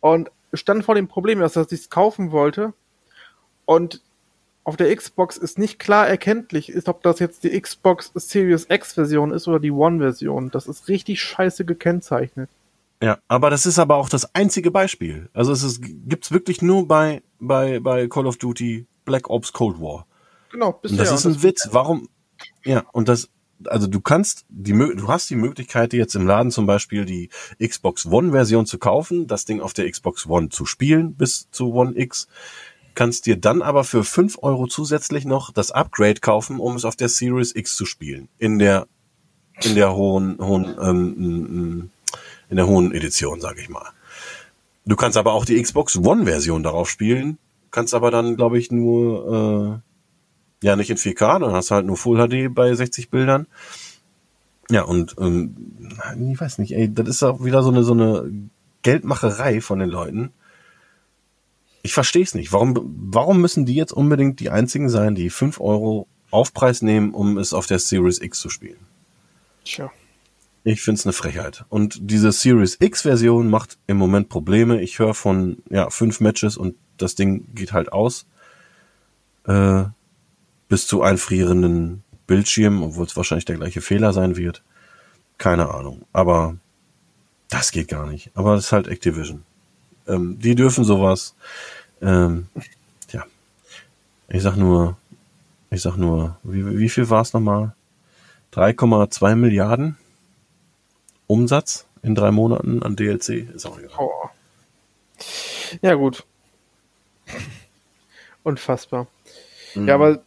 [0.00, 2.74] und stand vor dem Problem, dass er sich kaufen wollte.
[3.64, 4.02] Und
[4.64, 8.92] auf der Xbox ist nicht klar erkenntlich, ist, ob das jetzt die Xbox Series X
[8.94, 10.50] Version ist oder die One Version.
[10.50, 12.50] Das ist richtig scheiße gekennzeichnet.
[13.02, 15.30] Ja, aber das ist aber auch das einzige Beispiel.
[15.32, 19.80] Also es ist, gibt's wirklich nur bei, bei, bei Call of Duty Black Ops Cold
[19.80, 20.06] War.
[20.52, 20.98] Genau, Und bisher.
[20.98, 21.68] das ist ein Witz.
[21.72, 22.08] Warum?
[22.64, 23.30] Ja, und das,
[23.64, 27.30] also du kannst die, du hast die Möglichkeit, dir jetzt im Laden zum Beispiel die
[27.58, 31.72] Xbox One Version zu kaufen, das Ding auf der Xbox One zu spielen bis zu
[31.72, 32.28] One X.
[33.00, 36.96] kannst dir dann aber für 5 Euro zusätzlich noch das Upgrade kaufen, um es auf
[36.96, 38.28] der Series X zu spielen.
[38.36, 38.88] In der,
[39.62, 41.90] in der hohen, hohen, ähm,
[42.50, 43.86] in der hohen Edition, sage ich mal.
[44.84, 47.38] Du kannst aber auch die Xbox One-Version darauf spielen,
[47.70, 49.80] kannst aber dann, glaube ich, nur,
[50.62, 53.46] äh, ja, nicht in 4K, dann hast du halt nur Full HD bei 60 Bildern.
[54.68, 55.88] Ja, und ähm,
[56.30, 58.30] ich weiß nicht, ey, das ist auch wieder so eine, so eine
[58.82, 60.34] Geldmacherei von den Leuten.
[61.82, 62.52] Ich verstehe es nicht.
[62.52, 62.74] Warum,
[63.10, 67.52] warum müssen die jetzt unbedingt die einzigen sein, die 5 Euro Aufpreis nehmen, um es
[67.52, 68.78] auf der Series X zu spielen?
[69.64, 69.90] Tja.
[70.62, 71.64] Ich find's eine Frechheit.
[71.70, 74.80] Und diese Series X-Version macht im Moment Probleme.
[74.82, 78.26] Ich höre von ja, fünf Matches und das Ding geht halt aus.
[79.46, 79.84] Äh,
[80.68, 84.62] bis zu einfrierenden Bildschirm, obwohl es wahrscheinlich der gleiche Fehler sein wird.
[85.38, 86.04] Keine Ahnung.
[86.12, 86.58] Aber
[87.48, 88.30] das geht gar nicht.
[88.34, 89.44] Aber das ist halt Activision.
[90.10, 91.34] Ähm, die dürfen sowas.
[92.02, 92.48] Ähm,
[93.12, 93.24] ja.
[94.28, 94.96] Ich sag nur,
[95.70, 97.74] ich sag nur, wie, wie viel war es nochmal?
[98.52, 99.96] 3,2 Milliarden
[101.26, 103.48] Umsatz in drei Monaten an DLC.
[103.54, 103.90] Ist auch egal.
[103.98, 104.28] Oh.
[105.82, 106.24] Ja, gut.
[108.42, 109.06] Unfassbar.
[109.74, 109.86] Mhm.
[109.86, 110.22] Ja, aber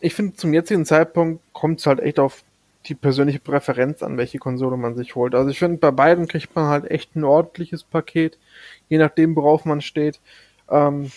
[0.00, 2.42] ich finde, zum jetzigen Zeitpunkt kommt es halt echt auf
[2.86, 5.34] die persönliche Präferenz an, welche Konsole man sich holt.
[5.34, 8.38] Also ich finde, bei beiden kriegt man halt echt ein ordentliches Paket,
[8.92, 10.20] je nachdem, worauf man steht.
[10.68, 11.10] Ähm,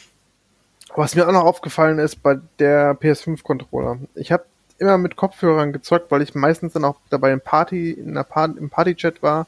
[0.95, 3.99] was mir auch noch aufgefallen ist bei der PS5-Controller.
[4.15, 4.45] Ich habe
[4.77, 8.57] immer mit Kopfhörern gezockt, weil ich meistens dann auch dabei im Party, in der Party,
[8.57, 9.47] im Party-Chat war.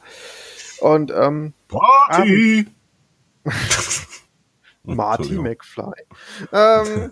[0.81, 2.67] Und ähm, Party!
[4.83, 5.93] Marty McFly.
[6.51, 7.11] Ähm,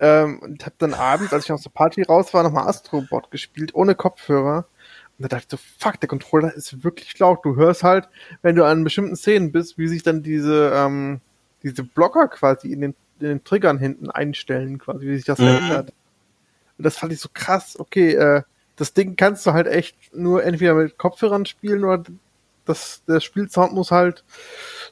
[0.00, 3.74] ähm, und habe dann abends, als ich aus der Party raus war, nochmal Astrobot gespielt,
[3.74, 4.64] ohne Kopfhörer.
[5.18, 7.44] Und da dachte ich so, fuck, der Controller ist wirklich laut.
[7.44, 8.08] Du hörst halt,
[8.42, 11.20] wenn du an bestimmten Szenen bist, wie sich dann diese, ähm,
[11.62, 15.44] diese Blocker quasi in den, in den Triggern hinten einstellen, quasi, wie sich das mhm.
[15.44, 15.92] verändert.
[16.76, 17.78] Und das fand ich so krass.
[17.78, 18.42] Okay, äh,
[18.76, 22.04] das Ding kannst du halt echt nur entweder mit Kopfhörern spielen oder
[22.66, 24.24] das, der Spielsound muss halt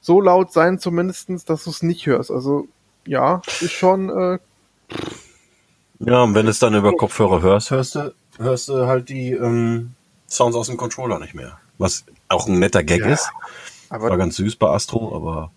[0.00, 2.30] so laut sein, zumindestens, dass du es nicht hörst.
[2.30, 2.68] Also,
[3.06, 4.38] ja, ist schon äh,
[6.00, 9.32] ja, und wenn du es dann über Kopfhörer hörst, hörst du, hörst du halt die
[9.32, 9.93] ähm,
[10.28, 11.58] Sounds aus dem Controller nicht mehr.
[11.78, 13.30] Was auch ein netter Gag ja, ist.
[13.88, 15.52] Aber War ganz süß bei Astro, aber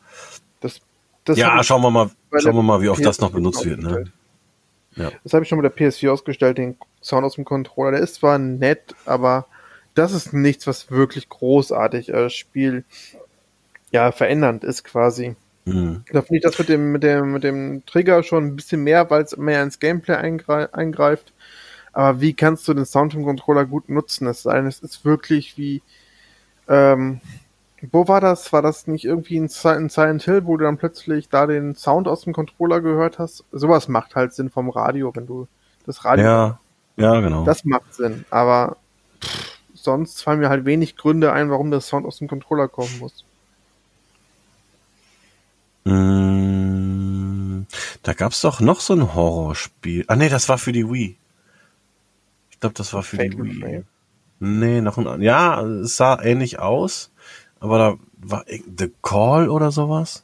[0.59, 0.81] das,
[1.25, 3.81] das ja, schauen wir mal, schauen wir mal, wie oft PS das noch benutzt wird.
[3.81, 4.11] Ne?
[4.95, 5.11] Ja.
[5.23, 7.91] Das habe ich schon mit der PS4 ausgestellt, den Sound aus dem Controller.
[7.91, 9.47] Der ist zwar nett, aber
[9.93, 12.83] das ist nichts, was wirklich großartig äh, Spiel
[13.91, 15.35] ja verändernd ist quasi.
[15.65, 16.03] Mhm.
[16.11, 19.09] Da finde ich das mit dem, mit, dem, mit dem Trigger schon ein bisschen mehr,
[19.09, 21.33] weil es mehr ins Gameplay eingreift.
[21.97, 24.27] Aber wie kannst du den Sound im Controller gut nutzen?
[24.27, 25.81] Es ist, ist wirklich wie.
[26.67, 27.21] Ähm,
[27.91, 28.53] wo war das?
[28.53, 32.07] War das nicht irgendwie in, in Silent Hill, wo du dann plötzlich da den Sound
[32.07, 33.45] aus dem Controller gehört hast?
[33.51, 35.47] Sowas macht halt Sinn vom Radio, wenn du
[35.87, 36.23] das Radio.
[36.23, 36.59] Ja,
[36.97, 37.45] ja, genau.
[37.45, 38.25] Das macht Sinn.
[38.29, 38.77] Aber
[39.19, 42.95] pff, sonst fallen mir halt wenig Gründe ein, warum der Sound aus dem Controller kommen
[42.99, 43.25] muss.
[45.83, 47.65] Mm,
[48.03, 50.05] da gab's doch noch so ein Horrorspiel.
[50.07, 51.16] Ah nee, das war für die Wii.
[52.57, 53.59] Ich glaube, das war für Fake die Wii.
[53.59, 53.83] Frame.
[54.39, 57.11] Nee, noch ein ja, es sah ähnlich aus,
[57.59, 60.23] aber da war The Call oder sowas.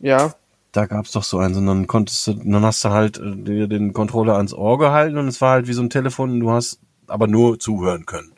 [0.00, 0.34] Ja.
[0.72, 3.66] Da gab's doch so eins und dann konntest du, dann hast du halt äh, dir
[3.66, 6.50] den Controller ans Ohr gehalten und es war halt wie so ein Telefon und du
[6.50, 8.32] hast aber nur zuhören können.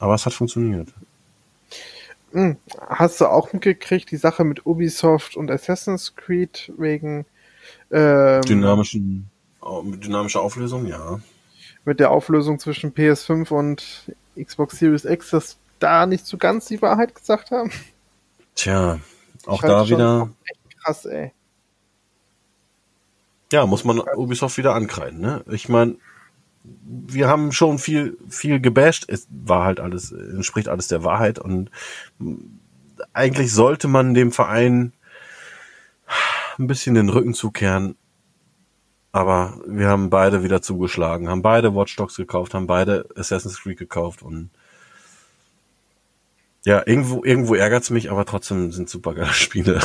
[0.00, 0.88] Aber es hat funktioniert.
[2.32, 2.56] Hm,
[2.88, 7.26] hast du auch mitgekriegt, die Sache mit Ubisoft und Assassin's Creed wegen
[7.92, 9.30] ähm, dynamischen
[9.62, 11.20] dynamischer Auflösung, ja.
[11.86, 16.82] Mit der Auflösung zwischen PS5 und Xbox Series X, dass da nicht so ganz die
[16.82, 17.70] Wahrheit gesagt haben.
[18.56, 18.98] Tja,
[19.46, 20.28] auch da wieder.
[20.44, 21.32] Echt krass, ey.
[23.52, 25.44] Ja, muss man Ubisoft wieder ankreiden, ne?
[25.48, 25.96] Ich meine,
[26.64, 29.04] wir haben schon viel, viel gebasht.
[29.06, 31.70] Es war halt alles, entspricht alles der Wahrheit und
[33.12, 34.92] eigentlich sollte man dem Verein
[36.58, 37.96] ein bisschen den Rücken zukehren.
[39.16, 43.78] Aber wir haben beide wieder zugeschlagen, haben beide Watch Dogs gekauft, haben beide Assassin's Creed
[43.78, 44.50] gekauft und
[46.66, 49.80] ja, irgendwo, irgendwo ärgert's mich, aber trotzdem sind super geile Spiele.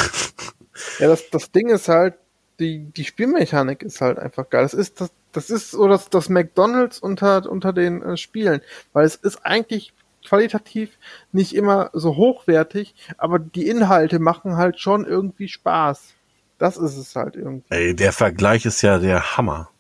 [1.00, 2.16] Ja, das, das Ding ist halt,
[2.60, 4.64] die, die Spielmechanik ist halt einfach geil.
[4.64, 8.60] Das ist, das, das ist so das, das McDonalds unter, unter den äh, Spielen,
[8.92, 9.94] weil es ist eigentlich
[10.28, 10.98] qualitativ
[11.32, 16.16] nicht immer so hochwertig, aber die Inhalte machen halt schon irgendwie Spaß.
[16.62, 17.66] Das ist es halt irgendwie.
[17.70, 19.72] Ey, der Vergleich ist ja der Hammer.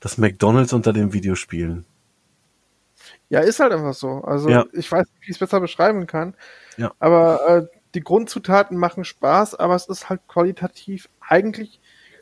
[0.00, 1.84] Das McDonalds unter den Videospielen.
[3.28, 4.22] Ja, ist halt einfach so.
[4.22, 4.64] Also ja.
[4.72, 6.32] ich weiß nicht, wie ich es besser beschreiben kann.
[6.78, 6.92] Ja.
[7.00, 11.80] Aber äh, die Grundzutaten machen Spaß, aber es ist halt qualitativ eigentlich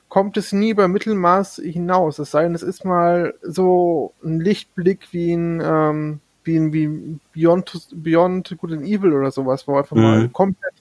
[0.09, 2.19] kommt es nie über Mittelmaß hinaus.
[2.19, 7.19] Es sei denn, es ist mal so ein Lichtblick wie ein, ähm, wie ein wie
[7.33, 10.03] Beyond, Beyond Good and Evil oder sowas, wo einfach mhm.
[10.03, 10.75] mal komplett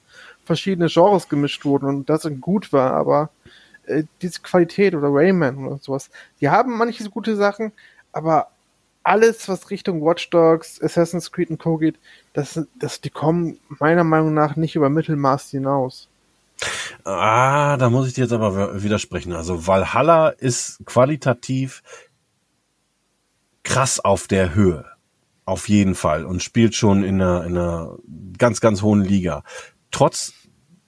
[0.45, 3.29] verschiedene Genres gemischt wurden und das gut war, aber
[3.85, 6.09] äh, diese Qualität oder Rayman oder sowas,
[6.41, 7.71] die haben manche gute Sachen,
[8.11, 8.47] aber
[9.03, 11.77] alles, was Richtung Watch Dogs, Assassin's Creed und Co.
[11.77, 11.95] geht,
[12.33, 16.07] das, das, die kommen meiner Meinung nach nicht über Mittelmaß hinaus.
[17.03, 19.33] Ah, da muss ich dir jetzt aber widersprechen.
[19.33, 21.83] Also Valhalla ist qualitativ
[23.63, 24.85] krass auf der Höhe.
[25.45, 26.25] Auf jeden Fall.
[26.25, 27.97] Und spielt schon in einer, in einer
[28.37, 29.43] ganz, ganz hohen Liga.
[29.93, 30.33] Trotz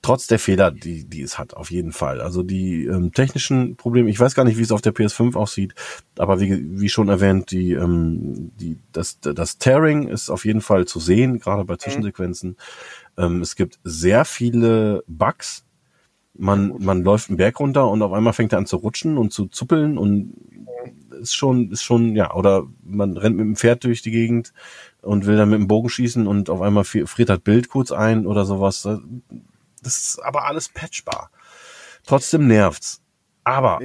[0.06, 2.22] trotz der Fehler, die, die es hat, auf jeden Fall.
[2.22, 5.74] Also die ähm, technischen Probleme, ich weiß gar nicht, wie es auf der PS5 aussieht,
[6.20, 10.86] aber wie, wie schon erwähnt, die, ähm, die, das, das Tearing ist auf jeden Fall
[10.86, 11.80] zu sehen, gerade bei mhm.
[11.80, 12.56] Zwischensequenzen.
[13.18, 15.66] Ähm, es gibt sehr viele Bugs.
[16.38, 19.34] Man, man läuft einen Berg runter und auf einmal fängt er an zu rutschen und
[19.34, 20.36] zu zuppeln und
[21.22, 24.54] ist schon, ist schon, ja, oder man rennt mit dem Pferd durch die Gegend
[25.02, 28.26] und will dann mit dem Bogen schießen und auf einmal friert das Bild kurz ein
[28.26, 28.88] oder sowas
[29.86, 31.30] das ist aber alles patchbar.
[32.06, 33.02] Trotzdem nervt's.
[33.44, 33.80] Aber,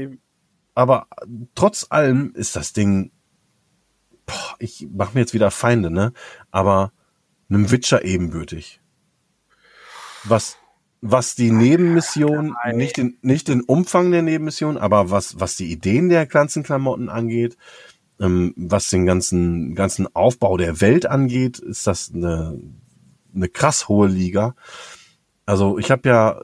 [0.74, 1.07] aber
[1.55, 3.12] trotz allem ist das Ding,
[4.24, 6.15] boah, ich mache mir jetzt wieder Feinde, ne?
[6.51, 6.93] Aber
[7.51, 8.81] einem Witcher ebenbürtig.
[10.24, 10.57] Was,
[11.02, 16.09] was die Nebenmission, nicht den, nicht den Umfang der Nebenmission, aber was, was die Ideen
[16.09, 17.56] der ganzen Klamotten angeht,
[18.20, 22.60] ähm, was den ganzen, ganzen Aufbau der Welt angeht, ist das eine,
[23.35, 24.55] eine krass hohe Liga.
[25.47, 26.43] Also ich habe ja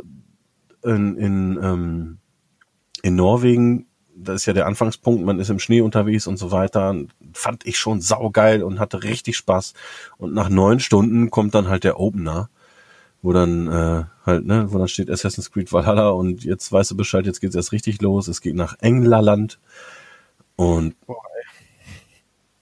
[0.83, 2.19] in, in, ähm,
[3.03, 6.97] in Norwegen, das ist ja der Anfangspunkt, man ist im Schnee unterwegs und so weiter,
[7.35, 9.75] fand ich schon saugeil und hatte richtig Spaß.
[10.17, 12.49] Und nach neun Stunden kommt dann halt der Opener,
[13.27, 16.97] wo dann äh, halt, ne, wo dann steht Assassin's Creed Valhalla und jetzt weißt du
[16.97, 18.29] Bescheid, jetzt geht's erst richtig los.
[18.29, 19.59] Es geht nach Englerland
[20.55, 21.17] und Boah,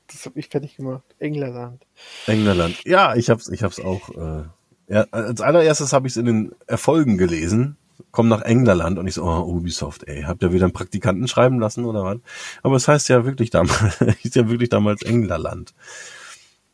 [0.07, 1.05] das hab ich fertig gemacht.
[1.19, 1.85] Englerland.
[2.27, 2.83] Englerland.
[2.87, 4.45] Ja, ich hab's, ich hab's auch äh,
[4.89, 7.77] ja, als allererstes habe ich es in den Erfolgen gelesen.
[8.11, 11.61] Komm nach Englerland und ich so, oh, Ubisoft, ey, habt ihr wieder einen Praktikanten schreiben
[11.61, 12.19] lassen oder was?
[12.63, 15.75] Aber es heißt ja wirklich damals, ist ja wirklich damals Englerland.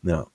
[0.03, 0.29] Ja.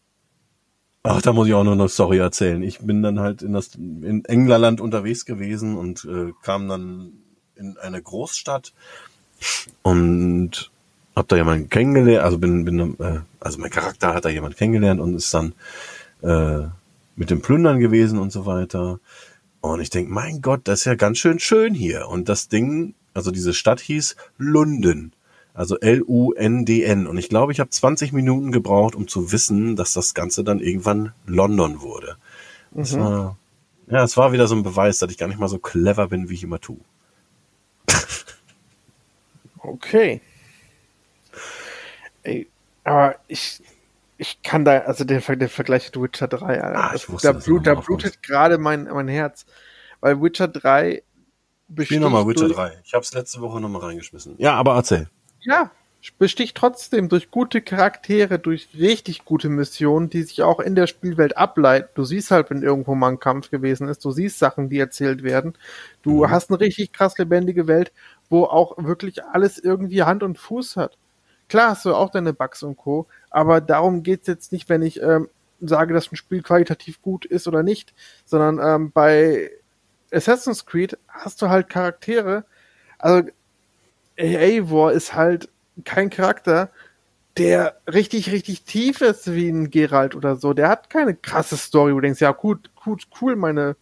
[1.08, 2.64] Ach, da muss ich auch noch eine Story erzählen.
[2.64, 7.12] Ich bin dann halt in das in Englerland unterwegs gewesen und äh, kam dann
[7.56, 8.74] in eine Großstadt
[9.84, 10.72] und
[11.16, 15.00] hab da jemanden kennengelernt, also bin bin äh, also mein Charakter hat da jemand kennengelernt
[15.00, 15.54] und ist dann
[16.24, 16.68] äh,
[17.16, 19.00] mit dem Plündern gewesen und so weiter.
[19.62, 22.08] Und ich denk, mein Gott, das ist ja ganz schön schön hier.
[22.08, 25.14] Und das Ding, also diese Stadt hieß Lunden.
[25.56, 27.08] Also L-U-N-D-N.
[27.08, 30.60] Und ich glaube, ich habe 20 Minuten gebraucht, um zu wissen, dass das Ganze dann
[30.60, 32.18] irgendwann London wurde.
[32.72, 33.00] Das mhm.
[33.00, 33.38] war,
[33.88, 36.30] ja, es war wieder so ein Beweis, dass ich gar nicht mal so clever bin,
[36.30, 36.80] wie ich immer tue.
[39.60, 40.22] okay.
[42.24, 42.48] Ey,
[42.84, 43.62] aber ich,
[44.18, 47.40] ich kann da, also der, der Vergleich zu Witcher 3, Alter, ah, das, wusste, da,
[47.40, 49.46] blut, da blutet gerade mein, mein Herz.
[50.02, 51.02] Weil Witcher 3
[51.70, 51.88] besticht.
[51.88, 52.82] Spiel nochmal Witcher durch, 3.
[52.84, 54.36] Ich hab's letzte Woche nochmal reingeschmissen.
[54.38, 55.08] Ja, aber erzähl.
[55.46, 55.72] Ja,
[56.18, 61.38] besticht trotzdem durch gute Charaktere, durch richtig gute Missionen, die sich auch in der Spielwelt
[61.38, 61.90] ableiten.
[61.96, 65.24] Du siehst halt, wenn irgendwo mal ein Kampf gewesen ist, du siehst Sachen, die erzählt
[65.24, 65.54] werden.
[66.04, 66.30] Du mhm.
[66.30, 67.92] hast eine richtig krass lebendige Welt,
[68.30, 70.98] wo auch wirklich alles irgendwie Hand und Fuß hat.
[71.48, 75.02] Klar hast du auch deine Bugs und Co., aber darum geht's jetzt nicht, wenn ich
[75.02, 75.30] ähm,
[75.62, 77.94] sage, dass ein Spiel qualitativ gut ist oder nicht,
[78.26, 79.52] sondern ähm, bei
[80.12, 82.46] Assassin's Creed hast du halt Charaktere,
[82.98, 83.30] also
[84.18, 85.50] Eivor ist halt
[85.84, 86.70] kein Charakter,
[87.38, 90.54] der richtig, richtig tief ist wie ein Geralt oder so.
[90.54, 93.76] Der hat keine krasse Story, wo du denkst, ja, gut, gut, cool, meine,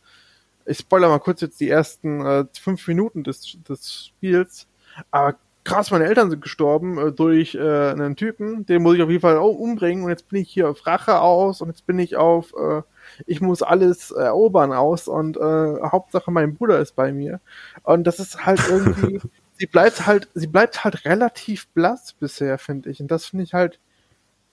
[0.66, 4.68] ich spoiler mal kurz jetzt die ersten äh, fünf Minuten des, des Spiels,
[5.12, 9.10] aber krass, meine Eltern sind gestorben äh, durch äh, einen Typen, den muss ich auf
[9.10, 12.00] jeden Fall auch umbringen und jetzt bin ich hier auf Rache aus und jetzt bin
[12.00, 12.82] ich auf, äh,
[13.26, 17.40] ich muss alles erobern aus und äh, Hauptsache mein Bruder ist bei mir.
[17.84, 19.22] Und das ist halt irgendwie,
[19.56, 23.00] sie bleibt halt, sie bleibt halt relativ blass bisher, finde ich.
[23.02, 23.80] Und das finde ich halt,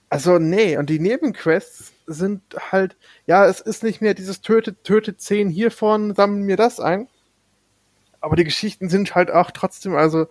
[0.09, 2.97] also nee, und die Nebenquests sind halt,
[3.27, 7.09] ja, es ist nicht mehr dieses tötet, tötet zehn hiervon, sammeln mir das ein.
[8.21, 10.27] Aber die Geschichten sind halt auch trotzdem, also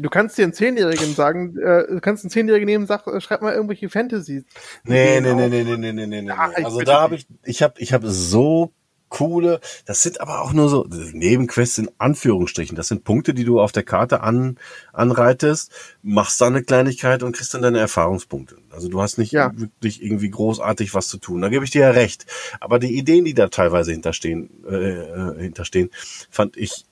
[0.00, 3.42] Du kannst dir einen Zehnjährigen sagen, äh, du kannst einen Zehnjährigen nehmen, sag, äh, schreib
[3.42, 4.44] mal irgendwelche Fantasy.
[4.82, 6.30] Nee, nee, nee, nee, nee, nee, nee, nee, nee.
[6.32, 8.72] Also da habe ich, ich habe, ich habe so
[9.08, 12.76] coole, das sind aber auch nur so Nebenquests in Anführungsstrichen.
[12.76, 14.58] Das sind Punkte, die du auf der Karte an,
[14.92, 15.70] anreitest,
[16.02, 18.56] machst da eine Kleinigkeit und kriegst dann deine Erfahrungspunkte.
[18.70, 19.52] Also du hast nicht ja.
[19.56, 21.42] wirklich irgendwie großartig was zu tun.
[21.42, 22.26] Da gebe ich dir ja recht.
[22.60, 25.90] Aber die Ideen, die da teilweise hinterstehen, äh, äh hinterstehen,
[26.30, 26.84] fand ich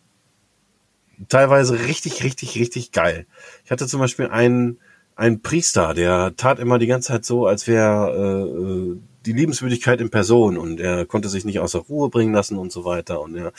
[1.28, 3.26] teilweise richtig, richtig, richtig geil.
[3.64, 4.78] Ich hatte zum Beispiel einen,
[5.16, 10.10] einen Priester, der tat immer die ganze Zeit so, als wäre äh, die Liebenswürdigkeit in
[10.10, 13.20] Person und er konnte sich nicht außer Ruhe bringen lassen und so weiter.
[13.20, 13.52] Und er,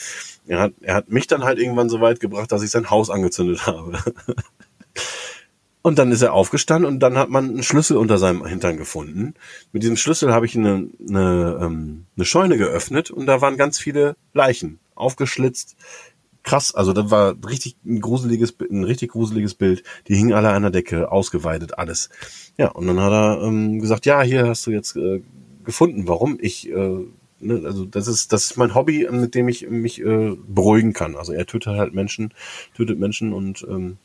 [0.48, 3.10] er, hat, er hat mich dann halt irgendwann so weit gebracht, dass ich sein Haus
[3.10, 3.98] angezündet habe.
[5.86, 9.34] Und dann ist er aufgestanden und dann hat man einen Schlüssel unter seinem Hintern gefunden.
[9.74, 13.80] Mit diesem Schlüssel habe ich eine, eine, ähm, eine Scheune geöffnet und da waren ganz
[13.80, 15.76] viele Leichen aufgeschlitzt,
[16.44, 16.76] krass.
[16.76, 19.84] Also das war richtig ein gruseliges, ein richtig gruseliges Bild.
[20.08, 22.10] Die hingen alle an der Decke, ausgeweidet, alles.
[22.58, 25.22] Ja, und dann hat er ähm, gesagt, ja, hier hast du jetzt äh,
[25.64, 27.06] gefunden, warum ich, äh,
[27.40, 31.16] ne, also das ist, das ist mein Hobby, mit dem ich mich äh, beruhigen kann.
[31.16, 32.34] Also er tötet halt Menschen,
[32.76, 33.98] tötet Menschen und ähm,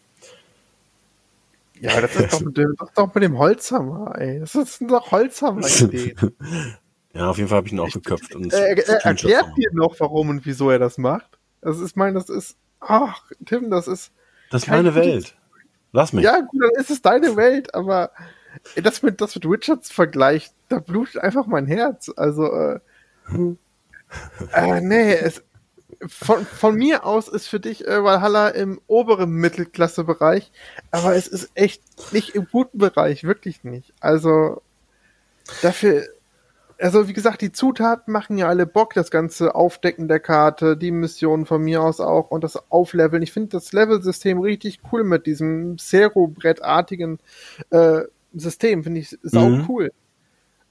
[1.80, 4.40] ja, das ist doch mit dem, das ist doch mit dem Holzhammer, ey.
[4.40, 6.16] Das ist doch Holzhammer-Idee.
[7.14, 8.34] ja, auf jeden Fall habe ich ihn auch geköpft.
[8.34, 11.38] Und er, er erklärt dir noch, warum und wieso er das macht.
[11.60, 14.12] Das ist mein, das ist, ach, Tim, das ist.
[14.50, 15.36] Das ist meine Welt.
[15.92, 16.24] Lass mich.
[16.24, 18.10] Ja, gut, dann ist es deine Welt, aber
[18.82, 22.10] das mit, das mit Richards Vergleich, da blutet einfach mein Herz.
[22.16, 22.80] Also, äh,
[24.52, 25.42] äh nee, es,
[26.06, 30.52] von, von mir aus ist für dich äh, Valhalla im oberen Mittelklassebereich,
[30.90, 33.92] aber es ist echt nicht im guten Bereich, wirklich nicht.
[34.00, 34.62] Also,
[35.62, 36.06] dafür,
[36.80, 40.92] also wie gesagt, die Zutaten machen ja alle Bock, das ganze Aufdecken der Karte, die
[40.92, 43.22] Missionen von mir aus auch und das Aufleveln.
[43.22, 47.18] Ich finde das Level-System richtig cool mit diesem Zero-Brettartigen
[47.70, 48.02] äh,
[48.34, 49.66] System, finde ich sau mhm.
[49.68, 49.92] cool.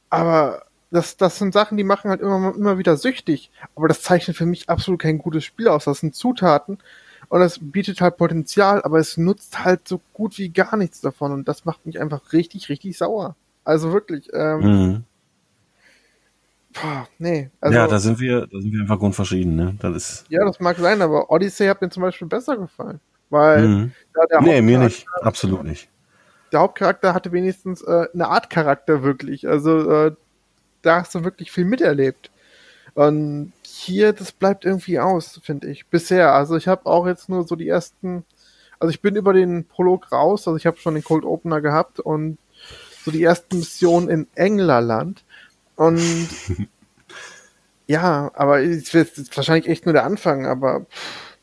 [0.10, 3.52] Aber das, das sind Sachen, die machen halt immer, immer wieder süchtig.
[3.76, 5.86] Aber das zeichnet für mich absolut kein gutes Spiel aus.
[5.86, 6.78] Das sind Zutaten
[7.30, 11.32] und das bietet halt Potenzial, aber es nutzt halt so gut wie gar nichts davon
[11.32, 13.36] und das macht mich einfach richtig, richtig sauer.
[13.66, 14.30] Also wirklich.
[14.34, 15.04] Ähm, mhm.
[16.74, 17.50] Boah, nee.
[17.60, 19.76] Also, ja, da sind wir, da sind wir einfach grundverschieden, ne?
[19.80, 20.26] Das ist.
[20.30, 23.00] Ja, das mag sein, aber Odyssey hat mir zum Beispiel besser gefallen.
[23.30, 23.92] Weil mhm.
[24.14, 25.06] da der Nee, mir nicht.
[25.22, 25.90] Absolut nicht.
[26.52, 29.48] Der Hauptcharakter hatte wenigstens äh, eine Art Charakter wirklich.
[29.48, 30.15] Also äh,
[30.82, 32.32] da hast du wirklich viel miterlebt.
[32.94, 35.88] Und hier, das bleibt irgendwie aus, finde ich.
[35.88, 36.34] Bisher.
[36.34, 38.26] Also ich habe auch jetzt nur so die ersten.
[38.80, 41.99] Also ich bin über den Prolog raus, also ich habe schon den Cold Opener gehabt
[41.99, 42.38] und
[43.03, 45.24] so die ersten Missionen in Englerland.
[45.76, 46.28] Und
[47.88, 51.38] ja, aber es wird wahrscheinlich echt nur der Anfang, aber pff,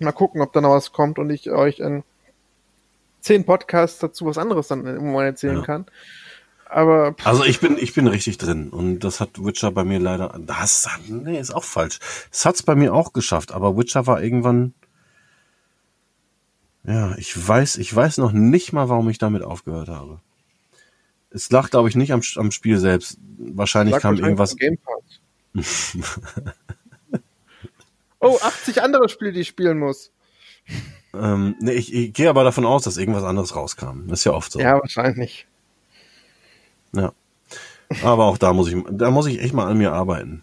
[0.00, 2.02] mal gucken, ob da noch was kommt und ich euch in
[3.20, 5.62] zehn Podcasts dazu was anderes dann im Moment erzählen ja.
[5.62, 5.86] kann.
[6.66, 7.26] Aber pff.
[7.26, 10.88] also ich bin ich bin richtig drin und das hat Witcher bei mir leider das
[11.08, 11.98] nee, ist auch falsch.
[12.30, 14.74] Es hat's bei mir auch geschafft, aber Witcher war irgendwann
[16.84, 20.20] ja, ich weiß, ich weiß noch nicht mal, warum ich damit aufgehört habe.
[21.30, 23.18] Es lag, glaube ich, nicht am, am Spiel selbst.
[23.38, 24.56] Wahrscheinlich kam irgendwas.
[28.20, 30.10] oh, 80 andere Spiele, die ich spielen muss.
[31.14, 34.06] Ähm, nee, ich, ich gehe aber davon aus, dass irgendwas anderes rauskam.
[34.06, 34.60] Das ist ja oft so.
[34.60, 35.46] Ja, wahrscheinlich.
[36.92, 37.12] Ja.
[38.02, 40.42] Aber auch da muss ich, da muss ich echt mal an mir arbeiten.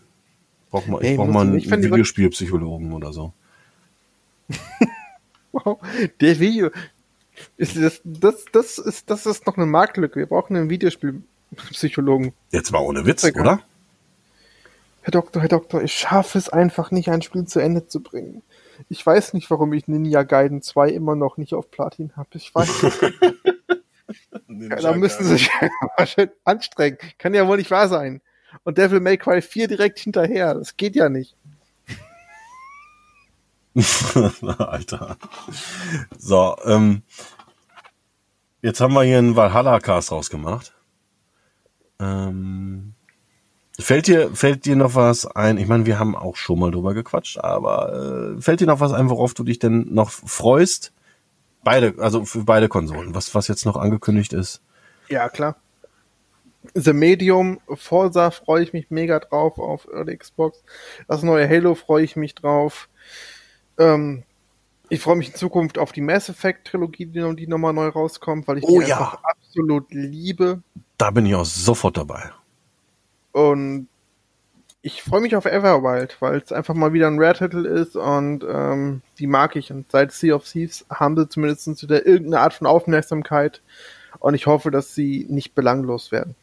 [0.70, 3.32] Brauch mal, ich hey, brauche mal einen Videospielpsychologen oder so.
[5.54, 5.80] wow,
[6.20, 6.70] der Video,
[7.56, 10.20] ist das, das, das, ist, das ist noch eine Marktlücke.
[10.20, 12.34] Wir brauchen einen Videospielpsychologen.
[12.52, 13.62] Jetzt mal ohne Witz, oder?
[15.02, 18.42] Herr Doktor, Herr Doktor, ich schaffe es einfach nicht, ein Spiel zu Ende zu bringen.
[18.90, 22.30] Ich weiß nicht, warum ich Ninja Gaiden 2 immer noch nicht auf Platin habe.
[22.34, 23.00] Ich weiß nicht.
[24.84, 25.52] da müssen sie sich
[26.44, 26.98] anstrengen.
[27.18, 28.22] Kann ja wohl nicht wahr sein.
[28.64, 30.54] Und Devil May Cry 4 direkt hinterher.
[30.54, 31.36] Das geht ja nicht.
[34.58, 35.18] Alter.
[36.18, 37.04] So, ähm,
[38.62, 40.74] jetzt haben wir hier einen Valhalla-Cast rausgemacht.
[42.00, 42.96] Ähm,
[43.80, 45.58] fällt dir, fällt dir noch was ein?
[45.58, 48.92] Ich meine, wir haben auch schon mal drüber gequatscht, aber äh, fällt dir noch was
[48.92, 50.94] ein, worauf du dich denn noch freust?
[51.64, 54.62] Beide, also für beide Konsolen, was, was jetzt noch angekündigt ist.
[55.10, 55.58] Ja, klar.
[56.74, 60.64] The Medium, Forza freue ich mich mega drauf auf Early Xbox.
[61.08, 62.90] Das neue Halo freue ich mich drauf.
[63.78, 64.24] Ähm,
[64.90, 68.48] ich freue mich in Zukunft auf die Mass Effect Trilogie, die, die nochmal neu rauskommt,
[68.48, 68.98] weil ich oh, die ja.
[68.98, 70.62] einfach absolut liebe.
[70.98, 72.32] Da bin ich auch sofort dabei.
[73.38, 73.88] Und
[74.82, 79.04] ich freue mich auf Everwild, weil es einfach mal wieder ein Rare-Titel ist und ähm,
[79.20, 79.72] die mag ich.
[79.72, 83.62] Und seit Sea of Thieves haben sie zumindest wieder irgendeine Art von Aufmerksamkeit.
[84.18, 86.36] Und ich hoffe, dass sie nicht belanglos werden.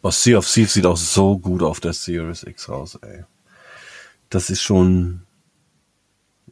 [0.00, 3.24] Was Sea of Thieves sieht auch so gut auf der Series X raus, ey.
[4.30, 5.26] das ist schon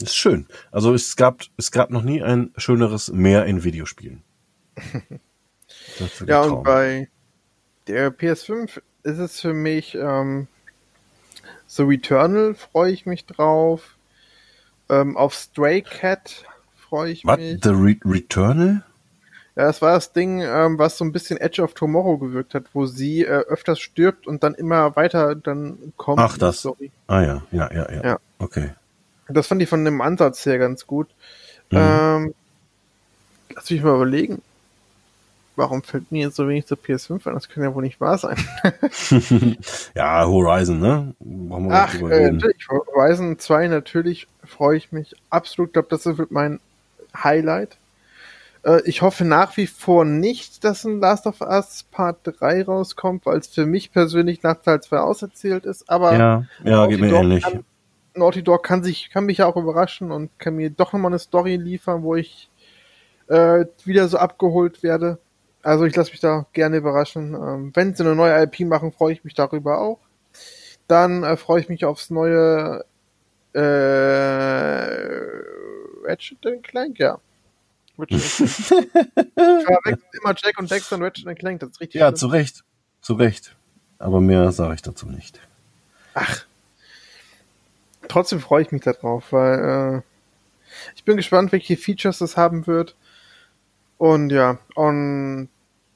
[0.03, 0.47] ist schön.
[0.73, 4.23] Also es gab es gab noch nie ein schöneres Meer in Videospielen.
[6.27, 7.09] ja und bei
[7.87, 10.47] der PS5 ist es für mich ähm,
[11.67, 13.97] so Returnal freue ich mich drauf.
[14.91, 16.45] Ähm, auf Stray Cat
[16.77, 17.39] freue ich What?
[17.39, 17.61] mich.
[17.63, 18.83] The Re Returnal?
[19.57, 22.65] Ja, das war das Ding, ähm, was so ein bisschen Edge of Tomorrow gewirkt hat,
[22.75, 26.21] wo sie äh, öfters stirbt und dann immer weiter dann kommt.
[26.21, 26.61] Ach, das.
[26.61, 26.91] Story.
[27.07, 28.05] Ah ja, ja, ja, ja.
[28.05, 28.19] ja.
[28.39, 28.71] Okay.
[29.29, 31.09] Das fand ich von dem Ansatz her ganz gut.
[31.71, 31.79] Mhm.
[31.79, 32.35] Ähm,
[33.55, 34.43] lass mich mal überlegen.
[35.55, 37.35] Warum fällt mir jetzt so wenig zur PS5 an?
[37.35, 38.37] Das kann ja wohl nicht wahr sein.
[39.95, 41.15] ja, Horizon, ne?
[41.71, 42.69] Ach, äh, natürlich.
[42.69, 45.69] Horizon 2, natürlich freue ich mich absolut.
[45.69, 46.59] Ich glaube, das wird mein
[47.15, 47.77] Highlight.
[48.65, 53.27] Äh, ich hoffe nach wie vor nicht, dass ein Last of Us Part 3 rauskommt,
[53.27, 55.89] weil es für mich persönlich nach Teil 2 auserzählt ist.
[55.91, 57.45] Aber ja, ja geht mir ähnlich.
[57.45, 57.65] Kann,
[58.15, 61.19] Naughty Dog kann sich, kann mich ja auch überraschen und kann mir doch nochmal eine
[61.19, 62.51] Story liefern, wo ich
[63.29, 65.19] äh, wieder so abgeholt werde.
[65.63, 67.35] Also ich lasse mich da gerne überraschen.
[67.35, 70.01] Ähm, wenn sie eine neue IP machen, freue ich mich darüber auch.
[70.89, 72.85] Dann äh, freue ich mich aufs neue
[73.53, 73.61] äh,
[76.05, 77.19] Ratchet Clank, ja.
[77.99, 78.21] Ratchet
[79.37, 82.01] immer Jack und Dexter und Ratchet Clank, das ist richtig.
[82.01, 82.17] Ja, schlimm.
[82.17, 82.65] zu Recht.
[83.01, 83.57] Zu Recht.
[83.99, 85.41] Aber mehr sage ich dazu nicht.
[86.15, 86.45] Ach.
[88.09, 90.03] Trotzdem freue ich mich darauf, weil äh,
[90.97, 92.97] ich bin gespannt, welche Features das haben wird.
[93.97, 95.49] Und ja, und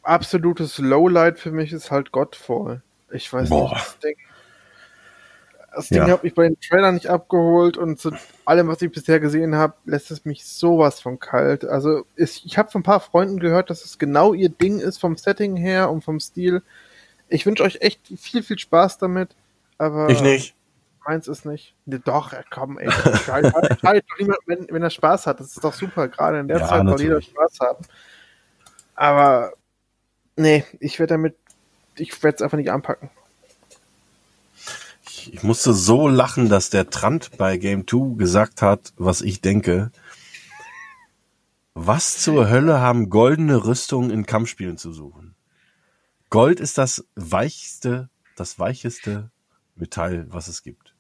[0.07, 2.83] absolutes Lowlight für mich ist halt Godfall.
[3.11, 3.71] Ich weiß Boah.
[3.71, 4.17] nicht, das Ding,
[5.75, 6.09] das Ding ja.
[6.09, 8.13] hat mich bei den Trailern nicht abgeholt und zu
[8.45, 11.65] allem, was ich bisher gesehen habe, lässt es mich sowas von kalt.
[11.65, 14.99] Also ist, ich habe von ein paar Freunden gehört, dass es genau ihr Ding ist
[14.99, 16.63] vom Setting her und vom Stil.
[17.29, 19.37] Ich wünsche euch echt viel, viel Spaß damit.
[19.79, 20.55] Aber ich nicht.
[21.07, 21.75] Meins ist nicht.
[21.85, 22.91] Nee, doch, komm, ey.
[23.27, 25.41] Scheiß doch niemand, wenn, wenn er Spaß hat.
[25.41, 26.09] Das ist doch super.
[26.09, 27.85] Gerade in der ja, Zeit soll jeder Spaß haben.
[28.95, 29.53] Aber
[30.37, 31.37] nee, ich werde damit,
[31.97, 33.11] ich werde es einfach nicht anpacken.
[35.09, 39.41] Ich, ich musste so lachen, dass der Trant bei Game 2 gesagt hat, was ich
[39.41, 39.91] denke.
[41.75, 45.35] Was zur Hölle haben goldene Rüstungen in Kampfspielen zu suchen?
[46.31, 49.31] Gold ist das weichste, das weicheste
[49.75, 50.95] Metall, was es gibt.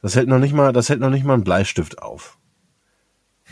[0.00, 2.38] Das hält noch nicht mal, das hält noch nicht mal ein Bleistift auf.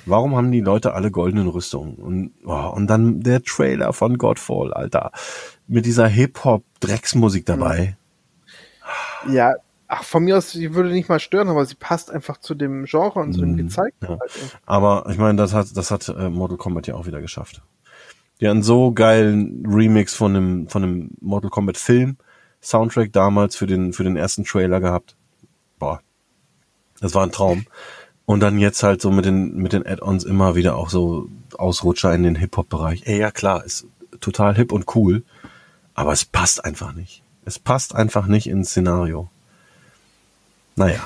[0.06, 1.96] Warum haben die Leute alle goldenen Rüstungen?
[1.96, 5.12] Und, oh, und dann der Trailer von Godfall, Alter.
[5.66, 7.96] Mit dieser Hip-Hop-Drecksmusik dabei.
[9.28, 9.54] Ja,
[9.86, 12.86] ach, von mir aus, sie würde nicht mal stören, aber sie passt einfach zu dem
[12.86, 13.56] Genre und zu dem mhm.
[13.56, 14.04] gezeigten.
[14.04, 14.18] Ja.
[14.18, 17.62] Halt aber ich meine, das hat, das hat äh, Mortal Kombat ja auch wieder geschafft.
[18.40, 22.16] Die hatten so geilen Remix von einem, von einem Mortal Kombat Film,
[22.62, 25.16] Soundtrack damals für den, für den ersten Trailer gehabt.
[25.78, 26.00] Boah,
[27.00, 27.66] das war ein Traum.
[28.30, 31.28] Und dann jetzt halt so mit den, mit den Add-ons immer wieder auch so
[31.58, 33.02] Ausrutscher in den Hip-Hop-Bereich.
[33.06, 33.88] Ey, ja klar, ist
[34.20, 35.24] total hip und cool,
[35.94, 37.24] aber es passt einfach nicht.
[37.44, 39.28] Es passt einfach nicht ins Szenario.
[40.76, 41.00] Naja,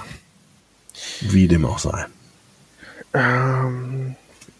[1.22, 2.04] wie dem auch sei.
[3.14, 4.16] Ähm,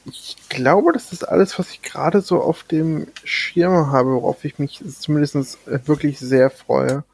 [0.07, 4.59] ich glaube, das ist alles, was ich gerade so auf dem Schirm habe, worauf ich
[4.59, 7.05] mich zumindest wirklich sehr freue.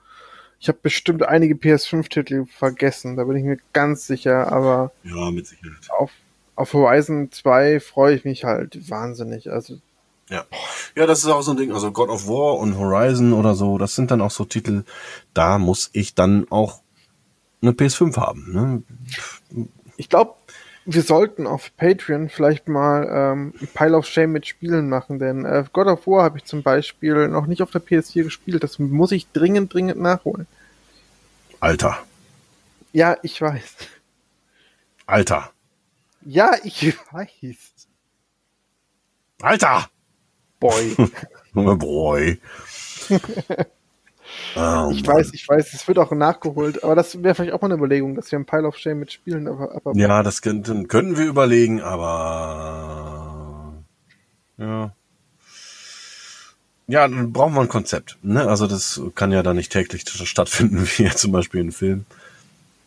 [0.60, 5.46] Ich habe bestimmt einige PS5-Titel vergessen, da bin ich mir ganz sicher, aber ja, mit
[5.46, 5.88] Sicherheit.
[5.98, 6.10] Auf,
[6.54, 9.50] auf Horizon 2 freue ich mich halt wahnsinnig.
[9.50, 9.78] Also
[10.28, 10.44] ja.
[10.94, 11.72] ja, das ist auch so ein Ding.
[11.72, 14.84] Also God of War und Horizon oder so, das sind dann auch so Titel,
[15.32, 16.82] da muss ich dann auch
[17.62, 18.52] eine PS5 haben.
[18.52, 19.66] Ne?
[19.96, 20.34] Ich glaube,
[20.84, 25.44] wir sollten auf Patreon vielleicht mal ähm, ein Pile of Shame mit Spielen machen, denn
[25.44, 28.62] äh, God of War habe ich zum Beispiel noch nicht auf der PS4 gespielt.
[28.62, 30.46] Das muss ich dringend, dringend nachholen.
[31.60, 31.98] Alter.
[32.92, 33.76] Ja, ich weiß.
[35.06, 35.50] Alter.
[36.22, 37.72] Ja, ich weiß.
[39.42, 39.88] Alter.
[40.58, 40.96] Boy.
[41.54, 42.40] Boy.
[44.56, 45.16] Oh, ich Mann.
[45.16, 48.14] weiß, ich weiß, es wird auch nachgeholt, aber das wäre vielleicht auch mal eine Überlegung,
[48.14, 49.46] dass wir ein Pile of Shame mitspielen.
[49.46, 53.74] Aber, aber ja, das könnten, könnten wir überlegen, aber
[54.58, 54.92] ja.
[56.86, 58.18] Ja, dann brauchen wir ein Konzept.
[58.22, 58.48] Ne?
[58.48, 62.04] Also das kann ja da nicht täglich stattfinden, wie jetzt zum Beispiel ein Film.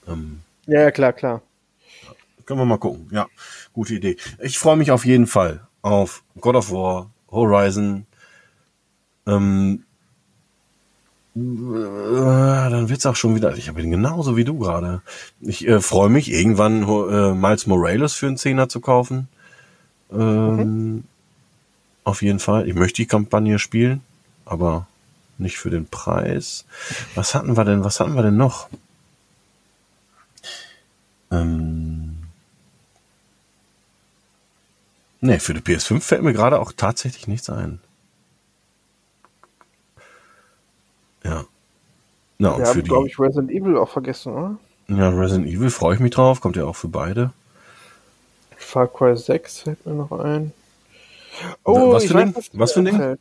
[0.07, 1.41] Ähm, ja, ja, klar, klar.
[2.45, 3.07] Können wir mal gucken.
[3.11, 3.27] Ja,
[3.71, 4.17] gute Idee.
[4.39, 8.05] Ich freue mich auf jeden Fall auf God of War, Horizon,
[9.25, 9.92] ähm, äh,
[11.35, 13.55] dann wird's auch schon wieder.
[13.57, 15.01] Ich bin genauso wie du gerade.
[15.41, 19.27] Ich äh, freue mich, irgendwann äh, Miles Morales für einen Zehner zu kaufen.
[20.11, 21.03] Ähm, mhm.
[22.03, 22.67] Auf jeden Fall.
[22.67, 24.01] Ich möchte die Kampagne spielen,
[24.45, 24.87] aber
[25.37, 26.65] nicht für den Preis.
[27.15, 27.83] Was hatten wir denn?
[27.83, 28.69] Was hatten wir denn noch?
[31.31, 32.17] Ähm,
[35.21, 37.79] ne, für die PS5 fällt mir gerade auch tatsächlich nichts ein.
[41.23, 41.45] Ja.
[42.37, 44.57] Na, und Wir haben, glaube ich, Resident Evil auch vergessen, oder?
[44.87, 47.31] Ja, Resident Evil freue ich mich drauf, kommt ja auch für beide.
[48.57, 50.51] Far Cry 6 fällt mir noch ein.
[51.63, 52.43] Oh, was für ein Ding?
[52.53, 53.17] Was für ein Ding?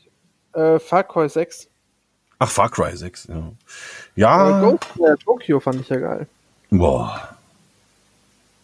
[0.54, 1.68] Äh, Far Cry 6.
[2.38, 3.52] Ach, Far Cry 6, ja.
[4.16, 4.58] Ja.
[4.58, 6.26] Äh, Ghost, äh, Tokyo fand ich ja geil.
[6.70, 7.36] Boah.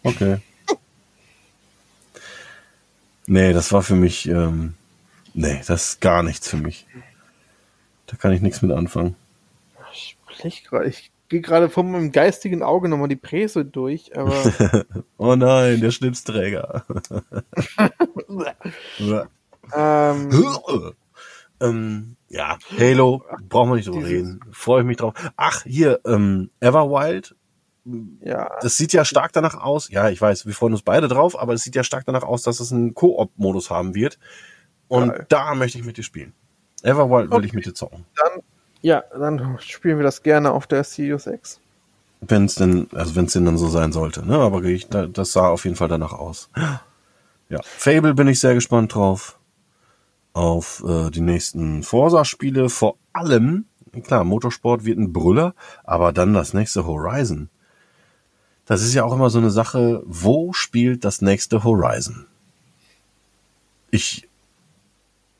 [0.03, 0.37] Okay.
[3.27, 4.73] nee, das war für mich, ähm,
[5.33, 6.85] nee, das ist gar nichts für mich.
[8.07, 9.15] Da kann ich nichts mit anfangen.
[10.43, 14.85] Ich, ich gehe gerade vor meinem geistigen Auge nochmal die Präse durch, aber.
[15.17, 16.85] oh nein, der Schnipsträger.
[19.75, 20.29] ähm,
[21.61, 24.39] ähm, ja, Halo, brauchen wir nicht drüber reden.
[24.51, 25.13] Freue ich mich drauf.
[25.35, 27.35] Ach, hier, ähm, Everwild.
[28.21, 28.51] Ja.
[28.61, 29.89] Das sieht ja stark danach aus.
[29.89, 32.43] Ja, ich weiß, wir freuen uns beide drauf, aber es sieht ja stark danach aus,
[32.43, 34.19] dass es einen Koop-Modus haben wird.
[34.87, 35.25] Und Geil.
[35.29, 36.33] da möchte ich mit dir spielen.
[36.83, 37.45] Everwild will okay.
[37.47, 38.05] ich mit dir zocken.
[38.15, 38.41] Dann,
[38.81, 41.59] ja, dann spielen wir das gerne auf der Sirius X.
[42.21, 44.37] Wenn es denn, also wenn es denn dann so sein sollte, ne?
[44.37, 46.49] Aber ich, das sah auf jeden Fall danach aus.
[47.49, 49.39] Ja, Fable bin ich sehr gespannt drauf
[50.33, 52.69] auf äh, die nächsten Forsa-Spiele.
[52.69, 53.65] Vor allem,
[54.03, 57.49] klar, Motorsport wird ein Brüller, aber dann das nächste Horizon.
[58.65, 62.27] Das ist ja auch immer so eine Sache, wo spielt das nächste Horizon?
[63.89, 64.29] Ich,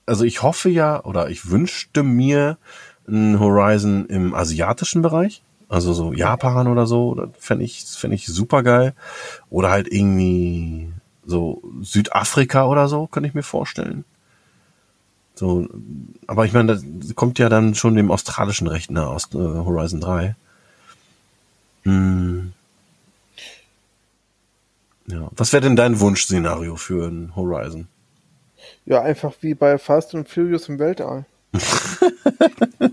[0.08, 2.58] also ich hoffe ja, oder ich wünschte mir
[3.10, 5.42] ein Horizon im asiatischen Bereich.
[5.68, 8.94] Also so Japan oder so, das fände ich, fänd ich super geil.
[9.50, 10.92] Oder halt irgendwie
[11.26, 14.04] so Südafrika oder so, könnte ich mir vorstellen.
[15.36, 15.68] So,
[16.28, 20.02] aber ich meine, das kommt ja dann schon dem australischen Recht nahe aus äh, Horizon
[20.02, 20.36] 3.
[21.84, 22.52] Hm.
[25.08, 25.30] Ja.
[25.32, 27.88] Was wäre denn dein Wunschszenario für ein Horizon?
[28.86, 31.26] Ja, einfach wie bei Fast and Furious im Weltall.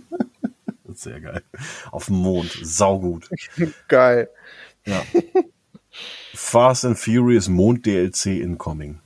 [0.97, 1.43] Sehr geil.
[1.91, 2.51] Auf dem Mond.
[2.63, 3.29] Saugut.
[3.89, 4.29] geil.
[4.85, 5.03] Ja.
[6.35, 9.01] Fast and Furious Mond DLC incoming.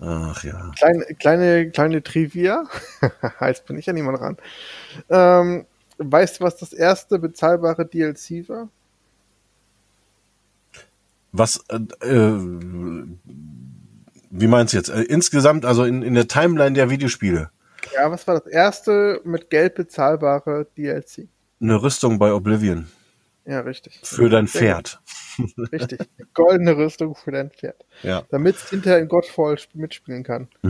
[0.00, 0.72] Ach ja.
[0.76, 2.64] Kleine, kleine, kleine Trivia.
[3.40, 4.36] Jetzt bin ich ja niemand ran.
[5.08, 5.66] Ähm,
[5.98, 8.68] weißt du, was das erste bezahlbare DLC war?
[11.32, 13.06] Was, äh, äh,
[14.30, 14.88] wie meinst du jetzt?
[14.88, 17.50] Äh, insgesamt, also in, in der Timeline der Videospiele?
[17.94, 21.28] Ja, was war das erste mit Geld bezahlbare DLC?
[21.60, 22.86] Eine Rüstung bei Oblivion.
[23.44, 23.98] Ja, richtig.
[24.02, 25.00] Für dein Pferd.
[25.72, 26.00] Richtig.
[26.34, 27.84] Goldene Rüstung für dein Pferd.
[28.02, 28.22] Ja.
[28.30, 30.48] Damit es hinterher in Godfall mitspielen kann.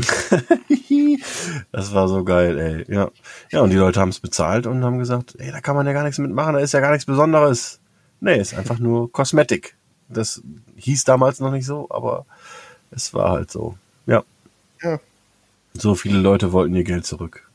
[1.72, 2.94] das war so geil, ey.
[2.94, 3.10] Ja.
[3.50, 5.92] Ja, und die Leute haben es bezahlt und haben gesagt, ey, da kann man ja
[5.92, 7.80] gar nichts mitmachen, da ist ja gar nichts Besonderes.
[8.20, 9.76] Nee, ist einfach nur Kosmetik.
[10.08, 10.42] Das
[10.76, 12.26] hieß damals noch nicht so, aber
[12.90, 13.76] es war halt so.
[14.06, 14.22] Ja.
[14.82, 15.00] Ja.
[15.74, 17.48] So viele Leute wollten ihr Geld zurück.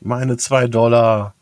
[0.00, 1.34] Meine zwei Dollar.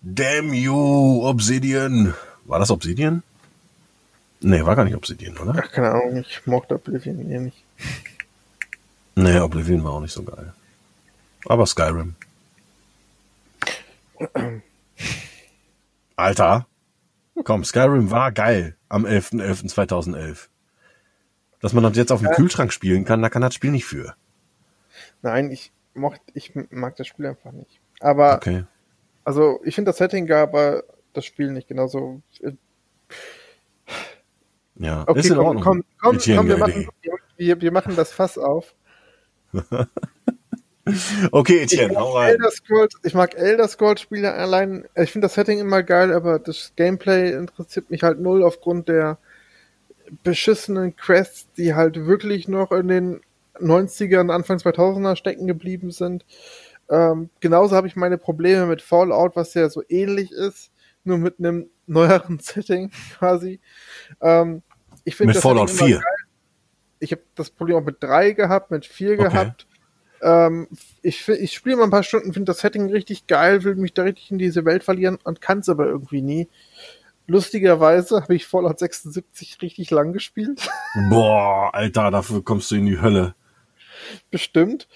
[0.00, 2.14] Damn you, Obsidian.
[2.44, 3.22] War das Obsidian?
[4.40, 5.54] Nee, war gar nicht Obsidian, oder?
[5.56, 7.62] Ach, keine Ahnung, ich mochte Oblivion hier nicht.
[9.14, 10.54] Nee, Oblivion war auch nicht so geil.
[11.46, 12.14] Aber Skyrim.
[16.16, 16.66] Alter.
[17.44, 20.48] Komm, Skyrim war geil am 11.11.2011.
[21.60, 22.34] Dass man das jetzt auf dem ja.
[22.34, 24.14] Kühlschrank spielen kann, da kann das Spiel nicht für.
[25.22, 27.80] Nein, ich mochte, ich mag das Spiel einfach nicht.
[28.00, 28.64] Aber okay.
[29.24, 32.22] Also ich finde das Setting geil, aber das Spiel nicht genauso.
[34.76, 35.62] Ja, okay, ist in komm, Ordnung.
[35.62, 36.88] Komm, komm, komm wir, machen,
[37.36, 38.74] wir, wir, machen das Fass auf.
[41.32, 42.30] okay, Etienne, hau rein.
[42.30, 44.86] Elder Scrolls, ich mag Elder Scrolls Spiele allein.
[44.96, 49.18] Ich finde das Setting immer geil, aber das Gameplay interessiert mich halt null aufgrund der
[50.22, 53.20] beschissenen Quests, die halt wirklich noch in den
[53.58, 56.24] 90ern, Anfang 2000er stecken geblieben sind.
[56.88, 60.72] Ähm, genauso habe ich meine Probleme mit Fallout, was ja so ähnlich ist,
[61.04, 63.60] nur mit einem neueren Setting quasi.
[64.20, 64.62] Ähm,
[65.04, 66.00] ich mit Fallout 4.
[66.98, 69.22] Ich habe das Problem auch mit 3 gehabt, mit 4 okay.
[69.22, 69.66] gehabt.
[70.22, 70.68] Ähm,
[71.00, 74.02] ich ich spiele mal ein paar Stunden, finde das Setting richtig geil, will mich da
[74.02, 76.48] richtig in diese Welt verlieren und kann es aber irgendwie nie.
[77.26, 80.68] Lustigerweise habe ich Fallout 76 richtig lang gespielt.
[81.10, 83.34] Boah, Alter, dafür kommst du in die Hölle.
[84.30, 84.88] Bestimmt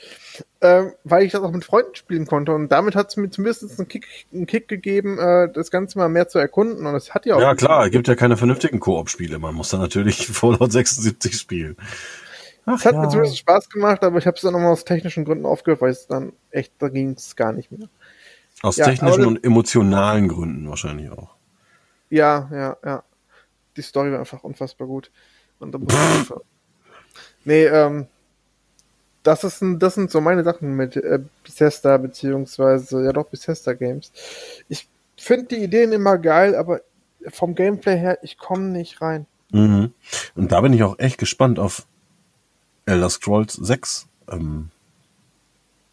[0.61, 2.53] äh, weil ich das auch mit Freunden spielen konnte.
[2.53, 6.09] Und damit hat es mir zumindest einen Kick, einen Kick gegeben, äh, das Ganze mal
[6.09, 6.87] mehr zu erkunden.
[6.87, 7.41] Und es hat ja auch.
[7.41, 9.39] Ja, klar, es gibt ja keine vernünftigen Koop-Spiele.
[9.39, 11.77] Man muss dann natürlich Fallout 76 spielen.
[12.67, 13.01] es hat ja.
[13.01, 15.91] mir zumindest Spaß gemacht, aber ich habe es dann nochmal aus technischen Gründen aufgehört, weil
[15.91, 17.89] es dann echt, da ging es gar nicht mehr.
[18.63, 21.35] Aus ja, technischen und emotionalen Gründen wahrscheinlich auch.
[22.09, 23.03] Ja, ja, ja.
[23.77, 25.11] die Story war einfach unfassbar gut.
[25.59, 26.41] Und da muss ich einfach.
[27.45, 28.07] Nee, ähm,
[29.25, 33.73] das ist ein, das sind so meine Sachen mit äh, Bethesda, beziehungsweise, ja doch, Bethesda
[33.73, 34.13] Games.
[34.69, 36.83] Ich finde die Ideen immer geil, aber
[37.29, 39.27] vom Gameplay her, ich komme nicht rein.
[39.51, 39.93] Mhm.
[40.37, 41.87] Und da bin ich auch echt gespannt auf
[42.87, 44.07] Elder Scrolls 6.
[44.31, 44.71] Ähm,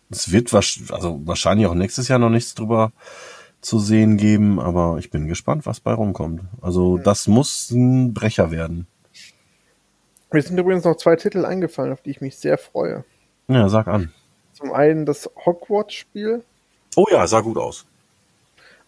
[0.09, 2.91] es wird also wahrscheinlich auch nächstes Jahr noch nichts drüber
[3.61, 6.41] zu sehen geben, aber ich bin gespannt, was bei rumkommt.
[6.61, 8.87] Also das muss ein Brecher werden.
[10.33, 13.05] Mir sind übrigens noch zwei Titel eingefallen, auf die ich mich sehr freue.
[13.53, 14.11] Ja, sag an.
[14.53, 16.43] Zum einen das Hogwarts-Spiel.
[16.95, 17.85] Oh ja, sah gut aus.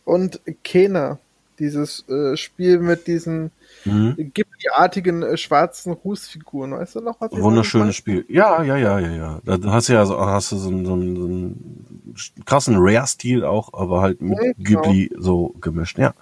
[0.06, 1.20] Und Kena,
[1.60, 3.52] dieses äh, Spiel mit diesen
[3.86, 4.16] mhm.
[4.18, 6.72] Ghibli-artigen äh, schwarzen Rußfiguren.
[6.72, 7.32] Weißt du noch was?
[7.32, 8.26] Wunderschönes Spiel.
[8.28, 9.42] Ja, ja, ja, ja, ja.
[9.44, 13.44] Da hast du ja so, hast du so, einen, so einen, so einen krassen Rare-Stil
[13.44, 14.82] auch, aber halt mit ja, genau.
[14.82, 15.98] Ghibli so gemischt.
[15.98, 16.14] Ja,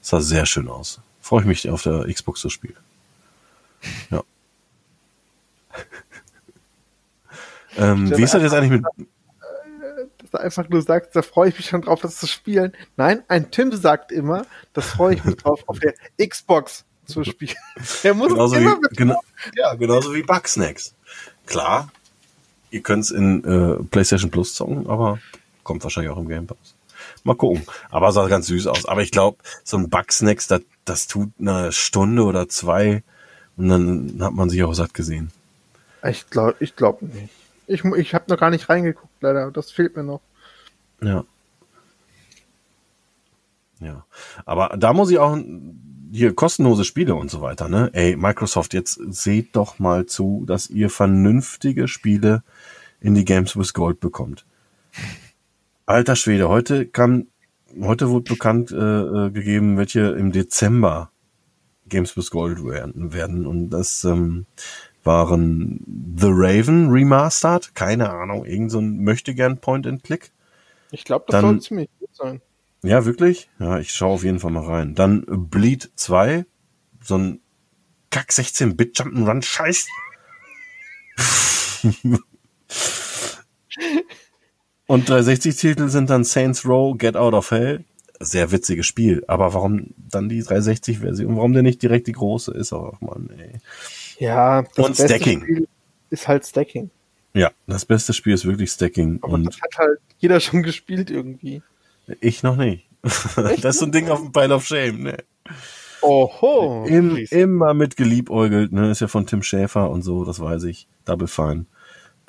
[0.00, 1.00] sah sehr schön aus.
[1.20, 2.76] Freue ich mich auf der Xbox zu spielen.
[4.10, 4.22] Ja.
[7.76, 8.84] ähm, wie ist das jetzt eigentlich mit
[10.34, 12.72] du einfach nur sagst, da freue ich mich schon drauf, das zu spielen.
[12.96, 17.56] Nein, ein Tim sagt immer, das freue ich mich drauf, auf der Xbox zu spielen.
[18.02, 19.20] Er muss genauso immer wie, genau,
[19.56, 20.94] Ja, genauso wie Bugsnacks.
[21.46, 21.90] Klar,
[22.70, 25.18] ihr könnt es in äh, PlayStation Plus zocken, aber
[25.62, 26.74] kommt wahrscheinlich auch im Game Pass.
[27.22, 27.64] Mal gucken.
[27.90, 28.86] Aber sah ganz süß aus.
[28.86, 33.02] Aber ich glaube, so ein Bugsnacks, das, das tut eine Stunde oder zwei
[33.56, 35.30] und dann hat man sich auch satt gesehen.
[36.06, 37.30] Ich glaube ich glaub nicht.
[37.66, 39.50] Ich, ich habe noch gar nicht reingeguckt, leider.
[39.50, 40.20] Das fehlt mir noch.
[41.02, 41.24] Ja.
[43.80, 44.04] Ja.
[44.44, 45.38] Aber da muss ich auch
[46.12, 47.90] hier kostenlose Spiele und so weiter, ne?
[47.92, 52.42] Ey, Microsoft, jetzt seht doch mal zu, dass ihr vernünftige Spiele
[53.00, 54.46] in die Games with Gold bekommt.
[55.86, 57.26] Alter Schwede, heute kam,
[57.80, 61.10] heute wurde bekannt äh, äh gegeben, welche im Dezember
[61.88, 64.46] Games with Gold werden, werden und das ähm,
[65.04, 70.32] waren The Raven Remastered, keine Ahnung, irgend so ein möchte gern Point and Click.
[70.90, 72.40] Ich glaube, das soll ziemlich gut sein.
[72.82, 73.48] Ja, wirklich?
[73.58, 74.94] Ja, ich schaue auf jeden Fall mal rein.
[74.94, 76.44] Dann Bleed 2,
[77.02, 77.40] so ein
[78.10, 79.88] Kack 16-Bit Jump'n'Run Scheiß.
[84.86, 87.84] Und 360 Titel sind dann Saints Row, Get Out of Hell.
[88.20, 89.24] Sehr witziges Spiel.
[89.26, 91.36] Aber warum dann die 360 Version?
[91.36, 92.52] Warum denn nicht direkt die große?
[92.52, 93.58] Ist auch, Mann, ey.
[94.18, 95.42] Ja, das und Stacking.
[95.42, 95.68] Spiel
[96.10, 96.90] ist halt Stacking.
[97.34, 99.18] Ja, das beste Spiel ist wirklich Stacking.
[99.22, 101.62] Aber und das hat halt jeder schon gespielt irgendwie.
[102.20, 102.86] Ich noch nicht.
[103.02, 105.16] das ist so ein Ding auf dem Pile of Shame, ne?
[106.00, 106.84] Oho.
[106.86, 108.90] Im, immer mit geliebäugelt, ne?
[108.90, 110.86] Ist ja von Tim Schäfer und so, das weiß ich.
[111.04, 111.66] Double Fine.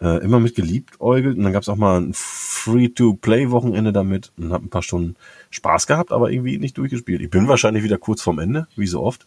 [0.01, 4.69] Äh, immer mit geliebäugelt und dann gab's auch mal ein Free-to-Play-Wochenende damit und hab ein
[4.69, 5.15] paar Stunden
[5.51, 7.21] Spaß gehabt, aber irgendwie nicht durchgespielt.
[7.21, 9.25] Ich bin wahrscheinlich wieder kurz vorm Ende, wie so oft.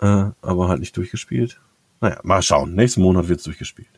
[0.00, 1.60] Äh, aber halt nicht durchgespielt.
[2.00, 2.74] Naja, mal schauen.
[2.74, 3.88] Nächsten Monat wird's durchgespielt.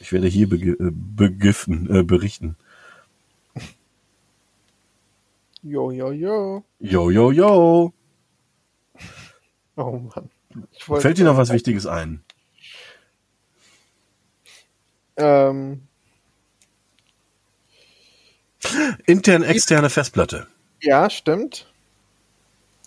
[0.00, 2.56] Ich werde hier bege äh, begiften, äh, berichten.
[5.62, 6.64] Jo, jo, jo.
[6.78, 7.92] Jo, jo, jo.
[9.76, 10.30] Oh Mann.
[10.78, 12.22] Fällt dir noch was Wichtiges ein?
[15.16, 15.82] Ähm.
[19.06, 20.46] Intern, externe Festplatte.
[20.80, 21.66] Ja, stimmt.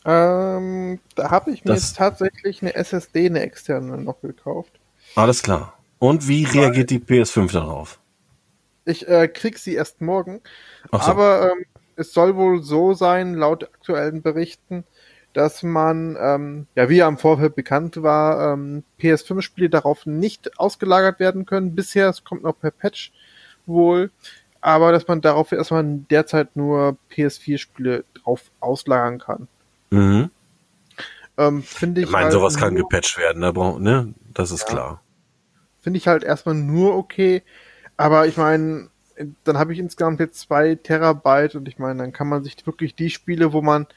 [0.06, 4.72] Ähm, da habe ich mir das, jetzt tatsächlich eine SSD, eine externe noch gekauft.
[5.16, 5.78] Alles klar.
[6.00, 8.00] Und wie reagiert die PS5 darauf?
[8.86, 10.42] Ich äh, krieg sie erst morgen.
[10.92, 11.00] So.
[11.00, 11.66] Aber ähm,
[11.96, 14.86] es soll wohl so sein, laut aktuellen Berichten,
[15.34, 21.20] dass man, ähm, ja, wie ja im Vorfeld bekannt war, ähm, PS5-Spiele darauf nicht ausgelagert
[21.20, 21.76] werden können.
[21.76, 23.12] Bisher, es kommt noch per Patch
[23.66, 24.12] wohl,
[24.62, 29.48] aber dass man darauf erstmal derzeit nur PS4-Spiele drauf auslagern kann.
[29.90, 30.30] Mhm.
[31.38, 32.08] Ähm, Finde ich.
[32.08, 33.54] Ich meine, halt sowas kann gepatcht werden, ne?
[33.80, 34.14] ne?
[34.34, 34.68] Das ist ja.
[34.68, 35.02] klar.
[35.82, 37.44] Finde ich halt erstmal nur okay.
[37.98, 38.90] Aber ich meine,
[39.44, 42.96] dann habe ich insgesamt jetzt zwei Terabyte und ich meine, dann kann man sich wirklich
[42.96, 43.88] die Spiele, wo man,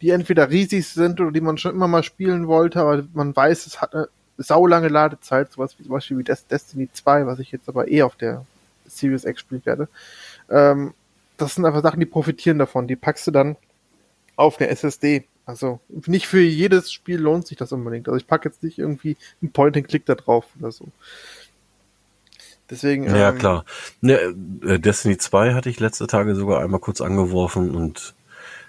[0.00, 3.66] die entweder riesig sind oder die man schon immer mal spielen wollte, aber man weiß,
[3.66, 7.68] es hat eine saulange Ladezeit, sowas wie zum Beispiel wie Destiny 2, was ich jetzt
[7.68, 8.44] aber eh auf der
[8.86, 9.88] Series X spielen werde.
[10.50, 10.94] Ähm,
[11.36, 12.88] das sind einfach Sachen, die profitieren davon.
[12.88, 13.56] Die packst du dann
[14.36, 15.24] auf eine SSD.
[15.44, 18.08] Also nicht für jedes Spiel lohnt sich das unbedingt.
[18.08, 20.86] Also ich packe jetzt nicht irgendwie einen Point-and-Click da drauf oder so.
[22.70, 23.04] Deswegen.
[23.04, 23.64] Ja, ähm, klar.
[24.00, 24.18] Ne,
[24.64, 28.14] äh, Destiny 2 hatte ich letzte Tage sogar einmal kurz angeworfen und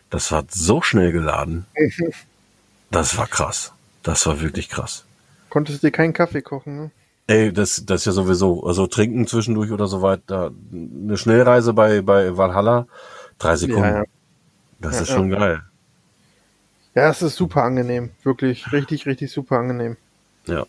[0.09, 1.65] das hat so schnell geladen.
[2.91, 3.73] das war krass.
[4.01, 5.05] Das war wirklich krass.
[5.49, 6.91] Konntest du dir keinen Kaffee kochen, ne?
[7.27, 8.65] Ey, das, das ist ja sowieso.
[8.65, 10.51] Also trinken zwischendurch oder so weiter.
[10.73, 12.87] Eine Schnellreise bei, bei Valhalla,
[13.39, 13.83] drei Sekunden.
[13.83, 14.03] Ja, ja.
[14.83, 15.61] Das ist schon geil.
[16.95, 18.11] Ja, es ist super angenehm.
[18.23, 19.97] Wirklich richtig, richtig super angenehm.
[20.45, 20.65] Ja.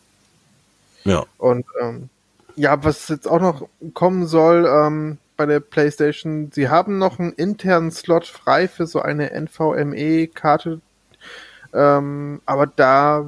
[1.05, 1.25] Ja.
[1.37, 2.09] Und ähm,
[2.57, 7.33] ja, was jetzt auch noch kommen soll ähm, bei der PlayStation, sie haben noch einen
[7.33, 10.81] internen Slot frei für so eine NVMe-Karte.
[11.75, 13.27] Ähm, aber da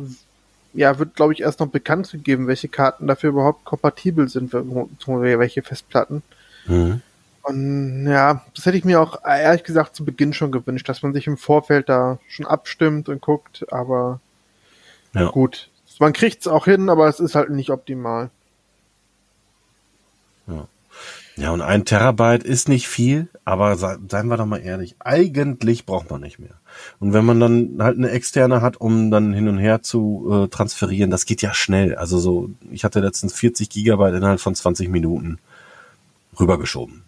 [0.73, 5.63] ja, wird, glaube ich, erst noch bekannt gegeben, welche Karten dafür überhaupt kompatibel sind, welche
[5.63, 6.23] Festplatten.
[6.67, 7.01] Mhm.
[7.47, 11.12] Und ja, das hätte ich mir auch ehrlich gesagt zu Beginn schon gewünscht, dass man
[11.12, 14.18] sich im Vorfeld da schon abstimmt und guckt, aber
[15.14, 15.31] ja.
[15.31, 15.70] gut.
[16.01, 18.31] Man kriegt es auch hin, aber es ist halt nicht optimal.
[20.48, 20.66] Ja.
[21.36, 26.10] Ja, und ein Terabyte ist nicht viel, aber seien wir doch mal ehrlich, eigentlich braucht
[26.10, 26.55] man nicht mehr.
[26.98, 30.48] Und wenn man dann halt eine externe hat, um dann hin und her zu äh,
[30.48, 31.94] transferieren, das geht ja schnell.
[31.94, 35.39] Also so, ich hatte letztens 40 Gigabyte innerhalb von 20 Minuten
[36.40, 37.06] rübergeschoben.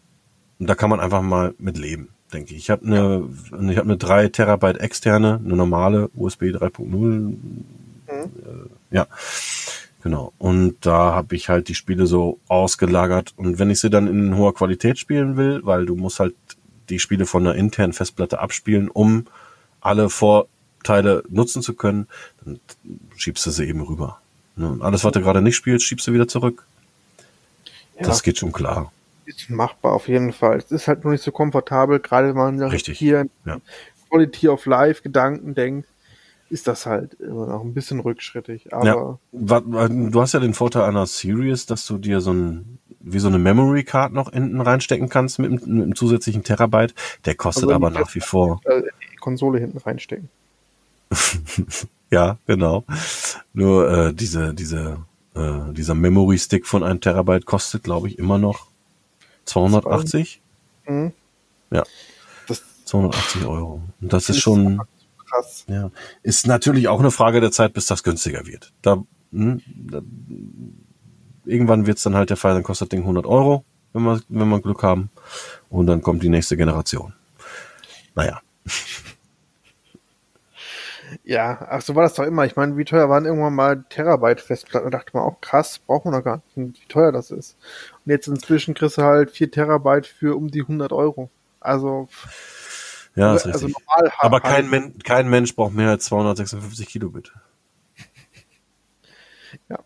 [0.59, 2.59] Und da kann man einfach mal mit leben, denke ich.
[2.59, 3.29] Ich habe eine,
[3.71, 6.87] ich habe eine 3 Terabyte externe, eine normale USB 3.0.
[6.87, 7.39] Mhm.
[8.09, 9.07] Äh, ja.
[10.03, 10.33] Genau.
[10.39, 13.35] Und da habe ich halt die Spiele so ausgelagert.
[13.37, 16.35] Und wenn ich sie dann in hoher Qualität spielen will, weil du musst halt
[16.89, 19.27] die Spiele von einer internen Festplatte abspielen, um
[19.81, 22.07] alle Vorteile nutzen zu können,
[22.45, 22.61] dann
[23.17, 24.21] schiebst du sie eben rüber.
[24.57, 24.69] Ne?
[24.69, 26.65] Und alles, was du gerade nicht spielst, schiebst du wieder zurück.
[27.99, 28.07] Ja.
[28.07, 28.93] Das geht schon klar.
[29.29, 30.57] Ist machbar auf jeden Fall.
[30.57, 32.99] Es ist halt nur nicht so komfortabel, gerade wenn man Richtig.
[32.99, 33.59] hier ja.
[34.09, 35.87] Quality of Life Gedanken denkt
[36.51, 38.73] ist das halt immer noch ein bisschen rückschrittig.
[38.73, 39.89] Aber ja.
[39.89, 43.39] du hast ja den Vorteil einer Series, dass du dir so ein wie so eine
[43.39, 46.95] Memory Card noch hinten reinstecken kannst mit, mit einem zusätzlichen Terabyte.
[47.25, 48.61] Der kostet also aber nach wie vor.
[48.69, 48.83] Äh,
[49.13, 50.29] die Konsole hinten reinstecken.
[52.11, 52.85] ja, genau.
[53.53, 54.99] Nur äh, diese diese
[55.35, 58.67] äh, dieser Memory Stick von einem Terabyte kostet, glaube ich, immer noch
[59.49, 60.41] 280.
[60.87, 61.12] Mhm.
[61.70, 61.85] Ja.
[62.47, 63.83] Das 280 Euro.
[64.01, 64.81] Und das ist schon
[65.29, 65.65] krass.
[65.69, 65.91] Ja.
[66.23, 68.73] Ist natürlich auch eine Frage der Zeit, bis das günstiger wird.
[68.83, 69.03] Da,
[69.33, 70.01] hm, da
[71.45, 74.20] irgendwann wird es dann halt der Fall, dann kostet das Ding 100 Euro, wenn wir,
[74.29, 75.11] wenn wir Glück haben.
[75.70, 77.15] Und dann kommt die nächste Generation.
[78.15, 78.41] Naja.
[81.25, 82.45] Ja, ach so war das doch immer.
[82.45, 84.91] Ich meine, wie teuer waren irgendwann mal Terabyte Festplatten?
[84.91, 87.57] Da dachte man auch, krass, brauchen wir noch gar nicht, wie teuer das ist.
[88.09, 91.29] Und jetzt inzwischen kriegst du halt 4 Terabyte für um die 100 Euro.
[91.61, 92.09] Also,
[93.15, 93.85] ja, ist also richtig.
[93.87, 97.35] normal Aber kein, Men kein Mensch braucht mehr als 256 Kilobit.
[99.69, 99.79] Ja.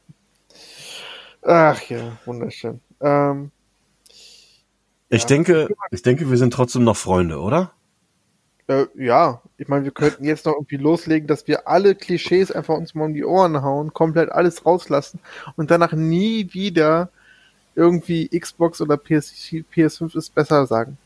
[1.43, 2.81] Ach ja, wunderschön.
[3.01, 3.51] Ähm,
[5.09, 5.27] ich ja.
[5.27, 7.73] denke, ich denke, wir sind trotzdem noch Freunde, oder?
[8.69, 12.77] Äh, ja, ich meine, wir könnten jetzt noch irgendwie loslegen, dass wir alle Klischees einfach
[12.77, 15.19] uns mal um die Ohren hauen, komplett alles rauslassen
[15.57, 17.11] und danach nie wieder
[17.74, 19.32] irgendwie Xbox oder PS,
[19.74, 20.99] PS5 ist besser sagen.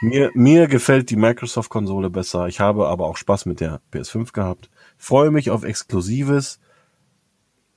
[0.00, 2.46] mir, mir gefällt die Microsoft-Konsole besser.
[2.46, 4.70] Ich habe aber auch Spaß mit der PS5 gehabt.
[4.96, 6.60] Freue mich auf Exklusives.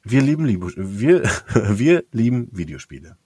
[0.03, 0.45] Wir lieben,
[0.76, 3.18] wir, wir lieben Videospiele.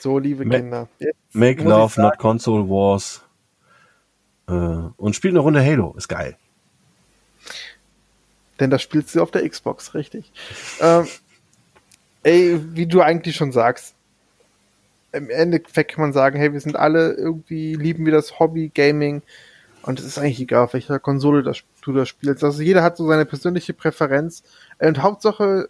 [0.00, 0.88] So, liebe Ma Kinder.
[0.98, 3.22] Jetzt Make Love, not Console Wars.
[4.48, 5.94] Äh, und spielt eine Runde Halo.
[5.96, 6.36] Ist geil.
[8.60, 10.30] Denn das spielst du auf der Xbox, richtig.
[10.80, 11.06] ähm,
[12.22, 13.94] ey, wie du eigentlich schon sagst,
[15.12, 19.22] im Endeffekt kann man sagen, hey, wir sind alle irgendwie, lieben wir das Hobby Gaming
[19.82, 22.44] und es ist eigentlich egal, auf welcher Konsole das, du das spielst.
[22.44, 24.42] Also jeder hat so seine persönliche Präferenz
[24.78, 25.68] und Hauptsache,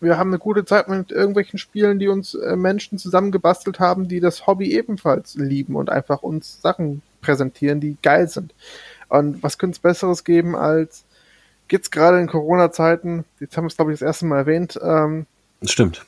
[0.00, 4.20] wir haben eine gute Zeit mit irgendwelchen Spielen, die uns äh, Menschen zusammengebastelt haben, die
[4.20, 8.54] das Hobby ebenfalls lieben und einfach uns Sachen präsentieren, die geil sind.
[9.08, 11.04] Und was könnte es Besseres geben als
[11.72, 15.26] jetzt gerade in Corona-Zeiten, jetzt haben wir es glaube ich das erste Mal erwähnt, ähm,
[15.64, 16.06] Stimmt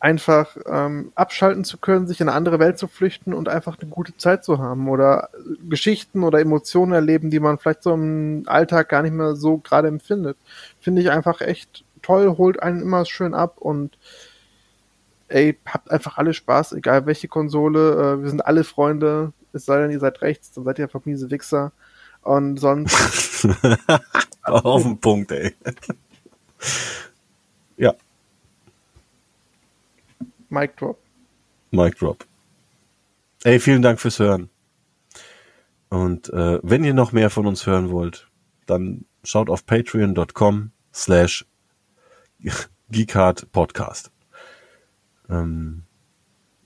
[0.00, 3.90] einfach ähm, abschalten zu können, sich in eine andere Welt zu flüchten und einfach eine
[3.90, 5.30] gute Zeit zu haben oder
[5.68, 9.88] Geschichten oder Emotionen erleben, die man vielleicht so im Alltag gar nicht mehr so gerade
[9.88, 10.36] empfindet.
[10.80, 13.98] Finde ich einfach echt toll, holt einen immer schön ab und
[15.28, 19.80] ey, habt einfach alle Spaß, egal welche Konsole, äh, wir sind alle Freunde, es sei
[19.80, 21.72] denn, ihr seid rechts, dann seid ihr einfach miese Wichser
[22.26, 23.46] und sonst...
[24.42, 25.54] Auf den Punkt, ey.
[27.76, 27.94] ja.
[30.48, 30.98] Mic Drop.
[31.70, 32.24] Mic Drop.
[33.44, 34.50] Ey, vielen Dank fürs Hören.
[35.88, 38.28] Und äh, wenn ihr noch mehr von uns hören wollt,
[38.66, 41.44] dann schaut auf patreon.com slash
[42.90, 44.10] geekhartpodcast.
[45.28, 45.84] Ähm,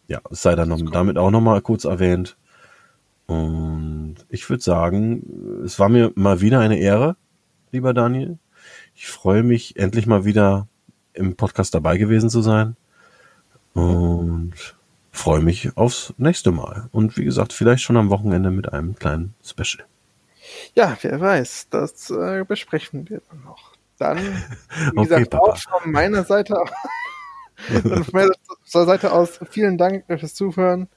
[0.07, 2.37] ja, es sei dann noch, damit auch nochmal kurz erwähnt.
[3.31, 7.15] Und ich würde sagen, es war mir mal wieder eine Ehre,
[7.71, 8.39] lieber Daniel.
[8.97, 10.67] Ich freue mich, endlich mal wieder
[11.13, 12.75] im Podcast dabei gewesen zu sein.
[13.73, 14.55] Und
[15.13, 16.89] freue mich aufs nächste Mal.
[16.91, 19.87] Und wie gesagt, vielleicht schon am Wochenende mit einem kleinen Special.
[20.75, 23.75] Ja, wer weiß, das äh, besprechen wir dann noch.
[23.97, 25.45] Dann, wie Okay, gesagt, Papa.
[25.53, 26.57] auch von meiner Seite,
[27.83, 28.33] von meiner
[28.65, 30.89] Seite aus vielen Dank fürs Zuhören.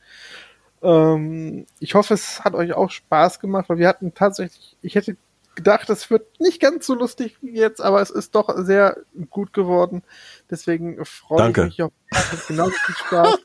[0.84, 5.18] Ähm, ich hoffe, es hat euch auch Spaß gemacht, weil wir hatten tatsächlich, ich hätte
[5.56, 8.98] gedacht, es wird nicht ganz so lustig wie jetzt, aber es ist doch sehr
[9.30, 10.04] gut geworden.
[10.50, 11.66] Deswegen freue ich Danke.
[11.66, 11.92] mich auf
[12.48, 13.38] genauso viel Spaß.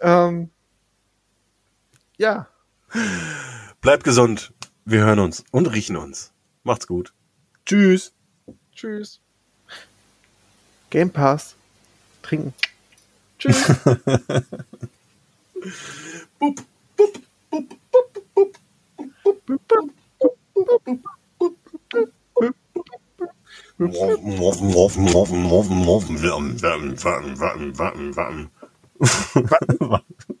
[0.00, 0.50] ähm,
[2.18, 2.48] ja,
[3.80, 4.52] Bleibt gesund.
[4.84, 6.32] Wir hören uns und riechen uns.
[6.62, 7.12] Macht's gut.
[7.64, 8.12] Tschüss.
[8.74, 9.20] tschüss.
[10.90, 11.56] Game Pass.
[12.22, 12.54] Trinken.
[13.38, 13.64] Tschüss.
[15.66, 16.56] Bup,
[16.96, 17.12] bup,
[17.50, 18.56] bup, bup, bup.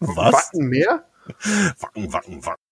[0.00, 0.32] Was?
[0.32, 1.04] Wacken mehr?
[1.80, 2.66] Wacken, wacken, wacken.